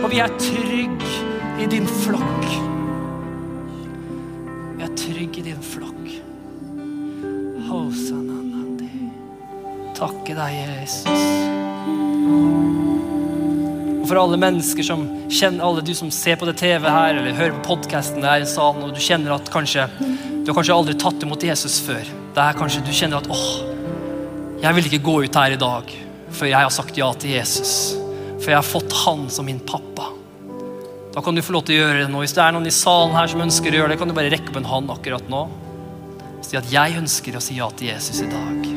Og 0.03 0.11
vi 0.11 0.23
er 0.23 0.37
trygge 0.41 1.15
i 1.63 1.69
din 1.71 1.89
flokk. 2.03 2.47
Vi 4.79 4.87
er 4.87 4.95
trygge 4.99 5.43
i 5.43 5.49
din 5.53 5.63
flokk. 5.63 5.93
Takke 10.03 10.35
deg, 10.35 10.55
Jesus. 10.83 11.07
Og 14.03 14.09
for 14.11 14.19
alle 14.19 14.39
mennesker 14.41 14.83
som 14.83 15.05
kjenner, 15.31 15.63
alle 15.63 15.85
du 15.87 15.93
som 15.95 16.11
ser 16.11 16.41
på 16.41 16.49
det 16.49 16.57
TV 16.59 16.89
her, 16.91 17.15
eller 17.15 17.37
hører 17.39 17.55
på 17.61 17.77
podkasten 17.77 18.27
her 18.27 18.43
i 18.43 18.49
salen, 18.51 18.83
og 18.83 18.97
du 18.97 18.99
kjenner 19.03 19.37
at 19.37 19.51
kanskje 19.55 19.87
du 20.43 20.51
har 20.51 20.57
kanskje 20.59 20.75
aldri 20.75 20.97
tatt 20.99 21.23
imot 21.23 21.47
Jesus 21.47 21.79
før. 21.87 22.03
Det 22.35 22.43
er 22.43 22.59
kanskje 22.59 22.83
Du 22.83 22.91
kjenner 22.91 23.23
at 23.23 23.31
åh, 23.31 23.47
jeg 24.63 24.77
vil 24.77 24.87
ikke 24.89 25.03
gå 25.03 25.15
ut 25.25 25.37
her 25.41 25.57
i 25.57 25.61
dag 25.61 25.89
før 26.33 26.49
jeg 26.49 26.65
har 26.65 26.73
sagt 26.73 26.99
ja 26.99 27.09
til 27.19 27.35
Jesus. 27.35 27.73
For 28.39 28.53
jeg 28.53 28.59
har 28.61 28.67
fått 28.67 28.95
han 29.05 29.27
som 29.31 29.47
min 29.47 29.59
pappa. 29.63 30.13
Da 31.13 31.21
kan 31.21 31.35
du 31.35 31.43
få 31.45 31.57
lov 31.57 31.67
til 31.67 31.77
å 31.77 31.83
gjøre 31.83 32.05
det 32.05 32.13
nå. 32.13 32.23
Hvis 32.23 32.35
det 32.37 32.45
er 32.45 32.55
noen 32.55 32.69
i 32.71 32.75
salen 32.75 33.17
her 33.17 33.29
som 33.29 33.43
ønsker 33.45 33.75
å 33.75 33.83
gjøre 33.83 33.93
det, 33.93 33.99
kan 34.01 34.09
du 34.09 34.17
bare 34.17 34.31
rekke 34.33 34.49
opp 34.53 34.61
en 34.63 34.71
hånd 34.71 34.93
akkurat 34.95 35.27
nå. 35.33 35.43
Si 36.47 36.57
at 36.59 36.71
jeg 36.73 36.97
ønsker 37.01 37.37
å 37.37 37.43
si 37.43 37.59
ja 37.59 37.69
til 37.77 37.91
Jesus 37.91 38.23
i 38.25 38.29
dag. 38.31 38.71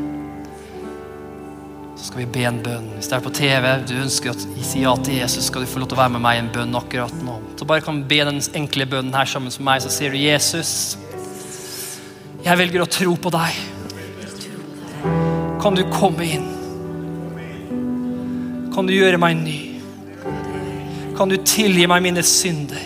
Så 1.95 2.09
skal 2.09 2.23
vi 2.23 2.27
be 2.33 2.43
en 2.49 2.59
bønn. 2.65 2.89
Hvis 2.97 3.11
det 3.11 3.19
er 3.19 3.23
på 3.23 3.35
TV, 3.37 3.69
du 3.87 3.93
ønsker 4.01 4.33
å 4.33 4.65
si 4.67 4.83
ja 4.83 4.95
til 5.05 5.21
Jesus, 5.21 5.47
skal 5.47 5.63
du 5.63 5.69
få 5.69 5.83
lov 5.83 5.93
til 5.93 5.99
å 5.99 6.01
være 6.01 6.15
med 6.17 6.25
meg 6.25 6.39
i 6.39 6.43
en 6.43 6.51
bønn 6.57 6.75
akkurat 6.81 7.23
nå. 7.23 7.37
Så 7.61 7.69
bare 7.69 7.85
kan 7.85 8.01
du 8.01 8.09
be 8.09 8.19
den 8.25 8.41
enkle 8.57 8.89
bønnen 8.89 9.15
her 9.15 9.29
sammen 9.29 9.53
med 9.53 9.69
meg, 9.69 9.85
så 9.85 9.93
sier 9.93 10.11
du 10.11 10.19
Jesus. 10.19 10.97
Jeg 12.45 12.61
velger 12.61 12.83
å 12.83 12.89
tro 12.89 13.15
på 13.21 13.31
deg. 13.37 13.74
Kan 15.65 15.73
du 15.73 15.81
komme 15.89 16.25
inn? 16.29 16.43
Kan 18.75 18.85
du 18.85 18.91
gjøre 18.93 19.17
meg 19.17 19.39
ny? 19.39 19.55
Kan 21.17 21.31
du 21.31 21.39
tilgi 21.41 21.87
meg 21.89 22.03
mine 22.05 22.21
synder? 22.21 22.83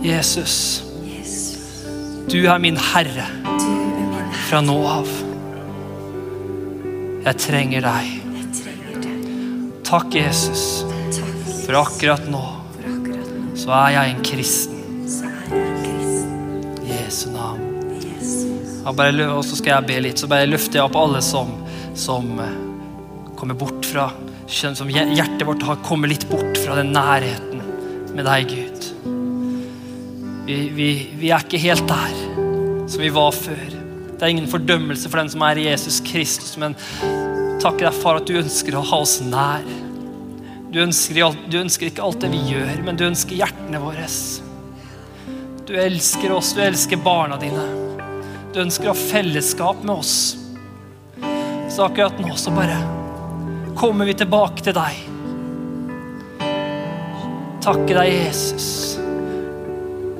Jesus, 0.00 0.54
du 2.24 2.38
er 2.48 2.56
min 2.64 2.80
Herre 2.80 3.26
fra 4.46 4.62
nå 4.64 4.78
av. 4.94 5.10
Jeg 7.26 7.42
trenger 7.44 7.84
deg. 7.84 8.64
Takk, 9.84 10.16
Jesus, 10.16 10.86
for 11.66 11.82
akkurat 11.82 12.24
nå 12.32 12.46
så 13.60 13.76
er 13.82 13.92
jeg 13.98 14.14
en 14.14 14.24
kristen. 14.30 14.75
Og 18.86 19.44
så 19.44 19.58
skal 19.58 19.72
jeg 19.72 19.88
be 19.88 19.98
litt. 20.04 20.20
Så 20.20 20.30
bare 20.30 20.46
løfter 20.48 20.80
jeg 20.80 20.86
opp 20.86 20.98
alle 21.00 21.22
som, 21.24 21.50
som 21.98 22.28
kommer 23.36 23.58
bort 23.58 23.86
fra 23.86 24.10
Som 24.46 24.88
hjertet 24.90 25.42
vårt 25.46 25.64
har 25.66 25.80
kommet 25.82 26.12
litt 26.12 26.28
bort 26.30 26.58
fra 26.62 26.76
den 26.78 26.92
nærheten 26.94 27.64
med 28.16 28.24
deg, 28.24 28.46
Gud. 28.48 28.84
Vi, 30.46 30.58
vi, 30.72 30.90
vi 31.18 31.32
er 31.34 31.42
ikke 31.42 31.58
helt 31.58 31.82
der 31.90 32.14
som 32.86 33.02
vi 33.02 33.10
var 33.10 33.34
før. 33.34 33.64
Det 34.16 34.22
er 34.22 34.32
ingen 34.32 34.46
fordømmelse 34.48 35.10
for 35.10 35.20
den 35.20 35.32
som 35.32 35.42
er 35.44 35.58
Jesus 35.60 35.98
Kristus, 36.06 36.54
men 36.56 36.76
takk 37.60 37.82
deg, 37.82 37.90
far, 37.92 38.22
at 38.22 38.30
du 38.30 38.38
ønsker 38.38 38.78
å 38.78 38.84
ha 38.86 39.00
oss 39.02 39.18
nær. 39.26 39.66
Du 40.72 40.78
ønsker, 40.84 41.34
du 41.50 41.58
ønsker 41.60 41.90
ikke 41.90 42.06
alt 42.06 42.22
det 42.22 42.30
vi 42.32 42.40
gjør, 42.54 42.84
men 42.86 42.96
du 42.96 43.04
ønsker 43.08 43.36
hjertene 43.36 43.82
våre. 43.82 44.06
Du 45.66 45.74
elsker 45.74 46.32
oss, 46.32 46.54
du 46.56 46.62
elsker 46.64 47.02
barna 47.02 47.36
dine. 47.42 47.85
Du 48.56 48.62
ønsker 48.62 48.88
å 48.88 48.94
ha 48.94 48.96
fellesskap 48.96 49.82
med 49.84 49.98
oss. 50.00 50.14
Så 51.68 51.82
akkurat 51.84 52.16
nå 52.24 52.30
så 52.40 52.48
bare 52.56 52.78
kommer 53.76 54.08
vi 54.08 54.14
tilbake 54.16 54.64
til 54.64 54.72
deg. 54.72 55.02
Takke 57.60 57.98
deg, 57.98 58.08
Jesus. 58.14 58.96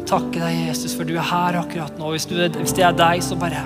Takke 0.05 0.37
deg, 0.37 0.66
Jesus, 0.66 0.93
for 0.99 1.09
du 1.09 1.14
er 1.16 1.24
her 1.24 1.57
akkurat 1.62 1.97
nå. 1.97 2.12
Hvis, 2.12 2.28
du, 2.28 2.37
hvis 2.59 2.76
det 2.76 2.84
er 2.84 3.01
deg, 3.01 3.24
så 3.24 3.41
bare 3.41 3.64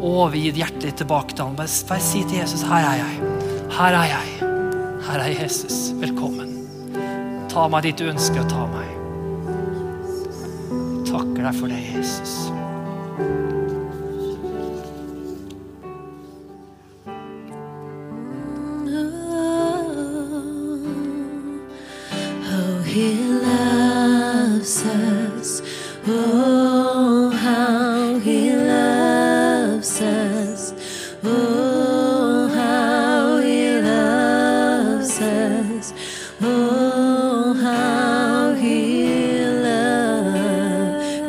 overgi 0.00 0.54
hjertet 0.56 0.88
ditt 0.88 1.02
tilbake 1.04 1.36
til 1.36 1.44
ham. 1.44 1.60
Bare, 1.60 1.68
bare 1.92 2.08
si 2.08 2.24
til 2.24 2.40
Jesus, 2.40 2.64
her 2.72 2.80
er 2.94 3.02
jeg. 3.02 3.30
Her 3.76 4.00
er 4.00 4.12
jeg. 4.14 4.52
Her 5.10 5.26
er 5.26 5.34
Jesus. 5.36 5.90
Velkommen. 6.00 6.62
Ta 7.52 7.68
meg 7.68 7.90
dit 7.90 8.00
du 8.00 8.08
ønsker 8.08 8.40
å 8.40 8.50
ta 8.56 8.64
meg. 8.72 8.88
Takker 11.12 11.42
deg 11.44 11.60
for 11.60 11.68
det, 11.68 11.84
Jesus. 11.92 12.46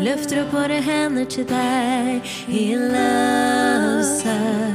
Løfter 0.08 0.40
opp 0.44 0.54
våre 0.56 0.80
hender 0.82 1.26
til 1.26 1.46
deg. 1.50 2.24
He 2.48 2.76
loves 2.76 4.24
us. 4.26 4.67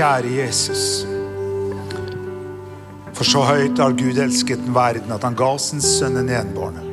Kjære 0.00 0.30
Jesus. 0.32 0.84
For 3.12 3.28
så 3.28 3.42
høyt 3.44 3.80
har 3.82 3.92
Gud 3.98 4.16
elsket 4.22 4.62
den 4.62 4.72
verden 4.72 5.12
at 5.12 5.26
han 5.26 5.36
ga 5.36 5.50
sin 5.60 5.82
sønn 5.84 6.16
en 6.22 6.30
enbårne. 6.32 6.86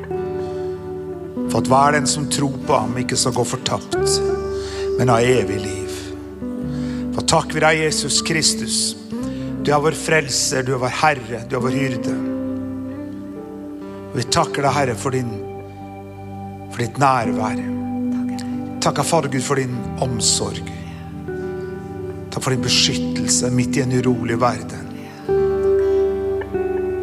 For 1.47 1.61
at 1.61 1.69
hver 1.71 1.95
den 1.95 2.09
som 2.09 2.25
tror 2.27 2.57
på 2.67 2.75
ham, 2.75 2.97
ikke 2.99 3.15
skal 3.15 3.35
gå 3.37 3.45
fortapt, 3.47 3.95
men 4.97 5.13
ha 5.13 5.21
evig 5.23 5.61
liv. 5.63 5.93
For 7.15 7.23
takk 7.31 7.55
vi 7.55 7.63
deg, 7.63 7.85
Jesus 7.85 8.19
Kristus. 8.27 8.79
Du 9.63 9.71
er 9.71 9.79
vår 9.83 9.95
frelser, 9.95 10.67
du 10.67 10.73
er 10.75 10.83
vår 10.83 10.95
Herre, 10.99 11.39
du 11.47 11.55
er 11.55 11.63
vår 11.63 11.77
hyrde. 11.79 12.15
Og 14.09 14.17
vi 14.19 14.27
takker 14.35 14.67
deg, 14.67 14.75
Herre, 14.81 14.97
for, 14.99 15.15
din, 15.15 15.31
for 16.73 16.83
ditt 16.83 16.99
nærvær. 16.99 17.63
Takker 18.83 19.07
Fader 19.07 19.31
Gud 19.31 19.47
for 19.47 19.63
din 19.63 19.79
omsorg. 20.03 20.76
Takk 22.37 22.43
for 22.43 22.53
din 22.53 22.61
beskyttelse 22.61 23.49
midt 23.49 23.77
i 23.77 23.81
en 23.81 23.91
urolig 23.97 24.35
verden. 24.37 24.89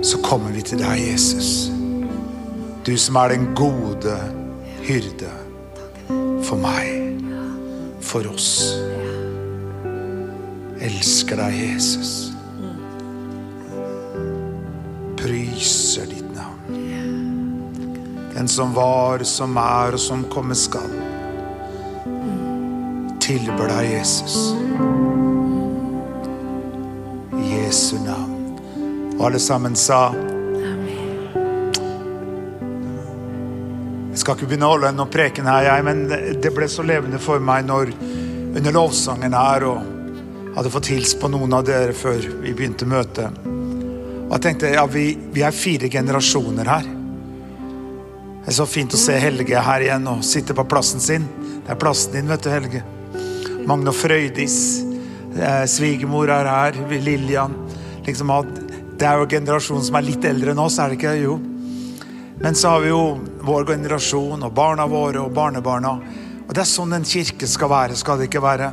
Så 0.02 0.20
kommer 0.22 0.52
vi 0.54 0.60
til 0.62 0.78
deg, 0.78 1.00
Jesus. 1.10 1.72
Du 2.86 2.92
som 2.94 3.18
er 3.18 3.34
den 3.34 3.48
gode 3.58 4.14
hyrde 4.86 5.32
for 6.46 6.54
meg, 6.62 7.18
for 7.98 8.30
oss. 8.30 8.76
Elsker 10.78 11.42
deg, 11.42 11.58
Jesus. 11.64 12.12
Priser 15.18 16.06
ditt 16.14 16.30
navn. 16.36 16.78
Den 18.36 18.46
som 18.46 18.70
var, 18.78 19.26
som 19.26 19.58
er 19.58 19.98
og 19.98 20.04
som 20.06 20.22
komme 20.30 20.54
skal. 20.54 20.94
Tilber 23.18 23.66
deg, 23.80 23.96
Jesus. 23.96 24.54
Jesu 27.74 27.96
navn. 27.98 28.54
Og 29.18 29.26
alle 29.26 29.40
sammen 29.42 29.74
sa 29.74 30.12
Jeg 34.14 34.20
skal 34.22 34.36
ikke 34.36 34.46
begynne 34.46 34.68
å 34.68 34.76
holde 34.76 34.92
noen 34.94 35.10
preken 35.10 35.48
her, 35.50 35.64
jeg, 35.66 35.82
men 35.82 36.04
det 36.38 36.52
ble 36.54 36.68
så 36.70 36.84
levende 36.86 37.18
for 37.18 37.42
meg 37.42 37.66
når 37.66 37.90
under 38.54 38.76
lovsangen 38.76 39.34
her 39.34 39.66
og 39.66 39.80
hadde 40.54 40.70
fått 40.70 40.92
hilst 40.92 41.18
på 41.18 41.26
noen 41.32 41.56
av 41.58 41.64
dere 41.66 41.96
før 41.98 42.22
vi 42.44 42.54
begynte 42.54 42.86
møtet. 42.86 43.42
Og 43.42 44.36
jeg 44.36 44.44
tenkte 44.46 44.70
ja, 44.70 44.86
vi, 44.86 45.08
vi 45.34 45.42
er 45.42 45.50
fire 45.58 45.90
generasjoner 45.90 46.70
her. 46.70 46.86
Det 46.86 48.54
er 48.54 48.58
så 48.60 48.68
fint 48.70 48.94
å 48.94 49.02
se 49.02 49.18
Helge 49.18 49.66
her 49.66 49.82
igjen 49.82 50.06
og 50.14 50.22
sitte 50.22 50.54
på 50.54 50.68
plassen 50.70 51.02
sin. 51.02 51.26
Det 51.66 51.74
er 51.74 51.82
plassen 51.82 52.14
din, 52.14 52.30
vet 52.30 52.46
du, 52.46 52.52
Helge. 52.54 52.86
Magne 53.66 53.90
og 53.90 53.98
Frøydis. 53.98 54.62
eh, 55.34 55.66
Svigermor 55.66 56.30
er 56.30 56.46
her. 56.54 56.80
Lillian. 57.02 57.63
Liksom, 58.04 58.30
at 58.30 58.50
det 58.98 59.06
er 59.08 59.20
jo 59.20 59.28
generasjonen 59.30 59.84
som 59.86 59.98
er 59.98 60.06
litt 60.06 60.24
eldre 60.28 60.52
enn 60.52 60.62
oss, 60.62 60.78
er 60.78 60.92
det 60.92 60.98
ikke? 61.00 61.14
Jo. 61.22 61.38
Men 62.42 62.56
så 62.58 62.74
har 62.74 62.84
vi 62.84 62.90
jo 62.90 63.02
vår 63.46 63.66
generasjon 63.72 64.42
og 64.44 64.54
barna 64.54 64.86
våre 64.90 65.22
og 65.22 65.32
barnebarna. 65.34 65.94
Og 66.44 66.52
det 66.52 66.60
er 66.60 66.68
sånn 66.68 66.92
en 66.92 67.06
kirke 67.08 67.48
skal 67.48 67.70
være, 67.72 67.96
skal 67.96 68.20
det 68.20 68.28
ikke 68.28 68.42
være? 68.44 68.72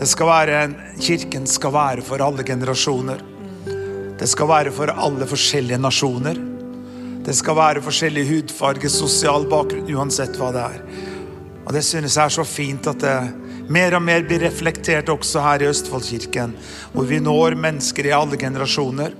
Det 0.00 0.08
skal 0.10 0.26
være, 0.26 0.64
Kirken 0.98 1.46
skal 1.46 1.72
være 1.74 2.02
for 2.02 2.22
alle 2.24 2.42
generasjoner. 2.46 3.22
Det 4.18 4.28
skal 4.30 4.50
være 4.50 4.72
for 4.74 4.90
alle 4.90 5.26
forskjellige 5.30 5.78
nasjoner. 5.78 6.40
Det 7.24 7.34
skal 7.36 7.56
være 7.56 7.82
forskjellig 7.84 8.24
hudfarge, 8.28 8.90
sosial 8.92 9.46
bakgrunn, 9.48 9.86
uansett 9.94 10.34
hva 10.40 10.50
det 10.54 10.64
er. 10.64 10.82
Og 11.64 11.72
det 11.72 11.84
synes 11.86 12.16
jeg 12.18 12.24
er 12.24 12.34
så 12.34 12.44
fint 12.44 12.90
at 12.90 13.00
det 13.00 13.16
mer 13.68 13.96
og 13.96 14.02
mer 14.04 14.24
blir 14.26 14.42
reflektert 14.44 15.08
også 15.12 15.42
her 15.44 15.62
i 15.64 15.68
Østfoldkirken, 15.70 16.54
hvor 16.92 17.08
vi 17.08 17.20
når 17.22 17.56
mennesker 17.60 18.08
i 18.08 18.14
alle 18.16 18.38
generasjoner, 18.40 19.14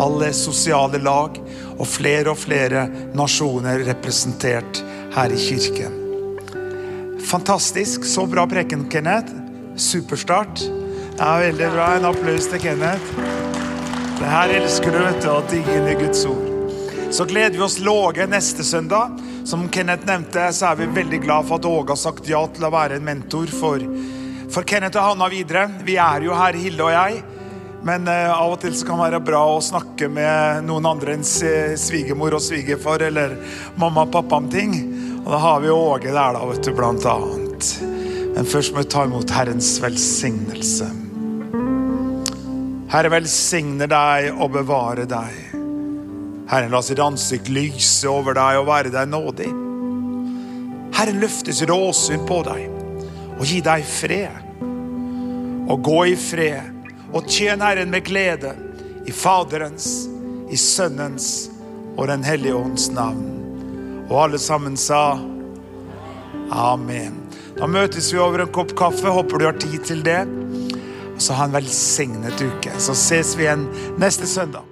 alle 0.00 0.30
sosiale 0.36 1.00
lag, 1.02 1.38
og 1.78 1.88
flere 1.88 2.32
og 2.32 2.38
flere 2.38 2.86
nasjoner 3.16 3.84
representert 3.88 4.82
her 5.16 5.32
i 5.32 5.40
kirken. 5.40 5.98
Fantastisk. 7.22 8.04
Så 8.04 8.26
bra 8.26 8.46
preken, 8.46 8.88
Kenneth. 8.90 9.32
Superstart. 9.76 10.60
Det 11.16 11.24
er 11.24 11.44
veldig 11.46 11.68
bra. 11.74 11.88
En 11.96 12.08
applaus 12.10 12.48
til 12.50 12.60
Kenneth. 12.60 13.20
Det 14.18 14.30
her 14.30 14.54
elsker 14.60 14.92
du, 14.92 14.98
vet 15.02 15.22
du, 15.22 15.30
at 15.32 15.54
ingen 15.56 15.88
er 15.88 16.00
Guds 16.00 16.24
ord. 16.28 16.48
Så 17.12 17.24
gleder 17.28 17.56
vi 17.56 17.64
oss 17.64 17.78
Låge 17.82 18.26
neste 18.26 18.64
søndag. 18.64 19.16
Som 19.44 19.68
Kenneth 19.68 20.06
nevnte, 20.06 20.52
så 20.54 20.70
er 20.70 20.76
vi 20.78 20.86
veldig 20.94 21.18
glad 21.24 21.46
for 21.48 21.58
at 21.58 21.66
Åge 21.66 21.92
har 21.94 21.98
sagt 21.98 22.28
ja 22.30 22.40
til 22.54 22.66
å 22.66 22.72
være 22.72 22.98
en 22.98 23.06
mentor 23.06 23.50
for, 23.50 23.82
for 24.52 24.66
Kenneth 24.68 25.00
og 25.00 25.12
Hanna 25.12 25.28
videre. 25.32 25.66
Vi 25.82 25.96
er 25.98 26.28
jo 26.28 26.36
her, 26.38 26.58
Hilde 26.58 26.86
og 26.86 26.94
jeg. 26.94 27.22
Men 27.82 28.06
eh, 28.06 28.30
av 28.30 28.54
og 28.54 28.60
til 28.62 28.74
så 28.78 28.86
kan 28.86 29.00
det 29.00 29.08
være 29.08 29.22
bra 29.26 29.42
å 29.50 29.62
snakke 29.64 30.06
med 30.12 30.62
noen 30.68 30.86
andre 30.92 31.16
enn 31.16 31.26
svigermor 31.26 32.38
og 32.38 32.44
svigerfar 32.44 33.02
eller 33.08 33.34
mamma 33.74 34.06
og 34.06 34.14
pappa 34.14 34.38
om 34.38 34.46
ting. 34.52 34.76
Og 35.24 35.30
da 35.34 35.40
har 35.42 35.62
vi 35.64 35.74
Åge 35.74 36.12
der, 36.14 36.38
da, 36.38 36.44
vet 36.46 36.62
du, 36.62 36.74
blant 36.78 37.06
annet. 37.10 37.72
Men 38.36 38.48
først 38.48 38.74
må 38.74 38.84
vi 38.84 38.92
ta 38.94 39.06
imot 39.08 39.34
Herrens 39.34 39.74
velsignelse. 39.82 40.86
Herre 42.92 43.10
velsigne 43.12 43.90
deg 43.90 44.30
og 44.36 44.54
bevare 44.54 45.08
deg. 45.08 45.51
Herren 46.52 46.70
la 46.70 46.82
sitt 46.84 46.98
ansikt 47.00 47.48
lyse 47.48 48.04
over 48.04 48.36
deg 48.36 48.58
og 48.60 48.66
være 48.68 48.90
deg 48.92 49.08
nådig. 49.08 49.48
Herren 50.92 51.20
løfte 51.22 51.54
sitt 51.56 51.70
åsyn 51.72 52.26
på 52.28 52.42
deg 52.44 52.66
og 53.38 53.46
gi 53.48 53.62
deg 53.64 53.86
fred. 53.88 54.50
Og 55.72 55.80
gå 55.86 55.98
i 56.10 56.16
fred 56.20 56.90
og 57.16 57.24
tjen 57.24 57.64
Herren 57.64 57.88
med 57.92 58.04
glede 58.04 58.50
i 59.08 59.14
Faderens, 59.16 59.86
i 60.52 60.58
Sønnens 60.60 61.48
og 61.96 62.10
Den 62.12 62.24
hellige 62.24 62.58
ånds 62.58 62.90
navn. 62.92 63.24
Og 64.10 64.18
alle 64.26 64.40
sammen 64.40 64.76
sa 64.76 65.16
Amen. 66.52 67.16
Da 67.56 67.64
møtes 67.64 68.10
vi 68.12 68.20
over 68.20 68.44
en 68.44 68.52
kopp 68.52 68.74
kaffe. 68.76 69.08
Håper 69.08 69.40
du 69.40 69.46
har 69.48 69.56
tid 69.56 69.78
til 69.88 70.04
det. 70.04 70.20
Og 71.14 71.24
så 71.24 71.38
ha 71.38 71.48
en 71.48 71.56
velsignet 71.56 72.44
uke. 72.44 72.76
Så 72.76 72.96
ses 72.98 73.32
vi 73.40 73.48
igjen 73.48 73.64
neste 74.00 74.28
søndag. 74.28 74.71